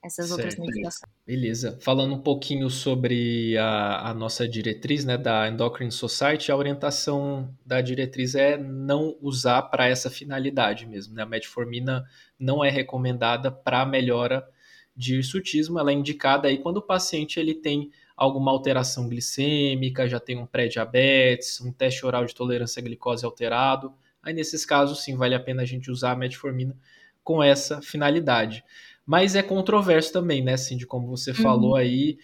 essas 0.02 0.28
certo. 0.28 0.38
outras 0.38 0.56
medicações. 0.58 1.12
Beleza. 1.26 1.78
Falando 1.80 2.14
um 2.14 2.20
pouquinho 2.20 2.70
sobre 2.70 3.56
a, 3.58 4.10
a, 4.10 4.14
nossa 4.14 4.48
diretriz, 4.48 5.04
né, 5.04 5.18
da 5.18 5.48
Endocrine 5.48 5.92
Society, 5.92 6.50
a 6.50 6.56
orientação 6.56 7.54
da 7.64 7.80
diretriz 7.80 8.34
é 8.34 8.56
não 8.56 9.16
usar 9.20 9.62
para 9.62 9.86
essa 9.88 10.10
finalidade 10.10 10.86
mesmo, 10.86 11.14
né? 11.14 11.22
A 11.22 11.26
metformina 11.26 12.04
não 12.38 12.64
é 12.64 12.70
recomendada 12.70 13.50
para 13.50 13.84
melhora 13.84 14.48
de 14.96 15.16
hirsutismo, 15.16 15.78
ela 15.78 15.90
é 15.90 15.94
indicada 15.94 16.48
aí 16.48 16.58
quando 16.58 16.78
o 16.78 16.82
paciente 16.82 17.38
ele 17.38 17.54
tem 17.54 17.90
alguma 18.16 18.50
alteração 18.50 19.08
glicêmica, 19.08 20.08
já 20.08 20.20
tem 20.20 20.36
um 20.36 20.46
pré-diabetes, 20.46 21.60
um 21.60 21.72
teste 21.72 22.04
oral 22.04 22.24
de 22.24 22.34
tolerância 22.34 22.80
à 22.80 22.82
glicose 22.82 23.24
alterado. 23.24 23.94
Aí 24.22 24.34
nesses 24.34 24.66
casos 24.66 25.02
sim 25.02 25.16
vale 25.16 25.34
a 25.34 25.40
pena 25.40 25.62
a 25.62 25.64
gente 25.64 25.90
usar 25.90 26.12
a 26.12 26.16
metformina 26.16 26.76
com 27.24 27.42
essa 27.42 27.80
finalidade. 27.80 28.64
Mas 29.10 29.34
é 29.34 29.42
controverso 29.42 30.12
também, 30.12 30.40
né, 30.40 30.56
Cindy? 30.56 30.86
Como 30.86 31.08
você 31.08 31.32
uhum. 31.32 31.36
falou 31.38 31.74
aí, 31.74 32.16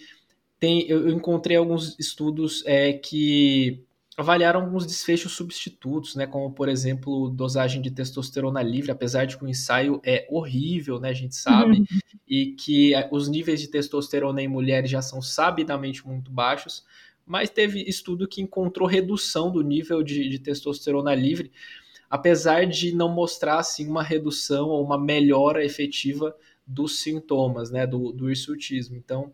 tem, 0.61 0.89
eu, 0.89 1.09
encontrei 1.09 1.57
alguns 1.57 1.99
estudos 1.99 2.63
é, 2.65 2.93
que 2.93 3.85
avaliaram 4.17 4.61
alguns 4.61 4.87
desfechos 4.87 5.33
substitutos, 5.33 6.15
né, 6.15 6.29
como 6.29 6.53
por 6.53 6.69
exemplo 6.69 7.29
dosagem 7.29 7.83
de 7.83 7.91
testosterona 7.91 8.63
livre, 8.63 8.93
apesar 8.93 9.25
de 9.25 9.37
que 9.37 9.45
o 9.45 9.49
ensaio 9.49 10.01
é 10.07 10.29
horrível, 10.31 11.01
né, 11.01 11.09
a 11.09 11.13
gente 11.13 11.35
sabe, 11.35 11.81
uhum. 11.81 11.87
e 12.25 12.53
que 12.53 12.95
é, 12.95 13.09
os 13.11 13.27
níveis 13.27 13.61
de 13.61 13.67
testosterona 13.67 14.41
em 14.41 14.47
mulheres 14.47 14.89
já 14.89 15.03
são 15.03 15.21
sabidamente 15.21 16.07
muito 16.07 16.31
baixos, 16.31 16.85
mas 17.27 17.51
teve 17.51 17.83
estudo 17.83 18.29
que 18.29 18.41
encontrou 18.41 18.87
redução 18.87 19.51
do 19.51 19.61
nível 19.61 20.05
de, 20.05 20.29
de 20.29 20.39
testosterona 20.39 21.17
livre, 21.17 21.51
apesar 22.09 22.65
de 22.65 22.95
não 22.95 23.09
mostrar 23.09 23.59
assim 23.59 23.89
uma 23.89 24.05
redução 24.05 24.69
ou 24.69 24.85
uma 24.85 24.97
melhora 24.97 25.65
efetiva 25.65 26.33
dos 26.67 27.01
sintomas, 27.01 27.71
né, 27.71 27.87
do, 27.87 28.13
do 28.13 28.31
hirsutismo. 28.31 28.97
Então, 28.97 29.33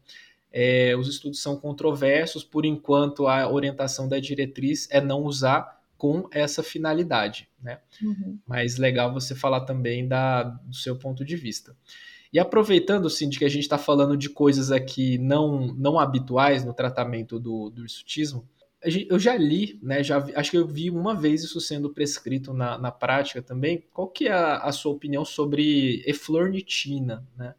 é, 0.53 0.95
os 0.97 1.09
estudos 1.09 1.41
são 1.41 1.57
controversos, 1.57 2.45
por 2.45 2.67
enquanto 2.67 3.27
a 3.27 3.49
orientação 3.51 4.07
da 4.07 4.19
diretriz 4.19 4.87
é 4.91 5.01
não 5.01 5.23
usar 5.23 5.81
com 5.97 6.29
essa 6.33 6.63
finalidade, 6.63 7.49
né? 7.63 7.79
Uhum. 8.03 8.39
Mas 8.45 8.77
legal 8.77 9.13
você 9.13 9.35
falar 9.37 9.61
também 9.61 10.07
da, 10.07 10.43
do 10.43 10.75
seu 10.75 10.99
ponto 10.99 11.25
de 11.25 11.37
vista. 11.37 11.77
E 12.33 12.39
aproveitando, 12.39 13.09
Cindy, 13.09 13.39
que 13.39 13.45
a 13.45 13.49
gente 13.49 13.63
está 13.63 13.79
falando 13.79 14.17
de 14.17 14.29
coisas 14.29 14.73
aqui 14.73 15.17
não, 15.19 15.69
não 15.69 16.01
habituais 16.01 16.65
no 16.65 16.75
tratamento 16.75 17.39
do, 17.39 17.71
do 17.71 17.83
hirsutismo, 17.83 18.49
eu 18.85 19.19
já 19.19 19.37
li, 19.37 19.79
né, 19.83 20.03
já 20.03 20.19
acho 20.35 20.51
que 20.51 20.57
eu 20.57 20.67
vi 20.67 20.91
uma 20.91 21.15
vez 21.15 21.45
isso 21.45 21.61
sendo 21.61 21.91
prescrito 21.91 22.53
na, 22.53 22.77
na 22.79 22.91
prática 22.91 23.41
também. 23.41 23.85
Qual 23.93 24.09
que 24.09 24.27
é 24.27 24.33
a, 24.33 24.59
a 24.59 24.73
sua 24.73 24.93
opinião 24.93 25.25
sobre 25.25 26.03
eflornitina, 26.07 27.27
né? 27.37 27.55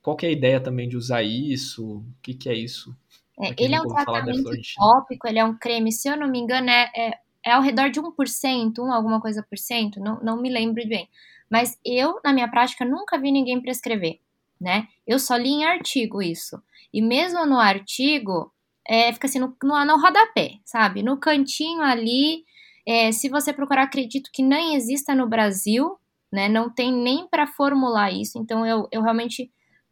Qual 0.00 0.16
que 0.16 0.26
é 0.26 0.28
a 0.28 0.32
ideia 0.32 0.60
também 0.60 0.88
de 0.88 0.96
usar 0.96 1.22
isso? 1.22 1.98
O 1.98 2.04
que, 2.22 2.34
que 2.34 2.48
é 2.48 2.54
isso? 2.54 2.94
É, 3.40 3.54
ele 3.58 3.74
é 3.74 3.80
um 3.80 3.88
tratamento 3.88 4.50
tópico, 4.76 5.26
ele 5.26 5.38
é 5.38 5.44
um 5.44 5.56
creme, 5.56 5.90
se 5.90 6.08
eu 6.08 6.16
não 6.16 6.28
me 6.28 6.38
engano, 6.38 6.70
é, 6.70 6.90
é, 6.94 7.18
é 7.44 7.52
ao 7.52 7.62
redor 7.62 7.90
de 7.90 8.00
1%, 8.00 8.78
1 8.78 8.92
alguma 8.92 9.20
coisa 9.20 9.42
por 9.42 9.58
cento, 9.58 9.98
não, 10.00 10.20
não 10.20 10.40
me 10.40 10.48
lembro 10.48 10.86
bem. 10.86 11.08
Mas 11.50 11.78
eu, 11.84 12.20
na 12.24 12.32
minha 12.32 12.48
prática, 12.48 12.84
nunca 12.84 13.18
vi 13.18 13.32
ninguém 13.32 13.60
prescrever, 13.60 14.20
né? 14.60 14.88
Eu 15.06 15.18
só 15.18 15.36
li 15.36 15.48
em 15.48 15.64
artigo 15.64 16.22
isso. 16.22 16.62
E 16.92 17.02
mesmo 17.02 17.44
no 17.44 17.58
artigo, 17.58 18.52
é, 18.88 19.12
fica 19.12 19.26
assim 19.26 19.38
no, 19.38 19.56
no, 19.62 19.84
no 19.84 20.00
rodapé, 20.00 20.58
sabe? 20.64 21.02
No 21.02 21.18
cantinho 21.18 21.82
ali. 21.82 22.44
É, 22.86 23.10
se 23.12 23.28
você 23.28 23.52
procurar, 23.52 23.84
acredito 23.84 24.30
que 24.32 24.42
nem 24.42 24.74
exista 24.74 25.14
no 25.14 25.28
Brasil, 25.28 25.98
né? 26.32 26.48
Não 26.48 26.68
tem 26.68 26.92
nem 26.92 27.26
para 27.28 27.46
formular 27.46 28.12
isso. 28.12 28.38
Então 28.38 28.66
eu, 28.66 28.86
eu 28.92 29.02
realmente 29.02 29.50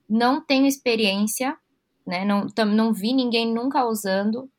não 0.09 0.45
tenho 0.45 0.67
experiência, 0.67 1.57
né? 2.07 2.25
Não, 2.25 2.47
tam, 2.49 2.67
não 2.67 2.93
vi 2.93 3.13
ninguém 3.15 3.53
nunca 3.53 3.87
usando. 3.87 4.51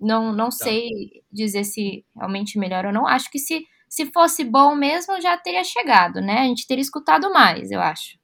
Não, 0.00 0.32
não 0.32 0.46
tá. 0.46 0.64
sei 0.64 0.88
dizer 1.30 1.64
se 1.64 2.04
realmente 2.16 2.58
melhor 2.58 2.86
ou 2.86 2.92
não. 2.92 3.06
Acho 3.06 3.30
que 3.30 3.38
se, 3.38 3.64
se 3.88 4.06
fosse 4.06 4.42
bom 4.44 4.74
mesmo, 4.74 5.20
já 5.20 5.36
teria 5.36 5.62
chegado, 5.62 6.20
né? 6.20 6.40
A 6.40 6.44
gente 6.44 6.66
teria 6.66 6.82
escutado 6.82 7.32
mais, 7.32 7.70
eu 7.70 7.80
acho. 7.80 8.18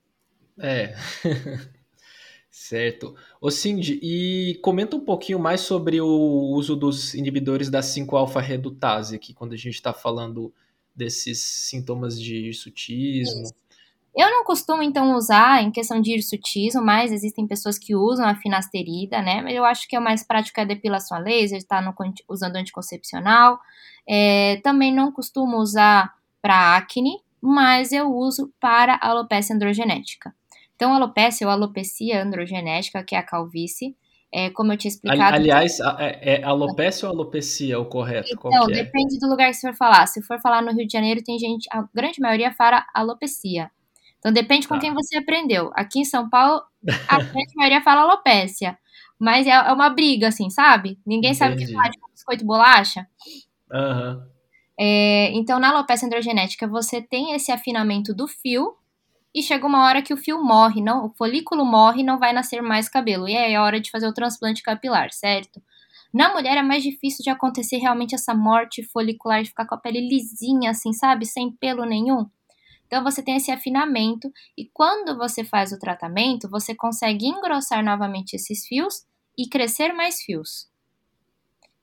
É. 0.58 0.94
Certo. 2.64 3.14
Ô 3.42 3.50
Cindy, 3.50 4.00
e 4.02 4.58
comenta 4.62 4.96
um 4.96 5.04
pouquinho 5.04 5.38
mais 5.38 5.60
sobre 5.60 6.00
o 6.00 6.08
uso 6.08 6.74
dos 6.74 7.12
inibidores 7.12 7.68
da 7.68 7.80
5-alfa-redutase 7.80 9.14
aqui, 9.14 9.34
quando 9.34 9.52
a 9.52 9.56
gente 9.56 9.74
está 9.74 9.92
falando 9.92 10.50
desses 10.96 11.42
sintomas 11.42 12.18
de 12.18 12.46
hirsutismo. 12.46 13.52
Eu 14.16 14.30
não 14.30 14.44
costumo, 14.44 14.82
então, 14.82 15.14
usar 15.14 15.62
em 15.62 15.70
questão 15.70 16.00
de 16.00 16.14
hirsutismo, 16.14 16.80
mas 16.80 17.12
existem 17.12 17.46
pessoas 17.46 17.78
que 17.78 17.94
usam 17.94 18.26
a 18.26 18.34
finasterida, 18.34 19.20
né? 19.20 19.42
Mas 19.42 19.54
eu 19.54 19.64
acho 19.66 19.86
que 19.86 19.94
é 19.94 20.00
mais 20.00 20.26
prático 20.26 20.58
é 20.58 20.62
a 20.62 20.66
depilação 20.66 21.18
a 21.18 21.20
laser, 21.20 21.58
está 21.58 21.94
usando 22.26 22.56
anticoncepcional. 22.56 23.60
É, 24.08 24.58
também 24.62 24.90
não 24.90 25.12
costumo 25.12 25.58
usar 25.58 26.14
para 26.40 26.78
acne, 26.78 27.18
mas 27.42 27.92
eu 27.92 28.10
uso 28.10 28.50
para 28.58 28.98
alopecia 29.02 29.54
androgenética. 29.54 30.34
Então, 30.84 30.94
alopecia 30.94 31.46
ou 31.46 31.50
alopecia 31.50 32.22
androgenética, 32.22 33.02
que 33.02 33.14
é 33.14 33.18
a 33.18 33.22
calvície, 33.22 33.96
é, 34.30 34.50
como 34.50 34.70
eu 34.70 34.76
tinha 34.76 34.90
explicado. 34.90 35.34
Aliás, 35.34 35.80
é, 35.98 36.40
é 36.40 36.44
alopecia 36.44 37.08
ou 37.08 37.14
alopecia 37.14 37.80
o 37.80 37.86
correto? 37.86 38.28
Então, 38.30 38.64
é? 38.68 38.84
depende 38.84 39.18
do 39.18 39.26
lugar 39.26 39.48
que 39.48 39.54
você 39.54 39.70
for 39.70 39.76
falar. 39.78 40.06
Se 40.06 40.20
for 40.20 40.38
falar 40.42 40.60
no 40.60 40.72
Rio 40.72 40.86
de 40.86 40.92
Janeiro, 40.92 41.24
tem 41.24 41.38
gente, 41.38 41.66
a 41.72 41.88
grande 41.94 42.20
maioria 42.20 42.52
fala 42.52 42.84
alopecia. 42.94 43.70
Então, 44.18 44.30
depende 44.30 44.68
com 44.68 44.74
tá. 44.74 44.80
quem 44.82 44.92
você 44.92 45.16
aprendeu. 45.16 45.70
Aqui 45.74 46.00
em 46.00 46.04
São 46.04 46.28
Paulo, 46.28 46.62
a 47.08 47.16
grande 47.32 47.54
maioria 47.56 47.80
fala 47.80 48.02
alopecia. 48.02 48.76
Mas 49.18 49.46
é, 49.46 49.52
é 49.52 49.72
uma 49.72 49.88
briga, 49.88 50.28
assim, 50.28 50.50
sabe? 50.50 50.98
Ninguém 51.06 51.30
Entendi. 51.30 51.38
sabe 51.38 51.54
o 51.54 51.66
que 51.66 51.72
fala 51.72 51.88
de 51.88 51.98
biscoito 52.12 52.44
bolacha. 52.44 53.06
Uhum. 53.72 54.22
É, 54.78 55.30
então, 55.32 55.58
na 55.58 55.70
alopecia 55.70 56.06
androgenética, 56.06 56.68
você 56.68 57.00
tem 57.00 57.32
esse 57.32 57.50
afinamento 57.50 58.12
do 58.12 58.28
fio, 58.28 58.74
e 59.34 59.42
chega 59.42 59.66
uma 59.66 59.84
hora 59.84 60.00
que 60.00 60.14
o 60.14 60.16
fio 60.16 60.42
morre, 60.42 60.80
não, 60.80 61.06
o 61.06 61.10
folículo 61.10 61.64
morre 61.64 62.02
e 62.02 62.04
não 62.04 62.18
vai 62.18 62.32
nascer 62.32 62.62
mais 62.62 62.88
cabelo. 62.88 63.28
E 63.28 63.36
aí 63.36 63.54
é 63.54 63.60
hora 63.60 63.80
de 63.80 63.90
fazer 63.90 64.06
o 64.06 64.14
transplante 64.14 64.62
capilar, 64.62 65.10
certo? 65.12 65.60
Na 66.12 66.32
mulher 66.32 66.56
é 66.56 66.62
mais 66.62 66.84
difícil 66.84 67.24
de 67.24 67.30
acontecer 67.30 67.78
realmente 67.78 68.14
essa 68.14 68.32
morte 68.32 68.84
folicular, 68.84 69.42
de 69.42 69.48
ficar 69.48 69.66
com 69.66 69.74
a 69.74 69.78
pele 69.78 70.08
lisinha, 70.08 70.70
assim, 70.70 70.92
sabe? 70.92 71.26
Sem 71.26 71.50
pelo 71.50 71.84
nenhum. 71.84 72.30
Então 72.86 73.02
você 73.02 73.20
tem 73.20 73.34
esse 73.34 73.50
afinamento 73.50 74.32
e 74.56 74.70
quando 74.72 75.16
você 75.16 75.42
faz 75.42 75.72
o 75.72 75.78
tratamento, 75.80 76.48
você 76.48 76.72
consegue 76.72 77.26
engrossar 77.26 77.84
novamente 77.84 78.34
esses 78.34 78.64
fios 78.64 79.04
e 79.36 79.48
crescer 79.48 79.92
mais 79.92 80.22
fios. 80.22 80.68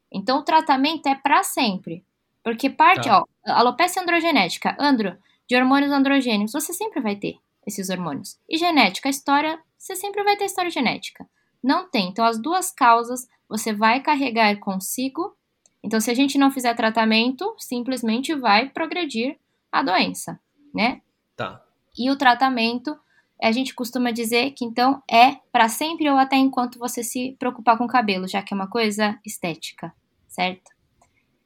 Então 0.10 0.40
o 0.40 0.44
tratamento 0.44 1.08
é 1.08 1.16
para 1.16 1.44
sempre. 1.44 2.06
Porque 2.42 2.70
parte, 2.70 3.10
tá. 3.10 3.20
ó, 3.20 3.26
alopecia 3.46 4.02
androgenética, 4.02 4.76
andro, 4.80 5.18
de 5.52 5.58
hormônios 5.58 5.92
androgênicos, 5.92 6.54
você 6.54 6.72
sempre 6.72 7.02
vai 7.02 7.18
ter 7.18 7.36
esses 7.68 7.90
hormônios. 7.90 8.40
E 8.50 8.58
genética, 8.58 9.10
a 9.10 9.12
história, 9.12 9.60
você 9.78 9.98
sempre 9.98 10.24
vai 10.24 10.38
ter 10.38 10.46
história 10.46 10.72
genética. 10.72 11.28
Não 11.62 11.90
tem. 11.90 12.08
Então, 12.08 12.24
as 12.24 12.42
duas 12.42 12.72
causas 12.72 13.28
você 13.50 13.74
vai 13.74 14.00
carregar 14.00 14.58
consigo. 14.62 15.36
Então, 15.84 16.00
se 16.00 16.10
a 16.10 16.14
gente 16.14 16.38
não 16.38 16.52
fizer 16.52 16.74
tratamento, 16.74 17.54
simplesmente 17.58 18.34
vai 18.34 18.70
progredir 18.70 19.38
a 19.70 19.84
doença, 19.84 20.40
né? 20.74 21.02
Tá. 21.36 21.62
E 21.98 22.10
o 22.10 22.16
tratamento, 22.16 22.98
a 23.44 23.52
gente 23.52 23.76
costuma 23.76 24.12
dizer 24.12 24.52
que 24.52 24.64
então 24.64 25.04
é 25.12 25.36
para 25.52 25.68
sempre 25.68 26.10
ou 26.10 26.18
até 26.18 26.38
enquanto 26.38 26.80
você 26.80 27.04
se 27.04 27.36
preocupar 27.38 27.78
com 27.78 27.84
o 27.84 27.90
cabelo, 27.90 28.26
já 28.26 28.42
que 28.42 28.54
é 28.54 28.56
uma 28.56 28.70
coisa 28.70 29.20
estética, 29.26 29.94
certo? 30.30 30.72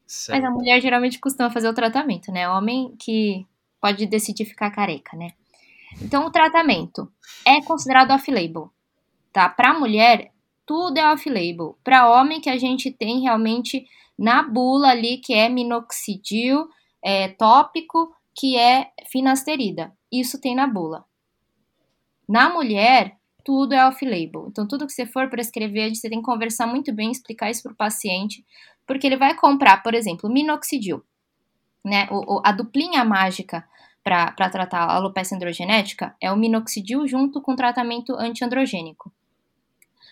certo? 0.05 0.39
Mas 0.39 0.45
a 0.47 0.53
mulher 0.53 0.79
geralmente 0.79 1.17
costuma 1.17 1.49
fazer 1.49 1.67
o 1.67 1.73
tratamento, 1.73 2.31
né? 2.31 2.47
Homem 2.47 2.95
que 2.99 3.47
pode 3.85 4.07
decidir 4.07 4.45
ficar 4.45 4.71
careca, 4.71 5.15
né? 5.15 5.29
Então, 6.01 6.25
o 6.25 6.31
tratamento 6.31 7.07
é 7.45 7.61
considerado 7.61 8.09
off-label, 8.09 8.71
tá? 9.31 9.47
Para 9.47 9.77
mulher, 9.77 10.31
tudo 10.65 10.97
é 10.97 11.13
off-label. 11.13 11.77
Para 11.83 12.09
homem, 12.09 12.41
que 12.41 12.49
a 12.49 12.57
gente 12.57 12.89
tem 12.89 13.21
realmente 13.21 13.85
na 14.17 14.41
bula 14.41 14.87
ali, 14.87 15.17
que 15.17 15.35
é 15.35 15.47
minoxidil 15.49 16.67
é, 16.99 17.27
tópico, 17.27 18.11
que 18.33 18.57
é 18.57 18.89
finasterida. 19.11 19.93
Isso 20.11 20.41
tem 20.41 20.55
na 20.55 20.65
bula. 20.65 21.05
Na 22.27 22.49
mulher, 22.49 23.17
tudo 23.43 23.75
é 23.75 23.87
off-label. 23.87 24.47
Então, 24.49 24.67
tudo 24.67 24.87
que 24.87 24.93
você 24.93 25.05
for 25.05 25.29
prescrever, 25.29 25.93
você 25.93 26.09
tem 26.09 26.21
que 26.21 26.25
conversar 26.25 26.65
muito 26.65 26.91
bem, 26.91 27.11
explicar 27.11 27.51
isso 27.51 27.61
para 27.61 27.73
o 27.73 27.75
paciente, 27.75 28.43
porque 28.87 29.05
ele 29.05 29.15
vai 29.15 29.35
comprar, 29.35 29.83
por 29.83 29.93
exemplo, 29.93 30.27
minoxidil, 30.27 31.03
né? 31.83 32.07
O, 32.09 32.41
a 32.43 32.51
duplinha 32.51 33.05
mágica 33.05 33.63
para 34.05 34.31
tratar 34.51 34.81
a 34.81 34.95
alopecia 34.95 35.35
androgenética 35.35 36.15
é 36.21 36.31
o 36.31 36.37
minoxidil 36.37 37.07
junto 37.07 37.41
com 37.41 37.55
tratamento 37.55 38.13
antiandrogênico. 38.13 39.11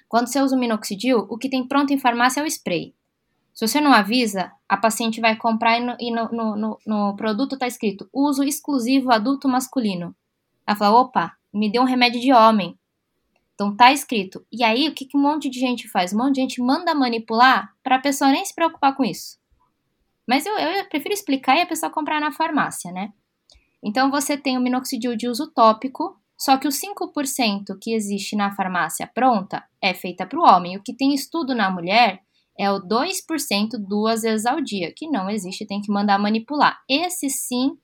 Quando 0.09 0.25
você 0.25 0.41
usa 0.41 0.55
o 0.55 0.59
minoxidil, 0.59 1.27
o 1.29 1.37
que 1.37 1.47
tem 1.47 1.67
pronto 1.67 1.93
em 1.93 1.99
farmácia 1.99 2.41
é 2.41 2.43
o 2.43 2.47
spray. 2.47 2.95
Se 3.53 3.67
você 3.67 3.79
não 3.79 3.93
avisa, 3.93 4.51
a 4.67 4.75
paciente 4.75 5.21
vai 5.21 5.35
comprar 5.35 5.77
e 5.99 6.09
no, 6.09 6.27
no, 6.29 6.55
no, 6.55 6.79
no 6.87 7.15
produto 7.15 7.53
está 7.53 7.67
escrito 7.67 8.09
uso 8.11 8.43
exclusivo 8.43 9.11
adulto 9.11 9.47
masculino. 9.47 10.15
Ela 10.65 10.75
fala, 10.75 10.99
opa, 10.99 11.37
me 11.53 11.71
deu 11.71 11.83
um 11.83 11.85
remédio 11.85 12.19
de 12.19 12.33
homem. 12.33 12.75
Então 13.53 13.75
tá 13.75 13.91
escrito. 13.91 14.43
E 14.51 14.63
aí, 14.63 14.89
o 14.89 14.95
que, 14.95 15.05
que 15.05 15.15
um 15.15 15.21
monte 15.21 15.51
de 15.51 15.59
gente 15.59 15.87
faz? 15.87 16.13
Um 16.13 16.17
monte 16.17 16.35
de 16.35 16.41
gente 16.41 16.59
manda 16.59 16.95
manipular 16.95 17.71
para 17.83 17.97
a 17.97 18.01
pessoa 18.01 18.31
nem 18.31 18.43
se 18.43 18.55
preocupar 18.55 18.95
com 18.95 19.05
isso. 19.05 19.37
Mas 20.27 20.47
eu, 20.47 20.57
eu 20.57 20.85
prefiro 20.85 21.13
explicar 21.13 21.57
e 21.57 21.61
a 21.61 21.67
pessoa 21.67 21.91
comprar 21.91 22.19
na 22.19 22.31
farmácia, 22.31 22.91
né? 22.91 23.13
Então 23.83 24.09
você 24.09 24.37
tem 24.37 24.57
o 24.57 24.61
minoxidil 24.61 25.15
de 25.15 25.27
uso 25.27 25.51
tópico, 25.51 26.17
só 26.37 26.57
que 26.57 26.67
o 26.67 26.71
5% 26.71 27.77
que 27.81 27.93
existe 27.93 28.35
na 28.35 28.55
farmácia 28.55 29.05
pronta 29.13 29.63
é 29.81 29.93
feita 29.93 30.25
para 30.25 30.39
o 30.39 30.43
homem. 30.43 30.77
O 30.77 30.81
que 30.81 30.95
tem 30.95 31.13
estudo 31.13 31.53
na 31.53 31.69
mulher 31.69 32.21
é 32.57 32.71
o 32.71 32.79
2% 32.79 33.71
duas 33.77 34.21
vezes 34.21 34.45
ao 34.45 34.61
dia, 34.61 34.93
que 34.95 35.07
não 35.07 35.29
existe, 35.29 35.65
tem 35.65 35.81
que 35.81 35.91
mandar 35.91 36.17
manipular. 36.17 36.79
Esse 36.89 37.29
sim 37.29 37.77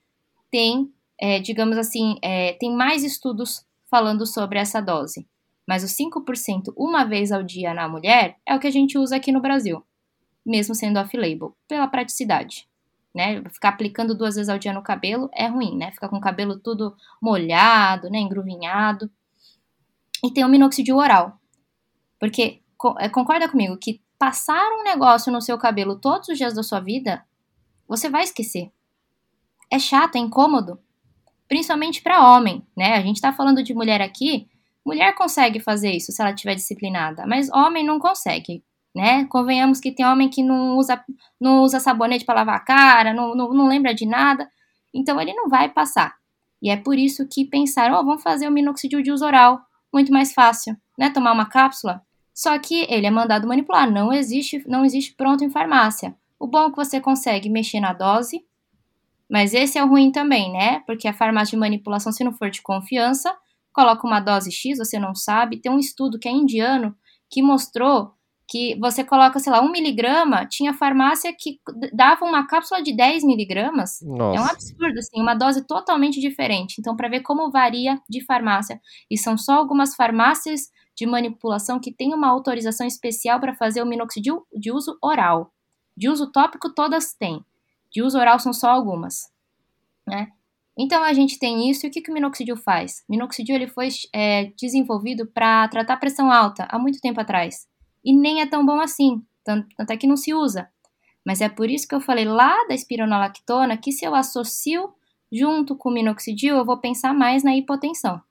tem, 0.50 0.90
é, 1.20 1.40
digamos 1.40 1.78
assim, 1.78 2.18
é, 2.22 2.54
tem 2.54 2.74
mais 2.74 3.04
estudos 3.04 3.66
falando 3.90 4.26
sobre 4.26 4.58
essa 4.60 4.80
dose. 4.80 5.28
Mas 5.68 5.84
o 5.84 5.88
5% 5.88 6.74
uma 6.78 7.04
vez 7.04 7.32
ao 7.32 7.44
dia 7.44 7.74
na 7.74 7.88
mulher 7.88 8.38
é 8.48 8.56
o 8.56 8.60
que 8.60 8.68
a 8.68 8.72
gente 8.72 8.98
usa 8.98 9.18
aqui 9.18 9.32
no 9.32 9.42
Brasil, 9.42 9.84
mesmo 10.46 10.74
sendo 10.74 11.00
off-label, 11.00 11.56
pela 11.68 11.88
praticidade 11.88 12.69
né? 13.20 13.44
Ficar 13.50 13.70
aplicando 13.70 14.16
duas 14.16 14.36
vezes 14.36 14.48
ao 14.48 14.58
dia 14.58 14.72
no 14.72 14.82
cabelo 14.82 15.30
é 15.34 15.46
ruim, 15.48 15.76
né? 15.76 15.92
Fica 15.92 16.08
com 16.08 16.16
o 16.16 16.22
cabelo 16.22 16.58
tudo 16.58 16.96
molhado, 17.22 18.10
né? 18.10 18.18
Engruvinhado. 18.18 19.12
E 20.24 20.32
tem 20.32 20.46
o 20.46 20.48
minoxidil 20.48 20.96
oral. 20.96 21.38
Porque, 22.18 22.62
é, 22.98 23.10
concorda 23.10 23.50
comigo, 23.50 23.78
que 23.78 24.02
passar 24.18 24.66
um 24.80 24.84
negócio 24.84 25.34
no 25.34 25.42
seu 25.42 25.58
cabelo 25.58 26.00
todos 26.00 26.30
os 26.30 26.38
dias 26.38 26.54
da 26.54 26.64
sua 26.64 26.80
vida, 26.80 27.26
você 27.86 28.10
vai 28.10 28.24
esquecer. 28.24 28.72
É 29.70 29.78
chato, 29.78 30.16
é 30.16 30.20
incômodo. 30.20 30.80
Principalmente 31.46 32.02
para 32.02 32.26
homem, 32.34 32.66
né? 32.76 32.96
A 32.96 33.02
gente 33.02 33.20
tá 33.20 33.34
falando 33.34 33.62
de 33.62 33.74
mulher 33.74 34.02
aqui. 34.02 34.48
Mulher 34.86 35.14
consegue 35.14 35.60
fazer 35.60 35.92
isso 35.92 36.14
se 36.14 36.22
ela 36.22 36.32
estiver 36.32 36.56
disciplinada, 36.56 37.28
mas 37.28 37.50
homem 37.50 37.86
não 37.86 38.00
consegue. 38.00 38.64
Né? 38.96 39.26
Convenhamos 39.26 39.80
que 39.80 39.92
tem 39.92 40.06
homem 40.06 40.30
que 40.30 40.44
não 40.44 40.78
usa, 40.78 41.04
não 41.40 41.62
usa 41.62 41.80
sabonete 41.80 42.26
para 42.26 42.40
lavar 42.40 42.56
a 42.56 42.60
cara, 42.60 43.14
não, 43.14 43.36
não, 43.36 43.54
não 43.54 43.68
lembra 43.68 43.94
de 43.94 44.06
nada, 44.06 44.50
então 44.94 45.20
ele 45.20 45.34
não 45.34 45.50
vai 45.50 45.70
passar. 45.70 46.16
E 46.62 46.70
é 46.70 46.76
por 46.76 46.98
isso 46.98 47.28
que 47.28 47.46
pensaram, 47.46 47.96
oh, 48.00 48.04
vamos 48.04 48.24
fazer 48.24 48.48
o 48.48 48.52
minoxidil 48.52 49.02
de 49.02 49.12
uso 49.12 49.26
oral, 49.26 49.62
muito 49.94 50.12
mais 50.12 50.34
fácil, 50.34 50.76
né? 50.98 51.10
Tomar 51.10 51.32
uma 51.32 51.46
cápsula. 51.46 52.02
Só 52.34 52.58
que 52.58 52.86
ele 52.90 53.06
é 53.06 53.12
mandado 53.12 53.48
manipular, 53.48 53.90
não 53.90 54.14
existe, 54.14 54.64
não 54.68 54.86
existe 54.86 55.14
pronto 55.16 55.44
em 55.44 55.50
farmácia. 55.50 56.16
O 56.40 56.48
bom 56.48 56.68
é 56.68 56.70
que 56.70 56.78
você 56.78 57.02
consegue 57.02 57.50
mexer 57.50 57.80
na 57.80 57.94
dose, 57.94 58.46
mas 59.30 59.54
esse 59.54 59.78
é 59.78 59.84
o 59.84 59.88
ruim 59.88 60.12
também, 60.12 60.52
né? 60.52 60.80
Porque 60.86 61.08
a 61.08 61.14
farmácia 61.14 61.52
de 61.52 61.60
manipulação, 61.60 62.12
se 62.12 62.24
não 62.24 62.34
for 62.34 62.50
de 62.50 62.62
confiança, 62.62 63.36
coloca 63.72 64.08
uma 64.08 64.20
dose 64.20 64.52
X, 64.52 64.78
você 64.78 64.98
não 64.98 65.14
sabe. 65.14 65.58
Tem 65.58 65.72
um 65.72 65.80
estudo 65.80 66.18
que 66.18 66.28
é 66.28 66.32
indiano 66.32 66.96
que 67.30 67.44
mostrou 67.44 68.14
que 68.50 68.76
você 68.80 69.04
coloca, 69.04 69.40
sei 69.40 69.52
lá, 69.52 69.62
um 69.62 69.72
miligrama, 69.72 70.48
tinha 70.48 70.74
farmácia 70.74 71.32
que 71.32 71.60
dava 71.94 72.26
uma 72.26 72.48
cápsula 72.48 72.82
de 72.82 72.96
10 72.96 73.24
miligramas. 73.24 74.02
É 74.02 74.42
um 74.42 74.46
absurdo, 74.46 74.98
assim, 74.98 75.22
uma 75.22 75.36
dose 75.36 75.68
totalmente 75.68 76.20
diferente. 76.20 76.78
Então, 76.80 76.96
para 76.96 77.08
ver 77.08 77.22
como 77.22 77.52
varia 77.52 78.02
de 78.10 78.26
farmácia. 78.26 78.82
E 79.10 79.18
são 79.18 79.38
só 79.38 79.54
algumas 79.54 79.96
farmácias 79.96 80.72
de 80.96 81.06
manipulação 81.06 81.80
que 81.80 81.94
têm 81.94 82.14
uma 82.14 82.28
autorização 82.28 82.88
especial 82.88 83.40
para 83.40 83.54
fazer 83.54 83.84
o 83.84 83.86
minoxidil 83.86 84.46
de 84.52 84.72
uso 84.72 84.98
oral. 85.02 85.54
De 85.96 86.10
uso 86.10 86.32
tópico, 86.32 86.74
todas 86.74 87.14
têm. 87.14 87.46
De 87.92 88.02
uso 88.02 88.18
oral 88.18 88.40
são 88.40 88.52
só 88.52 88.70
algumas. 88.70 89.32
Né? 90.08 90.32
Então 90.76 91.04
a 91.04 91.14
gente 91.14 91.38
tem 91.38 91.70
isso, 91.70 91.86
e 91.86 91.90
o 91.90 91.92
que, 91.92 92.02
que 92.02 92.10
o 92.10 92.14
minoxidil 92.14 92.58
faz? 92.58 93.04
O 93.08 93.12
minoxidil 93.12 93.56
ele 93.56 93.68
foi 93.68 93.90
é, 94.14 94.46
desenvolvido 94.58 95.28
para 95.28 95.68
tratar 95.68 95.98
pressão 95.98 96.32
alta 96.32 96.68
há 96.70 96.80
muito 96.80 97.00
tempo 97.00 97.22
atrás. 97.22 97.68
E 98.04 98.14
nem 98.14 98.42
é 98.42 98.46
tão 98.48 98.66
bom 98.66 98.80
assim, 98.80 99.22
tanto, 99.44 99.68
tanto 99.76 99.92
é 99.92 99.98
que 99.98 100.08
não 100.08 100.18
se 100.18 100.34
usa. 100.34 100.70
Mas 101.26 101.42
é 101.42 101.50
por 101.50 101.70
isso 101.70 101.88
que 101.88 101.96
eu 101.96 102.02
falei 102.02 102.26
lá 102.26 102.66
da 102.68 102.74
espironolactona 102.74 103.78
que 103.78 103.92
se 103.92 104.06
eu 104.06 104.16
associo 104.16 104.94
junto 105.32 105.76
com 105.76 105.90
o 105.90 105.94
minoxidil, 105.94 106.56
eu 106.56 106.66
vou 106.66 106.78
pensar 106.78 107.14
mais 107.14 107.44
na 107.44 107.56
hipotensão. 107.56 108.22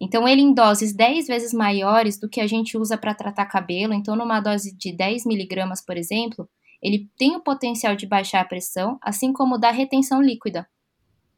Então, 0.00 0.26
ele 0.26 0.42
em 0.42 0.52
doses 0.52 0.92
10 0.92 1.28
vezes 1.28 1.52
maiores 1.52 2.18
do 2.18 2.28
que 2.28 2.40
a 2.40 2.46
gente 2.46 2.76
usa 2.76 2.98
para 2.98 3.14
tratar 3.14 3.46
cabelo, 3.46 3.94
então 3.94 4.16
numa 4.16 4.40
dose 4.40 4.76
de 4.76 4.92
10 4.92 5.24
miligramas, 5.24 5.80
por 5.80 5.96
exemplo, 5.96 6.48
ele 6.82 7.08
tem 7.16 7.36
o 7.36 7.40
potencial 7.40 7.94
de 7.94 8.04
baixar 8.04 8.40
a 8.40 8.44
pressão, 8.44 8.98
assim 9.00 9.32
como 9.32 9.56
da 9.56 9.70
retenção 9.70 10.20
líquida, 10.20 10.68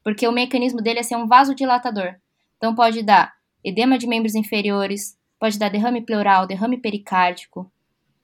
porque 0.03 0.27
o 0.27 0.33
mecanismo 0.33 0.81
dele 0.81 1.01
é 1.01 1.03
ser 1.03 1.17
um 1.17 1.27
vasodilatador. 1.27 2.15
Então 2.57 2.75
pode 2.75 3.03
dar 3.03 3.35
edema 3.63 3.99
de 3.99 4.07
membros 4.07 4.35
inferiores, 4.35 5.15
pode 5.39 5.59
dar 5.59 5.69
derrame 5.69 6.01
pleural, 6.01 6.47
derrame 6.47 6.79
pericárdico. 6.79 7.71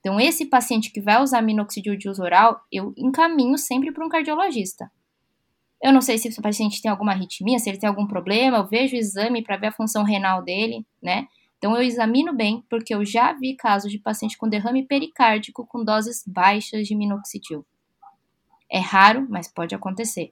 Então 0.01 0.19
esse 0.19 0.47
paciente 0.47 0.91
que 0.91 0.99
vai 0.99 1.21
usar 1.21 1.41
minoxidil 1.41 1.95
de 1.95 2.09
uso 2.09 2.21
oral, 2.21 2.59
eu 2.71 2.93
encaminho 2.97 3.57
sempre 3.57 3.91
para 3.91 4.05
um 4.05 4.09
cardiologista. 4.09 4.91
Eu 5.81 5.93
não 5.93 6.01
sei 6.01 6.17
se 6.17 6.27
o 6.27 6.41
paciente 6.41 6.81
tem 6.81 6.91
alguma 6.91 7.11
arritmia, 7.11 7.57
se 7.57 7.69
ele 7.69 7.79
tem 7.79 7.87
algum 7.87 8.05
problema, 8.05 8.57
eu 8.57 8.67
vejo 8.67 8.95
o 8.95 8.99
exame 8.99 9.43
para 9.43 9.57
ver 9.57 9.67
a 9.67 9.71
função 9.71 10.03
renal 10.03 10.43
dele, 10.43 10.85
né? 11.01 11.27
Então 11.57 11.75
eu 11.75 11.83
examino 11.83 12.33
bem, 12.33 12.63
porque 12.67 12.93
eu 12.93 13.05
já 13.05 13.33
vi 13.33 13.55
casos 13.55 13.91
de 13.91 13.99
paciente 13.99 14.37
com 14.37 14.49
derrame 14.49 14.85
pericárdico 14.85 15.65
com 15.65 15.83
doses 15.83 16.23
baixas 16.25 16.87
de 16.87 16.95
minoxidil. 16.95 17.65
É 18.71 18.79
raro, 18.79 19.27
mas 19.29 19.47
pode 19.47 19.75
acontecer. 19.75 20.31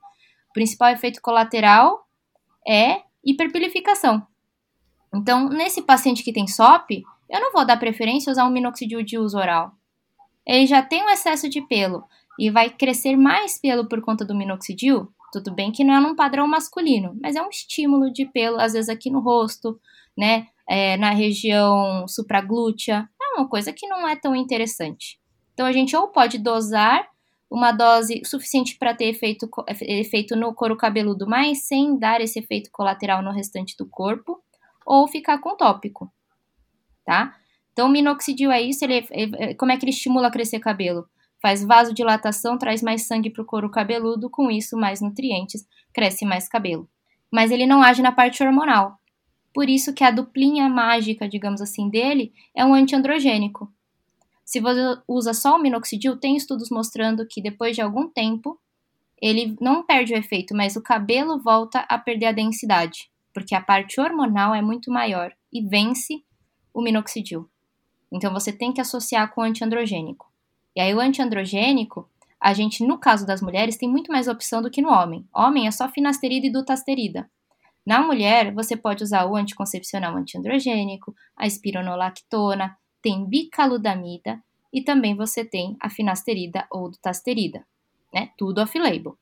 O 0.50 0.54
principal 0.54 0.90
efeito 0.90 1.22
colateral 1.22 2.08
é 2.68 3.04
hiperpilificação. 3.24 4.26
Então, 5.14 5.50
nesse 5.50 5.82
paciente 5.82 6.24
que 6.24 6.34
tem 6.34 6.48
SOP, 6.48 7.04
eu 7.30 7.40
não 7.40 7.52
vou 7.52 7.66
dar 7.66 7.78
preferência 7.78 8.32
a 8.32 8.34
usar 8.34 8.46
um 8.46 8.52
minoxidil 8.52 9.04
de 9.04 9.18
uso 9.18 9.38
oral. 9.38 9.72
Ele 10.46 10.66
já 10.66 10.82
tem 10.82 11.04
um 11.04 11.10
excesso 11.10 11.50
de 11.50 11.62
pelo 11.62 12.04
e 12.40 12.50
vai 12.50 12.70
crescer 12.70 13.16
mais 13.16 13.60
pelo 13.60 13.88
por 13.88 14.02
conta 14.02 14.26
do 14.26 14.36
minoxidil. 14.36 15.08
Tudo 15.32 15.54
bem 15.54 15.72
que 15.72 15.84
não 15.84 15.94
é 15.94 16.00
num 16.00 16.16
padrão 16.16 16.48
masculino, 16.48 17.16
mas 17.22 17.36
é 17.36 17.42
um 17.42 17.50
estímulo 17.50 18.12
de 18.12 18.26
pelo, 18.26 18.60
às 18.60 18.74
vezes 18.74 18.90
aqui 18.90 19.12
no 19.12 19.20
rosto, 19.20 19.80
né? 20.18 20.48
é, 20.70 20.96
na 20.98 21.10
região 21.10 22.08
supraglútea, 22.08 23.10
é 23.20 23.36
uma 23.36 23.50
coisa 23.50 23.74
que 23.74 23.88
não 23.88 24.08
é 24.08 24.16
tão 24.16 24.36
interessante. 24.36 25.20
Então 25.54 25.66
a 25.66 25.72
gente 25.72 25.96
ou 25.96 26.10
pode 26.10 26.38
dosar 26.38 27.10
uma 27.50 27.72
dose 27.72 28.22
suficiente 28.24 28.78
para 28.78 28.94
ter 28.94 29.06
efeito, 29.06 29.50
efeito 29.82 30.36
no 30.36 30.54
couro 30.54 30.78
cabeludo, 30.78 31.28
mas 31.28 31.66
sem 31.66 31.98
dar 31.98 32.22
esse 32.22 32.38
efeito 32.38 32.70
colateral 32.72 33.24
no 33.24 33.32
restante 33.32 33.76
do 33.76 33.90
corpo, 33.90 34.40
ou 34.86 35.08
ficar 35.08 35.40
com 35.40 35.58
tópico, 35.58 36.12
tá? 37.10 37.36
Então 37.74 37.88
o 37.88 37.92
minoxidil 37.92 38.52
é 38.52 38.62
isso, 38.62 38.86
ele, 38.86 39.08
é, 39.10 39.56
como 39.56 39.72
é 39.72 39.78
que 39.78 39.84
ele 39.84 39.90
estimula 39.90 40.28
a 40.28 40.32
crescer 40.32 40.60
cabelo? 40.60 41.10
Faz 41.42 41.64
vasodilatação, 41.64 42.56
traz 42.56 42.84
mais 42.84 43.08
sangue 43.08 43.32
para 43.32 43.42
o 43.42 43.46
couro 43.46 43.72
cabeludo, 43.72 44.30
com 44.30 44.52
isso 44.52 44.78
mais 44.78 45.02
nutrientes, 45.02 45.66
cresce 45.92 46.24
mais 46.24 46.48
cabelo. 46.48 46.88
Mas 47.32 47.50
ele 47.50 47.66
não 47.66 47.82
age 47.82 48.04
na 48.04 48.12
parte 48.12 48.44
hormonal. 48.44 49.00
Por 49.52 49.68
isso 49.68 49.92
que 49.92 50.04
a 50.04 50.12
duplinha 50.12 50.70
mágica, 50.70 51.28
digamos 51.28 51.62
assim, 51.62 51.90
dele 51.90 52.32
é 52.56 52.64
um 52.64 52.76
antiandrogênico. 52.76 53.74
Se 54.46 54.60
você 54.60 54.80
usa 55.08 55.34
só 55.34 55.56
o 55.56 55.60
minoxidil, 55.60 56.16
tem 56.16 56.36
estudos 56.36 56.70
mostrando 56.70 57.26
que 57.26 57.42
depois 57.42 57.76
de 57.76 57.82
algum 57.82 58.08
tempo 58.08 58.60
ele 59.20 59.56
não 59.60 59.84
perde 59.84 60.14
o 60.14 60.18
efeito, 60.18 60.56
mas 60.56 60.76
o 60.76 60.84
cabelo 60.84 61.40
volta 61.40 61.80
a 61.90 61.98
perder 61.98 62.28
a 62.28 62.32
densidade, 62.32 63.10
porque 63.34 63.56
a 63.56 63.62
parte 63.62 64.00
hormonal 64.00 64.54
é 64.54 64.62
muito 64.62 64.92
maior 64.92 65.34
e 65.52 65.66
vence 65.68 66.24
o 66.80 66.84
minoxidil. 66.84 67.50
Então 68.12 68.34
você 68.34 68.52
tem 68.52 68.74
que 68.74 68.82
associar 68.82 69.34
com 69.34 69.42
o 69.42 69.44
antiandrogênico. 69.44 70.32
E 70.76 70.82
aí 70.82 70.94
o 70.94 71.00
antiandrogênico, 71.00 72.10
a 72.40 72.54
gente 72.54 72.84
no 72.86 72.98
caso 72.98 73.26
das 73.26 73.42
mulheres 73.42 73.78
tem 73.78 73.90
muito 73.90 74.12
mais 74.12 74.28
opção 74.28 74.62
do 74.62 74.72
que 74.72 74.82
no 74.82 74.90
homem. 74.90 75.28
Homem 75.34 75.68
é 75.68 75.72
só 75.72 75.88
finasterida 75.90 76.48
e 76.48 76.52
dutasterida. 76.52 77.30
Na 77.86 78.02
mulher, 78.02 78.54
você 78.54 78.76
pode 78.76 79.04
usar 79.04 79.26
o 79.26 79.36
anticoncepcional 79.36 80.16
antiandrogênico, 80.16 81.16
a 81.36 81.48
espironolactona, 81.48 82.78
tem 83.02 83.26
bicaludamida 83.26 84.42
e 84.72 84.82
também 84.82 85.16
você 85.16 85.44
tem 85.44 85.76
a 85.80 85.90
finasterida 85.90 86.68
ou 86.70 86.90
dutasterida, 86.92 87.66
né? 88.14 88.30
Tudo 88.38 88.62
off-label. 88.62 89.18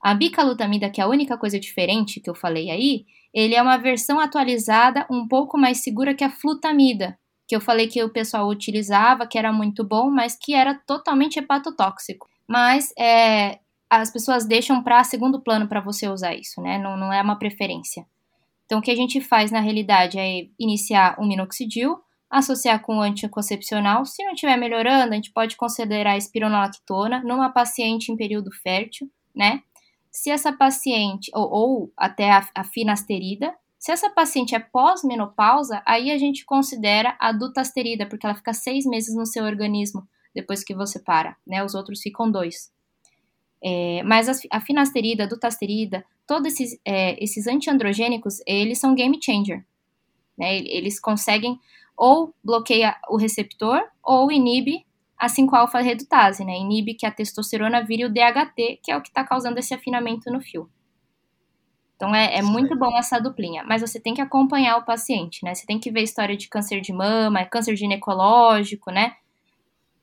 A 0.00 0.14
bicalutamida, 0.14 0.90
que 0.90 1.00
é 1.00 1.04
a 1.04 1.08
única 1.08 1.36
coisa 1.36 1.58
diferente 1.58 2.20
que 2.20 2.30
eu 2.30 2.34
falei 2.34 2.70
aí, 2.70 3.06
ele 3.32 3.54
é 3.54 3.62
uma 3.62 3.76
versão 3.76 4.18
atualizada 4.18 5.06
um 5.10 5.26
pouco 5.26 5.58
mais 5.58 5.82
segura 5.82 6.14
que 6.14 6.24
a 6.24 6.30
flutamida, 6.30 7.18
que 7.46 7.56
eu 7.56 7.60
falei 7.60 7.88
que 7.88 8.02
o 8.02 8.12
pessoal 8.12 8.48
utilizava, 8.48 9.26
que 9.26 9.38
era 9.38 9.52
muito 9.52 9.84
bom, 9.84 10.10
mas 10.10 10.36
que 10.36 10.54
era 10.54 10.74
totalmente 10.86 11.38
hepatotóxico. 11.38 12.28
Mas 12.46 12.92
é, 12.98 13.58
as 13.90 14.10
pessoas 14.10 14.46
deixam 14.46 14.82
para 14.82 15.02
segundo 15.04 15.40
plano 15.40 15.66
para 15.66 15.80
você 15.80 16.08
usar 16.08 16.34
isso, 16.34 16.60
né? 16.60 16.78
Não, 16.78 16.96
não 16.96 17.12
é 17.12 17.22
uma 17.22 17.38
preferência. 17.38 18.06
Então, 18.66 18.80
o 18.80 18.82
que 18.82 18.90
a 18.90 18.96
gente 18.96 19.18
faz 19.20 19.50
na 19.50 19.60
realidade 19.60 20.18
é 20.18 20.46
iniciar 20.58 21.16
um 21.18 21.26
minoxidil, 21.26 21.98
associar 22.30 22.82
com 22.82 22.98
o 22.98 23.00
anticoncepcional. 23.00 24.04
Se 24.04 24.22
não 24.22 24.32
estiver 24.32 24.58
melhorando, 24.58 25.12
a 25.12 25.16
gente 25.16 25.32
pode 25.32 25.56
considerar 25.56 26.12
a 26.12 26.16
espironolactona 26.18 27.22
numa 27.24 27.48
paciente 27.50 28.12
em 28.12 28.16
período 28.16 28.50
fértil, 28.62 29.10
né? 29.34 29.62
Se 30.18 30.30
essa 30.30 30.52
paciente, 30.52 31.30
ou, 31.32 31.48
ou 31.48 31.92
até 31.96 32.32
a, 32.32 32.44
a 32.52 32.64
finasterida, 32.64 33.54
se 33.78 33.92
essa 33.92 34.10
paciente 34.10 34.52
é 34.52 34.58
pós-menopausa, 34.58 35.80
aí 35.86 36.10
a 36.10 36.18
gente 36.18 36.44
considera 36.44 37.16
a 37.20 37.30
dutasterida, 37.30 38.04
porque 38.04 38.26
ela 38.26 38.34
fica 38.34 38.52
seis 38.52 38.84
meses 38.84 39.14
no 39.14 39.24
seu 39.24 39.44
organismo 39.44 40.08
depois 40.34 40.64
que 40.64 40.74
você 40.74 40.98
para, 40.98 41.36
né? 41.46 41.64
Os 41.64 41.72
outros 41.72 42.02
ficam 42.02 42.28
dois. 42.28 42.72
É, 43.62 44.02
mas 44.02 44.28
a, 44.50 44.60
finasterida, 44.60 45.22
a 45.22 45.28
dutasterida, 45.28 46.04
todos 46.26 46.52
esses, 46.52 46.80
é, 46.84 47.22
esses 47.22 47.46
antiandrogênicos, 47.46 48.40
eles 48.44 48.80
são 48.80 48.96
game 48.96 49.20
changer. 49.22 49.64
Né? 50.36 50.58
Eles 50.58 50.98
conseguem 50.98 51.60
ou 51.96 52.34
bloqueia 52.42 52.96
o 53.08 53.16
receptor 53.16 53.80
ou 54.02 54.32
inibe 54.32 54.84
a 55.18 55.26
5-alfa-redutase, 55.26 56.44
né? 56.44 56.56
Inibe 56.56 56.94
que 56.94 57.04
a 57.04 57.10
testosterona 57.10 57.82
vire 57.82 58.04
o 58.04 58.08
DHT, 58.08 58.80
que 58.82 58.92
é 58.92 58.96
o 58.96 59.02
que 59.02 59.08
está 59.08 59.24
causando 59.24 59.58
esse 59.58 59.74
afinamento 59.74 60.30
no 60.30 60.40
fio. 60.40 60.70
Então 61.96 62.14
é, 62.14 62.36
é 62.36 62.42
muito 62.42 62.78
bom 62.78 62.96
essa 62.96 63.18
duplinha, 63.18 63.64
mas 63.66 63.80
você 63.80 63.98
tem 63.98 64.14
que 64.14 64.20
acompanhar 64.20 64.76
o 64.76 64.84
paciente, 64.84 65.44
né? 65.44 65.52
Você 65.52 65.66
tem 65.66 65.80
que 65.80 65.90
ver 65.90 66.02
história 66.02 66.36
de 66.36 66.48
câncer 66.48 66.80
de 66.80 66.92
mama, 66.92 67.44
câncer 67.44 67.74
ginecológico, 67.74 68.92
né? 68.92 69.16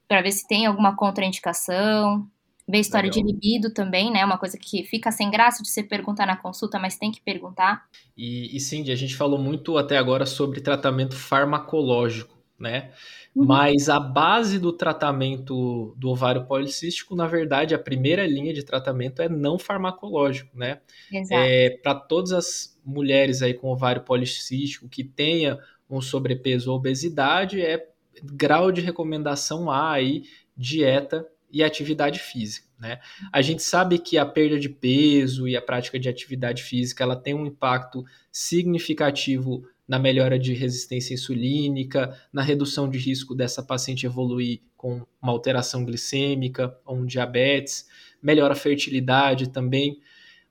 Para 0.05 0.21
ver 0.21 0.33
se 0.33 0.45
tem 0.45 0.65
alguma 0.65 0.93
contraindicação. 0.93 2.27
Ver 2.67 2.79
história 2.79 3.09
Legal. 3.09 3.23
de 3.23 3.31
libido 3.31 3.73
também, 3.73 4.11
né? 4.11 4.25
Uma 4.25 4.37
coisa 4.37 4.57
que 4.57 4.83
fica 4.83 5.11
sem 5.11 5.29
graça 5.31 5.63
de 5.63 5.69
você 5.69 5.83
perguntar 5.83 6.25
na 6.25 6.35
consulta, 6.35 6.77
mas 6.79 6.97
tem 6.97 7.11
que 7.11 7.21
perguntar. 7.21 7.85
E, 8.17 8.55
e 8.55 8.59
Cindy, 8.59 8.91
a 8.91 8.95
gente 8.95 9.15
falou 9.15 9.39
muito 9.39 9.77
até 9.77 9.97
agora 9.97 10.25
sobre 10.25 10.59
tratamento 10.59 11.15
farmacológico, 11.15 12.34
né? 12.59 12.91
Uhum. 13.35 13.45
Mas 13.45 13.89
a 13.89 13.99
base 13.99 14.57
do 14.59 14.71
tratamento 14.71 15.93
do 15.97 16.09
ovário 16.09 16.45
policístico, 16.45 17.15
na 17.15 17.27
verdade, 17.27 17.75
a 17.75 17.79
primeira 17.79 18.25
linha 18.25 18.53
de 18.53 18.63
tratamento 18.63 19.21
é 19.21 19.29
não 19.29 19.59
farmacológico, 19.59 20.57
né? 20.57 20.79
Exato. 21.11 21.41
É, 21.41 21.69
Para 21.69 21.95
todas 21.95 22.31
as 22.31 22.79
mulheres 22.85 23.41
aí 23.41 23.53
com 23.53 23.67
ovário 23.67 24.03
policístico 24.03 24.87
que 24.87 25.03
tenha 25.03 25.59
um 25.89 26.01
sobrepeso 26.01 26.71
ou 26.71 26.77
obesidade, 26.77 27.61
é 27.61 27.87
grau 28.23 28.71
de 28.71 28.81
recomendação 28.81 29.69
há 29.69 29.91
aí 29.91 30.23
dieta 30.55 31.27
e 31.51 31.63
atividade 31.63 32.19
física. 32.19 32.67
Né? 32.79 32.99
A 33.31 33.41
gente 33.41 33.63
sabe 33.63 33.97
que 33.97 34.17
a 34.17 34.25
perda 34.25 34.59
de 34.59 34.69
peso 34.69 35.47
e 35.47 35.55
a 35.55 35.61
prática 35.61 35.99
de 35.99 36.09
atividade 36.09 36.63
física 36.63 37.03
ela 37.03 37.15
tem 37.15 37.33
um 37.33 37.45
impacto 37.45 38.03
significativo 38.31 39.65
na 39.87 39.99
melhora 39.99 40.39
de 40.39 40.53
resistência 40.53 41.13
insulínica, 41.13 42.17
na 42.33 42.41
redução 42.41 42.89
de 42.89 42.97
risco 42.97 43.35
dessa 43.35 43.61
paciente 43.61 44.05
evoluir 44.05 44.61
com 44.75 45.05
uma 45.21 45.31
alteração 45.31 45.85
glicêmica 45.85 46.75
ou 46.85 46.97
um 46.97 47.05
diabetes, 47.05 47.87
melhora 48.21 48.53
a 48.53 48.57
fertilidade 48.57 49.49
também. 49.49 49.99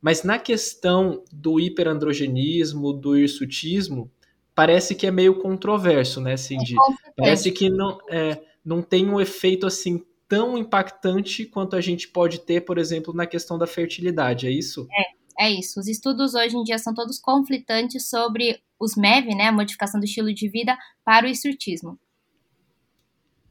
Mas 0.00 0.22
na 0.22 0.38
questão 0.38 1.24
do 1.32 1.58
hiperandrogenismo, 1.58 2.92
do 2.92 3.16
hirsutismo, 3.16 4.10
parece 4.54 4.94
que 4.94 5.06
é 5.06 5.10
meio 5.10 5.40
controverso, 5.40 6.20
né, 6.20 6.36
Cindy? 6.36 6.74
É 6.74 7.10
parece 7.16 7.50
que 7.50 7.68
não, 7.68 7.98
é, 8.08 8.40
não 8.64 8.82
tem 8.82 9.08
um 9.08 9.20
efeito 9.20 9.66
assim 9.66 10.04
tão 10.28 10.56
impactante 10.56 11.44
quanto 11.44 11.76
a 11.76 11.80
gente 11.80 12.08
pode 12.08 12.40
ter, 12.40 12.62
por 12.62 12.78
exemplo, 12.78 13.12
na 13.12 13.26
questão 13.26 13.58
da 13.58 13.66
fertilidade, 13.66 14.46
é 14.46 14.50
isso? 14.50 14.86
É, 14.92 15.23
é 15.38 15.50
isso. 15.50 15.80
Os 15.80 15.88
estudos 15.88 16.34
hoje 16.34 16.56
em 16.56 16.62
dia 16.62 16.78
são 16.78 16.94
todos 16.94 17.18
conflitantes 17.18 18.08
sobre 18.08 18.62
os 18.78 18.96
MEV, 18.96 19.34
né, 19.34 19.48
a 19.48 19.52
modificação 19.52 20.00
do 20.00 20.04
estilo 20.04 20.32
de 20.32 20.48
vida, 20.48 20.76
para 21.04 21.26
o 21.26 21.28
hirsutismo. 21.28 21.98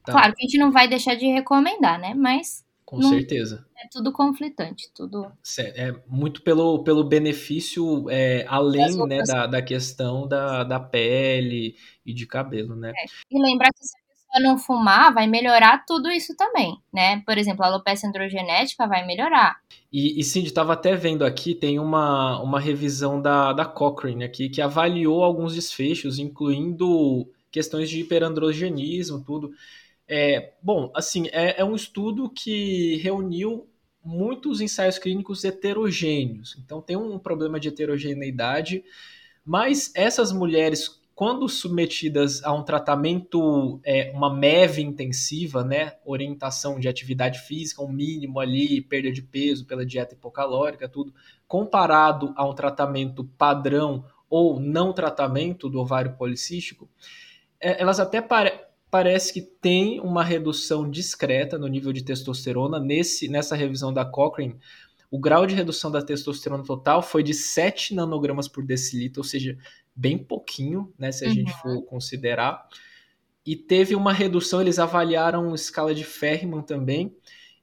Tá. 0.04 0.12
Claro 0.12 0.34
que 0.34 0.44
a 0.44 0.46
gente 0.46 0.58
não 0.58 0.70
vai 0.70 0.86
deixar 0.88 1.14
de 1.14 1.26
recomendar, 1.26 1.98
né, 1.98 2.14
mas... 2.14 2.64
Com 2.84 2.98
não, 2.98 3.08
certeza. 3.08 3.66
É 3.78 3.88
tudo 3.90 4.12
conflitante, 4.12 4.90
tudo... 4.94 5.32
É 5.58 5.92
muito 6.06 6.42
pelo, 6.42 6.84
pelo 6.84 7.02
benefício 7.02 8.08
é, 8.10 8.44
além 8.46 8.94
né, 9.06 9.22
da, 9.22 9.46
da 9.46 9.62
questão 9.62 10.28
da, 10.28 10.62
da 10.62 10.78
pele 10.78 11.74
e 12.04 12.12
de 12.12 12.26
cabelo, 12.26 12.76
né? 12.76 12.92
É. 12.94 13.04
E 13.30 13.42
lembrar 13.42 13.70
que 13.72 14.03
não 14.40 14.58
fumar, 14.58 15.12
vai 15.12 15.26
melhorar 15.26 15.84
tudo 15.86 16.10
isso 16.10 16.36
também, 16.36 16.76
né? 16.92 17.22
Por 17.26 17.38
exemplo, 17.38 17.64
a 17.64 17.68
alopecia 17.68 18.08
androgenética 18.08 18.86
vai 18.86 19.06
melhorar. 19.06 19.56
E, 19.92 20.18
e 20.18 20.24
Cindy, 20.24 20.48
estava 20.48 20.72
até 20.72 20.96
vendo 20.96 21.24
aqui, 21.24 21.54
tem 21.54 21.78
uma, 21.78 22.40
uma 22.42 22.58
revisão 22.58 23.20
da, 23.20 23.52
da 23.52 23.64
Cochrane 23.64 24.24
aqui, 24.24 24.48
que 24.48 24.60
avaliou 24.60 25.22
alguns 25.22 25.54
desfechos, 25.54 26.18
incluindo 26.18 27.28
questões 27.50 27.88
de 27.88 28.00
hiperandrogenismo, 28.00 29.22
tudo. 29.24 29.52
É, 30.08 30.52
bom, 30.60 30.90
assim, 30.94 31.28
é, 31.32 31.60
é 31.60 31.64
um 31.64 31.76
estudo 31.76 32.28
que 32.28 32.96
reuniu 32.96 33.68
muitos 34.04 34.60
ensaios 34.60 34.98
clínicos 34.98 35.44
heterogêneos. 35.44 36.56
Então, 36.62 36.82
tem 36.82 36.96
um 36.96 37.18
problema 37.18 37.58
de 37.58 37.68
heterogeneidade, 37.68 38.84
mas 39.44 39.90
essas 39.94 40.30
mulheres 40.30 41.00
quando 41.14 41.48
submetidas 41.48 42.42
a 42.42 42.52
um 42.52 42.64
tratamento, 42.64 43.80
é, 43.84 44.10
uma 44.14 44.34
MEV 44.34 44.82
intensiva, 44.82 45.62
né, 45.62 45.94
orientação 46.04 46.80
de 46.80 46.88
atividade 46.88 47.38
física, 47.40 47.82
um 47.82 47.92
mínimo 47.92 48.40
ali, 48.40 48.80
perda 48.80 49.12
de 49.12 49.22
peso 49.22 49.64
pela 49.64 49.86
dieta 49.86 50.14
hipocalórica, 50.14 50.88
tudo, 50.88 51.14
comparado 51.46 52.34
a 52.36 52.44
um 52.44 52.54
tratamento 52.54 53.24
padrão 53.38 54.04
ou 54.28 54.58
não 54.58 54.92
tratamento 54.92 55.68
do 55.68 55.78
ovário 55.78 56.16
policístico, 56.16 56.88
é, 57.60 57.80
elas 57.80 58.00
até 58.00 58.20
pare 58.20 58.52
parece 58.90 59.32
que 59.32 59.40
tem 59.40 59.98
uma 59.98 60.22
redução 60.22 60.88
discreta 60.88 61.58
no 61.58 61.66
nível 61.66 61.92
de 61.92 62.04
testosterona. 62.04 62.78
Nesse, 62.78 63.26
nessa 63.26 63.56
revisão 63.56 63.92
da 63.92 64.04
Cochrane, 64.04 64.56
o 65.10 65.18
grau 65.18 65.46
de 65.46 65.54
redução 65.54 65.90
da 65.90 66.00
testosterona 66.00 66.62
total 66.62 67.02
foi 67.02 67.22
de 67.22 67.34
7 67.34 67.92
nanogramas 67.92 68.46
por 68.46 68.64
decilitro, 68.64 69.20
ou 69.20 69.24
seja, 69.24 69.58
bem 69.94 70.18
pouquinho, 70.18 70.92
né, 70.98 71.12
se 71.12 71.24
a 71.24 71.28
uhum. 71.28 71.34
gente 71.34 71.52
for 71.60 71.82
considerar. 71.82 72.68
E 73.46 73.54
teve 73.54 73.94
uma 73.94 74.12
redução, 74.12 74.60
eles 74.60 74.78
avaliaram 74.78 75.54
escala 75.54 75.94
de 75.94 76.04
Ferriman 76.04 76.62
também, 76.62 77.14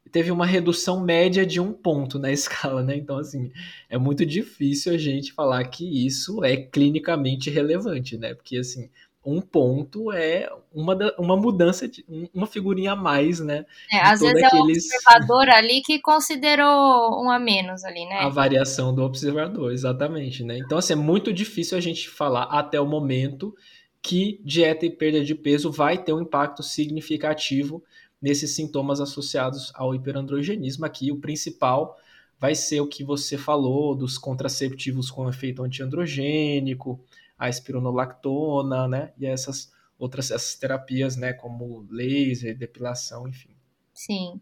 e 0.06 0.10
teve 0.10 0.32
uma 0.32 0.46
redução 0.46 1.04
média 1.04 1.46
de 1.46 1.60
um 1.60 1.74
ponto 1.74 2.18
na 2.20 2.32
escala, 2.34 2.84
né? 2.84 2.96
Então, 2.96 3.18
assim, 3.18 3.52
é 3.90 3.98
muito 3.98 4.26
difícil 4.26 4.94
a 4.94 4.98
gente 4.98 5.34
falar 5.34 5.64
que 5.66 6.06
isso 6.06 6.44
é 6.44 6.58
clinicamente 6.58 7.50
relevante, 7.50 8.18
né? 8.18 8.34
Porque, 8.34 8.58
assim, 8.58 8.90
um 9.24 9.40
ponto 9.40 10.12
é 10.12 10.50
uma, 10.74 10.96
uma 11.18 11.38
mudança, 11.38 11.88
de, 11.88 12.04
uma 12.34 12.48
figurinha 12.48 12.94
a 12.94 12.96
mais, 12.96 13.40
né? 13.40 13.66
É, 13.92 14.00
às 14.00 14.20
vezes 14.20 14.44
aqueles... 14.44 14.52
é 14.54 14.58
o 14.58 14.64
observador 14.64 15.50
ali 15.50 15.82
que 15.82 16.00
considerou 16.00 17.24
um 17.24 17.30
a 17.30 17.38
menos 17.38 17.84
ali, 17.84 18.06
né? 18.06 18.20
A 18.20 18.30
variação 18.30 18.94
do 18.94 19.04
observador, 19.04 19.72
exatamente, 19.72 20.44
né? 20.44 20.58
Então, 20.58 20.78
assim, 20.78 20.94
é 20.94 20.96
muito 20.96 21.32
difícil 21.32 21.78
a 21.78 21.82
gente 21.82 22.10
falar 22.10 22.44
até 22.44 22.82
o 22.82 22.86
momento 22.86 23.56
que 24.02 24.42
dieta 24.44 24.86
e 24.86 24.90
perda 24.90 25.24
de 25.24 25.36
peso 25.36 25.72
vai 25.72 25.98
ter 25.98 26.14
um 26.14 26.22
impacto 26.22 26.64
significativo 26.64 27.84
nesses 28.20 28.56
sintomas 28.56 29.00
associados 29.00 29.72
ao 29.76 29.94
hiperandrogenismo. 29.94 30.86
Aqui, 30.86 31.12
o 31.12 31.20
principal 31.20 31.96
vai 32.40 32.56
ser 32.56 32.82
o 32.82 32.88
que 32.88 33.04
você 33.04 33.38
falou 33.38 33.96
dos 33.96 34.18
contraceptivos 34.18 35.12
com 35.12 35.30
efeito 35.30 35.64
antiandrogênico, 35.64 37.00
a 37.42 37.50
espironolactona, 37.50 38.88
né? 38.88 39.14
E 39.18 39.26
essas 39.26 39.74
outras 39.98 40.30
essas 40.30 40.54
terapias, 40.54 41.18
né? 41.18 41.34
Como 41.34 41.88
laser, 41.90 42.56
depilação, 42.56 43.28
enfim. 43.28 43.50
Sim. 43.92 44.40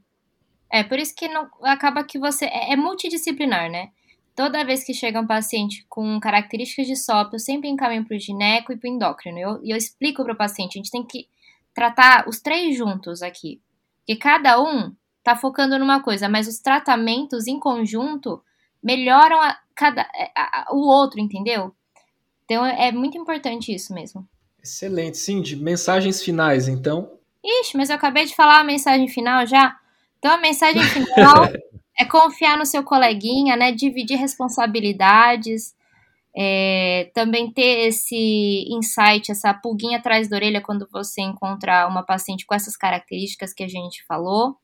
É 0.69 0.83
por 0.83 0.99
isso 0.99 1.15
que 1.15 1.29
não 1.29 1.49
acaba 1.63 2.03
que 2.03 2.19
você 2.19 2.45
é, 2.45 2.73
é 2.73 2.75
multidisciplinar, 2.75 3.71
né? 3.71 3.91
Toda 4.35 4.65
vez 4.65 4.83
que 4.83 4.93
chega 4.93 5.21
um 5.21 5.25
paciente 5.25 5.85
com 5.87 6.19
características 6.19 6.87
de 6.87 6.97
SOP, 6.97 7.33
eu 7.33 7.39
sempre 7.39 7.69
encaminho 7.69 8.05
para 8.05 8.17
o 8.17 8.19
gineco 8.19 8.73
e 8.73 8.77
para 8.77 8.89
o 8.89 8.93
endócrino. 8.93 9.37
E 9.37 9.41
eu, 9.41 9.61
eu 9.63 9.77
explico 9.77 10.21
para 10.23 10.33
o 10.33 10.37
paciente, 10.37 10.77
a 10.77 10.79
gente 10.79 10.91
tem 10.91 11.05
que 11.05 11.29
tratar 11.73 12.27
os 12.27 12.41
três 12.41 12.77
juntos 12.77 13.21
aqui. 13.21 13.61
Porque 13.99 14.17
cada 14.17 14.61
um 14.61 14.93
tá 15.23 15.37
focando 15.37 15.79
numa 15.79 16.03
coisa, 16.03 16.27
mas 16.27 16.49
os 16.49 16.59
tratamentos 16.59 17.47
em 17.47 17.59
conjunto 17.59 18.43
melhoram 18.83 19.39
a, 19.41 19.57
cada, 19.73 20.01
a, 20.35 20.69
a, 20.69 20.73
o 20.73 20.85
outro, 20.85 21.21
entendeu? 21.21 21.73
Então 22.49 22.65
é 22.65 22.91
muito 22.91 23.15
importante 23.15 23.71
isso 23.71 23.93
mesmo. 23.93 24.27
Excelente. 24.61 25.19
Cindy, 25.19 25.55
mensagens 25.55 26.23
finais, 26.23 26.67
então? 26.67 27.11
Ixi, 27.43 27.77
mas 27.77 27.91
eu 27.91 27.95
acabei 27.95 28.25
de 28.25 28.35
falar 28.35 28.59
a 28.59 28.63
mensagem 28.63 29.07
final 29.07 29.45
já. 29.45 29.77
Então 30.17 30.31
a 30.31 30.41
mensagem 30.41 30.81
final 30.81 31.45
é 31.95 32.05
confiar 32.05 32.57
no 32.57 32.65
seu 32.65 32.83
coleguinha, 32.83 33.55
né? 33.55 33.71
Dividir 33.71 34.17
responsabilidades. 34.17 35.75
É, 36.35 37.11
também 37.13 37.51
ter 37.51 37.87
esse 37.87 38.65
insight, 38.69 39.31
essa 39.31 39.53
pulguinha 39.53 39.99
atrás 39.99 40.27
da 40.27 40.35
orelha 40.35 40.61
quando 40.61 40.87
você 40.91 41.21
encontrar 41.21 41.87
uma 41.87 42.01
paciente 42.01 42.47
com 42.47 42.55
essas 42.55 42.75
características 42.75 43.53
que 43.53 43.63
a 43.63 43.67
gente 43.67 44.03
falou. 44.05 44.57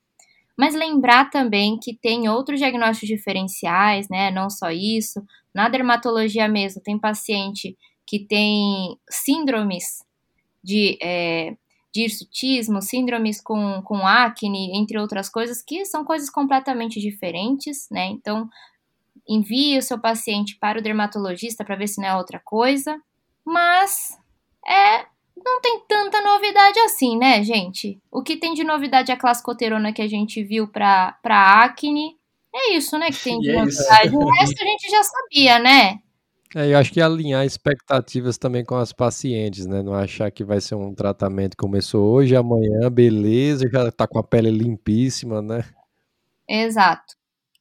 Mas 0.58 0.74
lembrar 0.74 1.30
também 1.30 1.78
que 1.78 1.94
tem 1.94 2.30
outros 2.30 2.60
diagnósticos 2.60 3.10
diferenciais, 3.10 4.08
né? 4.10 4.32
Não 4.32 4.50
só 4.50 4.72
isso. 4.72 5.24
Na 5.54 5.68
dermatologia 5.68 6.48
mesmo, 6.48 6.82
tem 6.82 6.98
paciente 6.98 7.78
que 8.06 8.20
tem 8.20 8.98
síndromes 9.10 10.04
de, 10.64 10.98
é, 11.02 11.56
hirsutismo, 12.02 12.82
síndromes 12.82 13.42
com, 13.42 13.82
com 13.84 14.06
acne, 14.06 14.78
entre 14.78 15.00
outras 15.00 15.30
coisas, 15.30 15.62
que 15.62 15.86
são 15.86 16.04
coisas 16.04 16.30
completamente 16.30 17.00
diferentes, 17.00 17.88
né? 17.90 18.08
Então, 18.08 18.50
envie 19.28 19.78
o 19.78 19.82
seu 19.82 20.00
paciente 20.00 20.58
para 20.60 20.80
o 20.80 20.82
dermatologista 20.82 21.64
para 21.64 21.76
ver 21.76 21.88
se 21.88 22.02
não 22.02 22.08
é 22.08 22.16
outra 22.16 22.40
coisa. 22.44 23.00
Mas 23.46 24.18
é, 24.68 25.06
não 25.38 25.62
tem 25.62 25.82
tanta 25.88 26.22
novidade 26.22 26.80
assim, 26.80 27.18
né, 27.18 27.44
gente? 27.44 28.02
O 28.12 28.22
que 28.24 28.38
tem 28.38 28.54
de 28.54 28.64
novidade 28.64 29.12
é 29.12 29.16
a 29.16 29.18
clascoterona 29.18 29.94
que 29.94 30.02
a 30.02 30.08
gente 30.08 30.44
viu 30.44 30.68
para 30.68 31.18
acne 31.24 32.18
é 32.54 32.74
isso, 32.74 32.98
né, 32.98 33.12
que 33.12 33.22
tem 33.22 33.40
de 33.40 33.52
novidade. 33.54 34.16
É 34.16 34.18
o 34.18 34.30
resto 34.30 34.64
a 34.64 34.66
gente 34.66 34.90
já 34.90 35.04
sabia, 35.04 35.60
né? 35.60 36.00
É, 36.56 36.72
eu 36.72 36.78
acho 36.78 36.94
que 36.94 37.02
alinhar 37.02 37.46
expectativas 37.46 38.38
também 38.38 38.64
com 38.64 38.76
as 38.78 38.94
pacientes, 38.94 39.66
né? 39.66 39.84
Não 39.84 39.94
achar 39.94 40.32
que 40.32 40.42
vai 40.42 40.62
ser 40.62 40.76
um 40.76 40.96
tratamento 40.96 41.52
que 41.52 41.58
começou 41.58 42.14
hoje, 42.14 42.34
amanhã, 42.34 42.90
beleza, 42.90 43.70
já 43.70 43.92
tá 43.92 44.08
com 44.08 44.18
a 44.18 44.24
pele 44.24 44.50
limpíssima, 44.52 45.42
né? 45.42 45.66
Exato. 46.48 47.16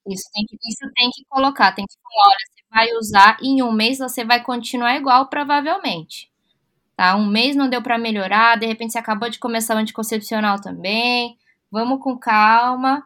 Isso 0.06 0.30
tem 0.32 0.44
que, 0.46 0.56
isso 0.56 0.92
tem 0.94 1.10
que 1.10 1.24
colocar, 1.28 1.72
tem 1.72 1.84
que 1.86 1.94
falar, 1.94 2.28
olha, 2.28 2.36
você 2.46 2.62
vai 2.70 2.98
usar 2.98 3.38
e 3.42 3.48
em 3.48 3.62
um 3.62 3.72
mês 3.72 3.98
você 3.98 4.24
vai 4.24 4.44
continuar 4.44 4.94
igual, 4.96 5.28
provavelmente. 5.28 6.30
Tá? 6.97 7.16
Um 7.16 7.26
mês 7.26 7.57
não 7.57 7.68
deu 7.68 7.82
para 7.82 7.99
melhorar, 7.99 8.59
de 8.59 8.66
repente 8.66 8.92
você 8.92 8.99
acabou 8.99 9.28
de 9.28 9.38
começar 9.38 9.74
o 9.74 9.78
anticoncepcional 9.78 10.61
também. 10.61 11.36
Vamos 11.70 12.01
com 12.01 12.18
calma 12.18 13.05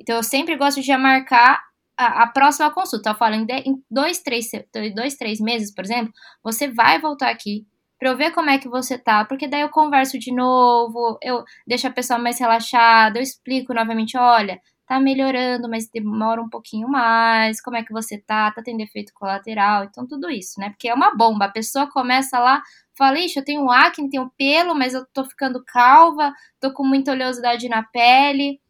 então, 0.00 0.16
eu 0.16 0.22
sempre 0.22 0.56
gosto 0.56 0.80
de 0.80 0.96
marcar 0.96 1.62
a, 1.96 2.22
a 2.22 2.26
próxima 2.26 2.70
consulta. 2.72 3.10
Eu 3.10 3.14
falo, 3.14 3.34
em, 3.34 3.44
de, 3.44 3.52
em 3.52 3.84
dois, 3.90 4.20
três, 4.20 4.50
dois, 4.94 5.14
três 5.16 5.38
meses, 5.40 5.72
por 5.74 5.84
exemplo, 5.84 6.12
você 6.42 6.68
vai 6.68 6.98
voltar 6.98 7.28
aqui 7.28 7.66
para 7.98 8.08
eu 8.08 8.16
ver 8.16 8.30
como 8.32 8.48
é 8.48 8.58
que 8.58 8.68
você 8.68 8.96
tá, 8.96 9.26
porque 9.26 9.46
daí 9.46 9.60
eu 9.60 9.68
converso 9.68 10.18
de 10.18 10.32
novo, 10.34 11.18
eu 11.22 11.44
deixo 11.66 11.86
a 11.86 11.90
pessoa 11.90 12.18
mais 12.18 12.40
relaxada, 12.40 13.18
eu 13.18 13.22
explico 13.22 13.74
novamente, 13.74 14.16
olha, 14.16 14.58
tá 14.86 14.98
melhorando, 14.98 15.68
mas 15.68 15.86
demora 15.92 16.40
um 16.40 16.48
pouquinho 16.48 16.88
mais, 16.88 17.60
como 17.60 17.76
é 17.76 17.84
que 17.84 17.92
você 17.92 18.16
tá, 18.18 18.50
tá 18.52 18.62
tendo 18.62 18.80
efeito 18.80 19.12
colateral, 19.14 19.84
então 19.84 20.06
tudo 20.06 20.30
isso, 20.30 20.58
né? 20.58 20.70
Porque 20.70 20.88
é 20.88 20.94
uma 20.94 21.14
bomba, 21.14 21.44
a 21.44 21.50
pessoa 21.50 21.90
começa 21.90 22.38
lá 22.38 22.62
falei, 23.00 23.26
eu 23.34 23.44
tenho 23.44 23.70
acne, 23.70 24.10
tenho 24.10 24.30
pelo, 24.36 24.74
mas 24.74 24.92
eu 24.94 25.06
tô 25.06 25.24
ficando 25.24 25.64
calva, 25.64 26.34
tô 26.60 26.72
com 26.72 26.84
muita 26.84 27.12
oleosidade 27.12 27.68
na 27.68 27.82
pele. 27.82 28.60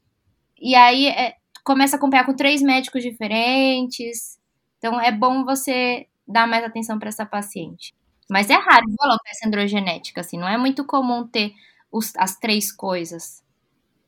E 0.61 0.74
aí 0.76 1.09
é, 1.09 1.37
começa 1.64 1.97
a 1.97 1.99
acompanhar 1.99 2.26
com 2.26 2.35
três 2.37 2.62
médicos 2.62 3.03
diferentes. 3.03 4.39
Então 4.78 5.01
é 5.01 5.12
bom 5.12 5.45
você 5.45 6.07
dar 6.26 6.47
mais 6.47 6.64
atenção 6.64 6.99
para 6.99 7.09
essa 7.09 7.26
paciente. 7.26 7.95
Mas 8.31 8.49
é 8.51 8.55
raro, 8.55 8.87
viu, 8.87 8.97
alopecia 9.03 9.49
androgenética, 9.49 10.20
assim, 10.20 10.39
não 10.39 10.49
é 10.49 10.57
muito 10.57 10.85
comum 10.87 11.26
ter 11.26 11.53
os, 11.91 12.12
as 12.16 12.37
três 12.39 12.70
coisas. 12.72 13.43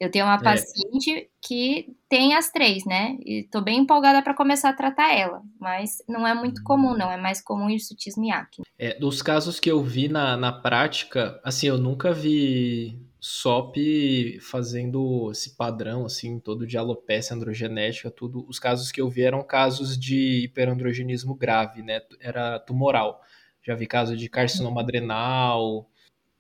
Eu 0.03 0.11
tenho 0.11 0.25
uma 0.25 0.35
é. 0.35 0.43
paciente 0.43 1.31
que 1.41 1.95
tem 2.09 2.35
as 2.35 2.51
três, 2.51 2.85
né? 2.85 3.17
E 3.25 3.45
tô 3.45 3.61
bem 3.61 3.79
empolgada 3.79 4.21
para 4.21 4.35
começar 4.35 4.71
a 4.71 4.73
tratar 4.73 5.15
ela. 5.15 5.41
Mas 5.61 6.03
não 6.09 6.27
é 6.27 6.35
muito 6.35 6.61
comum, 6.65 6.93
não. 6.97 7.09
É 7.09 7.17
mais 7.17 7.41
comum 7.41 7.71
hirsutismo 7.71 8.25
e 8.25 8.31
acne. 8.33 8.65
É, 8.77 8.99
dos 8.99 9.23
casos 9.23 9.61
que 9.61 9.71
eu 9.71 9.81
vi 9.81 10.09
na, 10.09 10.37
na 10.37 10.51
prática, 10.51 11.41
assim, 11.45 11.69
eu 11.69 11.79
nunca 11.79 12.13
vi 12.13 12.99
SOP 13.21 14.41
fazendo 14.41 15.31
esse 15.31 15.57
padrão, 15.57 16.05
assim, 16.05 16.41
todo 16.41 16.67
de 16.67 16.77
alopecia 16.77 17.37
androgenética, 17.37 18.11
tudo. 18.11 18.45
Os 18.49 18.59
casos 18.59 18.91
que 18.91 19.01
eu 19.01 19.09
vi 19.09 19.23
eram 19.23 19.41
casos 19.45 19.97
de 19.97 20.43
hiperandrogenismo 20.43 21.33
grave, 21.33 21.81
né? 21.81 22.01
Era 22.19 22.59
tumoral. 22.59 23.23
Já 23.63 23.77
vi 23.77 23.87
casos 23.87 24.19
de 24.19 24.29
carcinoma 24.29 24.81
adrenal, 24.81 25.89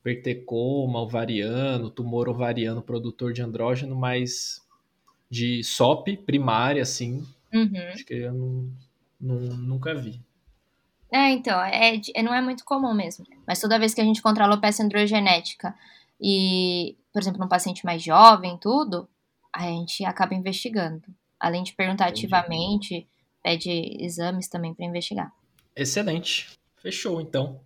pertecoma 0.02 1.00
ovariano, 1.00 1.90
tumor 1.90 2.28
ovariano 2.28 2.82
produtor 2.82 3.32
de 3.32 3.42
andrógeno, 3.42 3.94
mas 3.94 4.60
de 5.30 5.62
SOP 5.62 6.16
primária, 6.26 6.82
assim, 6.82 7.26
uhum. 7.52 7.70
acho 7.92 8.04
que 8.04 8.14
eu 8.14 8.34
não, 8.34 8.70
não, 9.20 9.36
nunca 9.56 9.94
vi. 9.94 10.20
É, 11.10 11.30
então, 11.30 11.62
é, 11.62 12.00
é, 12.14 12.22
não 12.22 12.34
é 12.34 12.40
muito 12.40 12.64
comum 12.64 12.92
mesmo. 12.94 13.24
Mas 13.46 13.60
toda 13.60 13.78
vez 13.78 13.94
que 13.94 14.00
a 14.00 14.04
gente 14.04 14.18
encontra 14.18 14.44
alopecia 14.44 14.84
androgenética 14.84 15.74
e, 16.20 16.96
por 17.12 17.20
exemplo, 17.20 17.40
num 17.40 17.48
paciente 17.48 17.84
mais 17.84 18.02
jovem, 18.02 18.56
tudo, 18.58 19.08
a 19.52 19.66
gente 19.68 20.04
acaba 20.04 20.34
investigando. 20.34 21.04
Além 21.38 21.62
de 21.62 21.74
perguntar 21.74 22.08
Entendi. 22.08 22.26
ativamente, 22.26 23.06
pede 23.42 23.70
exames 24.00 24.48
também 24.48 24.72
para 24.72 24.86
investigar. 24.86 25.30
Excelente. 25.76 26.50
Fechou, 26.76 27.20
então. 27.20 27.60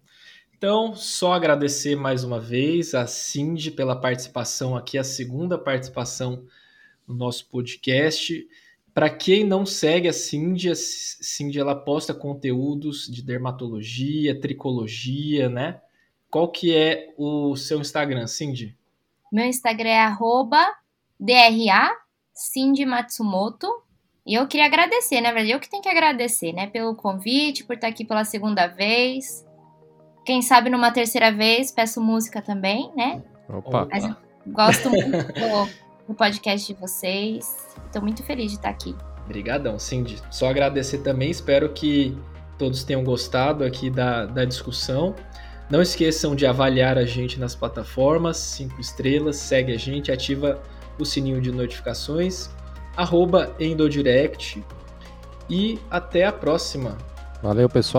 Então, 0.59 0.97
só 0.97 1.35
agradecer 1.35 1.97
mais 1.97 2.25
uma 2.25 2.41
vez 2.41 2.95
a 2.95 3.07
Cindy 3.07 3.71
pela 3.71 3.95
participação 3.95 4.75
aqui, 4.75 4.97
a 4.97 5.05
segunda 5.05 5.59
participação 5.59 6.47
no 7.07 7.15
nosso 7.15 7.47
podcast. 7.51 8.49
Para 8.95 9.11
quem 9.11 9.45
não 9.45 9.67
segue 9.67 10.09
a 10.09 10.15
Cindy, 10.15 10.71
a 10.71 10.75
Cindy 10.75 11.61
ela 11.61 11.75
posta 11.75 12.15
conteúdos 12.15 13.07
de 13.07 13.23
dermatologia, 13.23 14.41
tricologia, 14.41 15.51
né? 15.51 15.79
Qual 16.31 16.51
que 16.51 16.75
é 16.75 17.13
o 17.19 17.55
seu 17.55 17.79
Instagram, 17.79 18.27
Cindy? 18.27 18.75
Meu 19.31 19.45
Instagram 19.45 19.91
é 19.91 20.01
arroba 20.01 20.67
DRA 21.21 21.95
Cindy 22.33 22.87
Matsumoto. 22.87 23.69
E 24.25 24.33
eu 24.33 24.49
queria 24.49 24.65
agradecer, 24.65 25.21
na 25.21 25.33
verdade, 25.33 25.51
eu 25.51 25.61
que 25.61 25.69
tenho 25.69 25.83
que 25.83 25.89
agradecer, 25.91 26.55
né, 26.55 26.67
pelo 26.67 26.97
convite, 26.97 27.63
por 27.63 27.75
estar 27.75 27.89
aqui 27.89 28.07
pela 28.07 28.25
segunda 28.25 28.67
vez. 28.67 29.46
Quem 30.27 30.43
sabe 30.43 30.69
numa 30.69 30.91
terceira 30.91 31.31
vez, 31.31 31.71
peço 31.71 32.01
música 32.01 32.43
também, 32.43 32.91
né? 32.97 33.23
Opa! 33.49 33.87
Mas 33.89 34.13
gosto 34.45 34.91
muito 34.91 35.09
do, 35.09 35.69
do, 36.09 36.15
podcast 36.15 36.67
de 36.67 36.81
vocês. 36.81 37.57
Estou 37.87 38.03
muito 38.03 38.25
feliz 38.25 38.51
de 38.51 38.57
estar 38.57 38.71
aqui. 38.71 38.93
Obrigadão, 39.25 39.79
Cindy. 39.79 40.21
Só 40.29 40.51
agradecer 40.51 40.99
também. 40.99 41.31
Espero 41.31 41.73
que 41.73 42.19
todos 42.59 42.83
tenham 42.83 43.05
gostado 43.05 43.63
aqui 43.63 43.89
da, 43.89 44.27
da 44.27 44.45
discussão. 44.45 45.15
Não 45.71 45.81
esqueçam 45.81 46.35
de 46.35 46.45
avaliar 46.45 46.99
a 46.99 47.05
gente 47.05 47.39
nas 47.39 47.55
plataformas, 47.55 48.37
cinco 48.37 48.81
estrelas, 48.81 49.37
segue 49.37 49.73
a 49.73 49.79
gente, 49.79 50.11
ativa 50.11 50.61
o 50.99 51.05
sininho 51.05 51.41
de 51.41 51.53
notificações, 51.53 52.51
arroba 52.97 53.55
Endodirect 53.61 54.65
e 55.49 55.79
até 55.89 56.25
a 56.25 56.33
próxima. 56.33 56.99
Valeu, 57.41 57.69
pessoal. 57.69 57.95